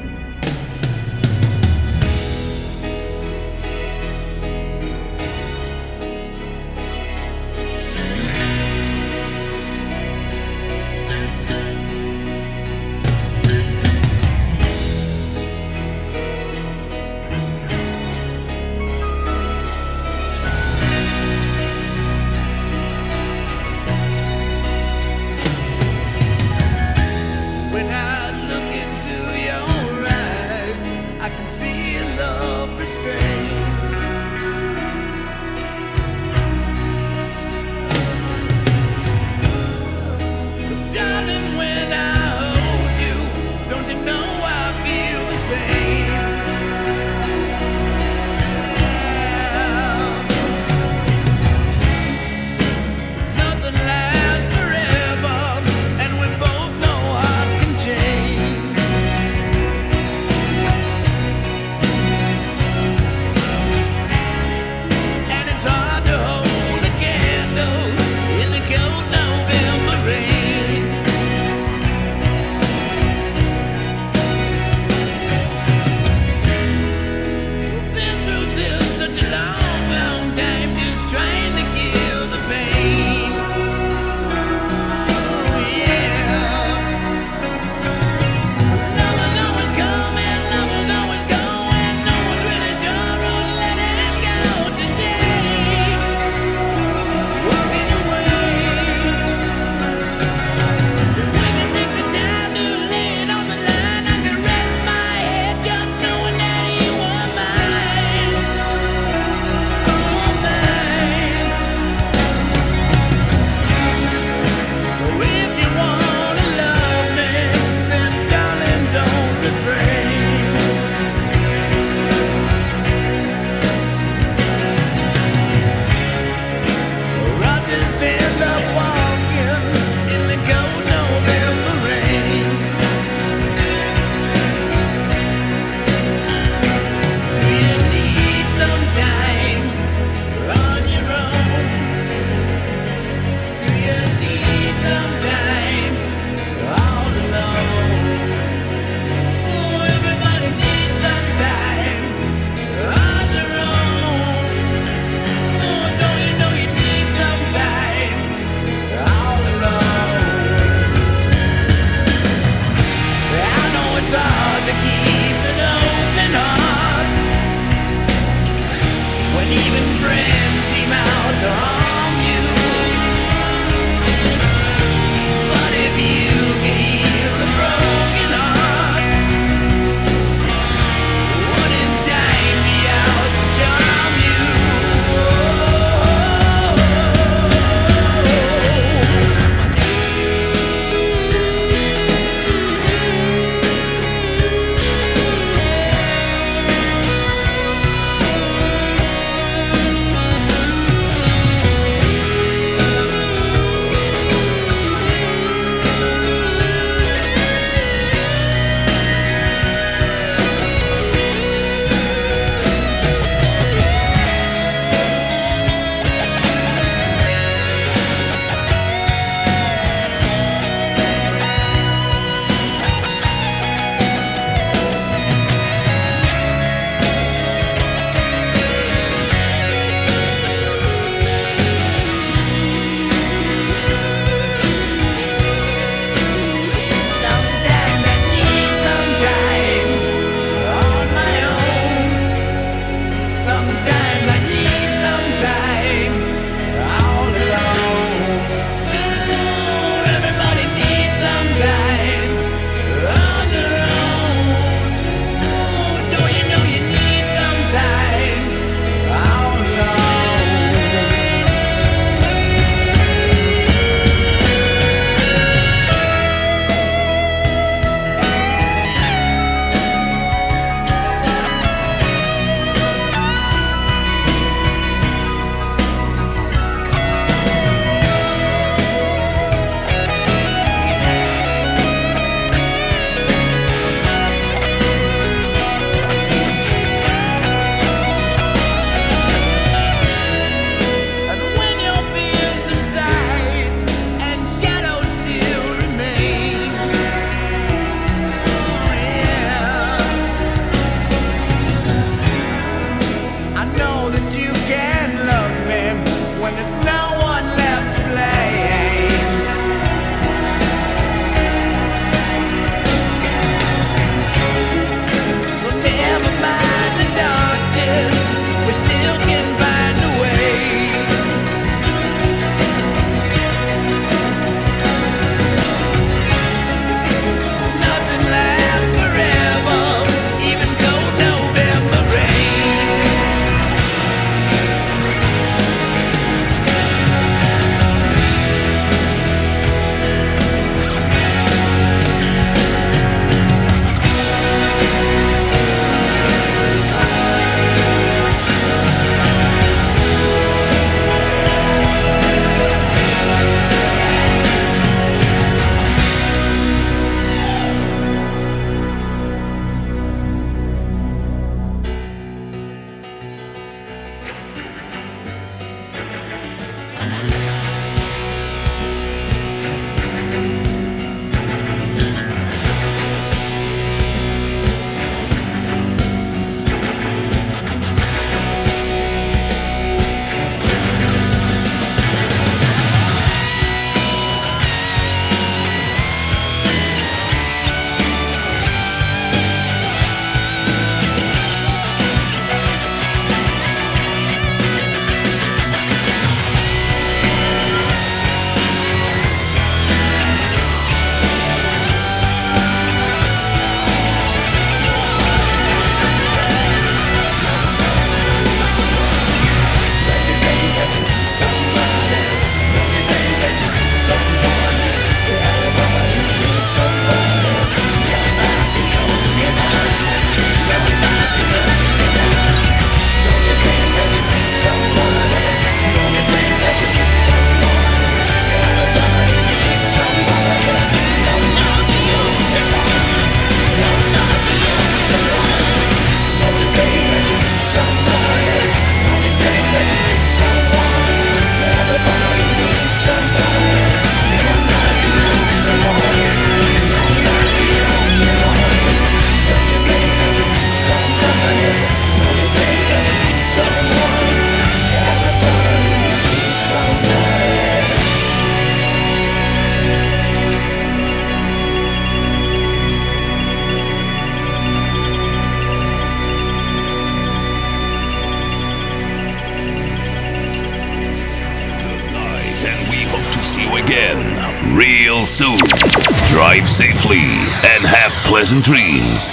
Pleasant 478.43 478.65
dreams. 478.65 479.29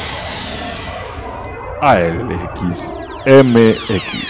ALX 1.82 2.88
MX. 3.26 4.29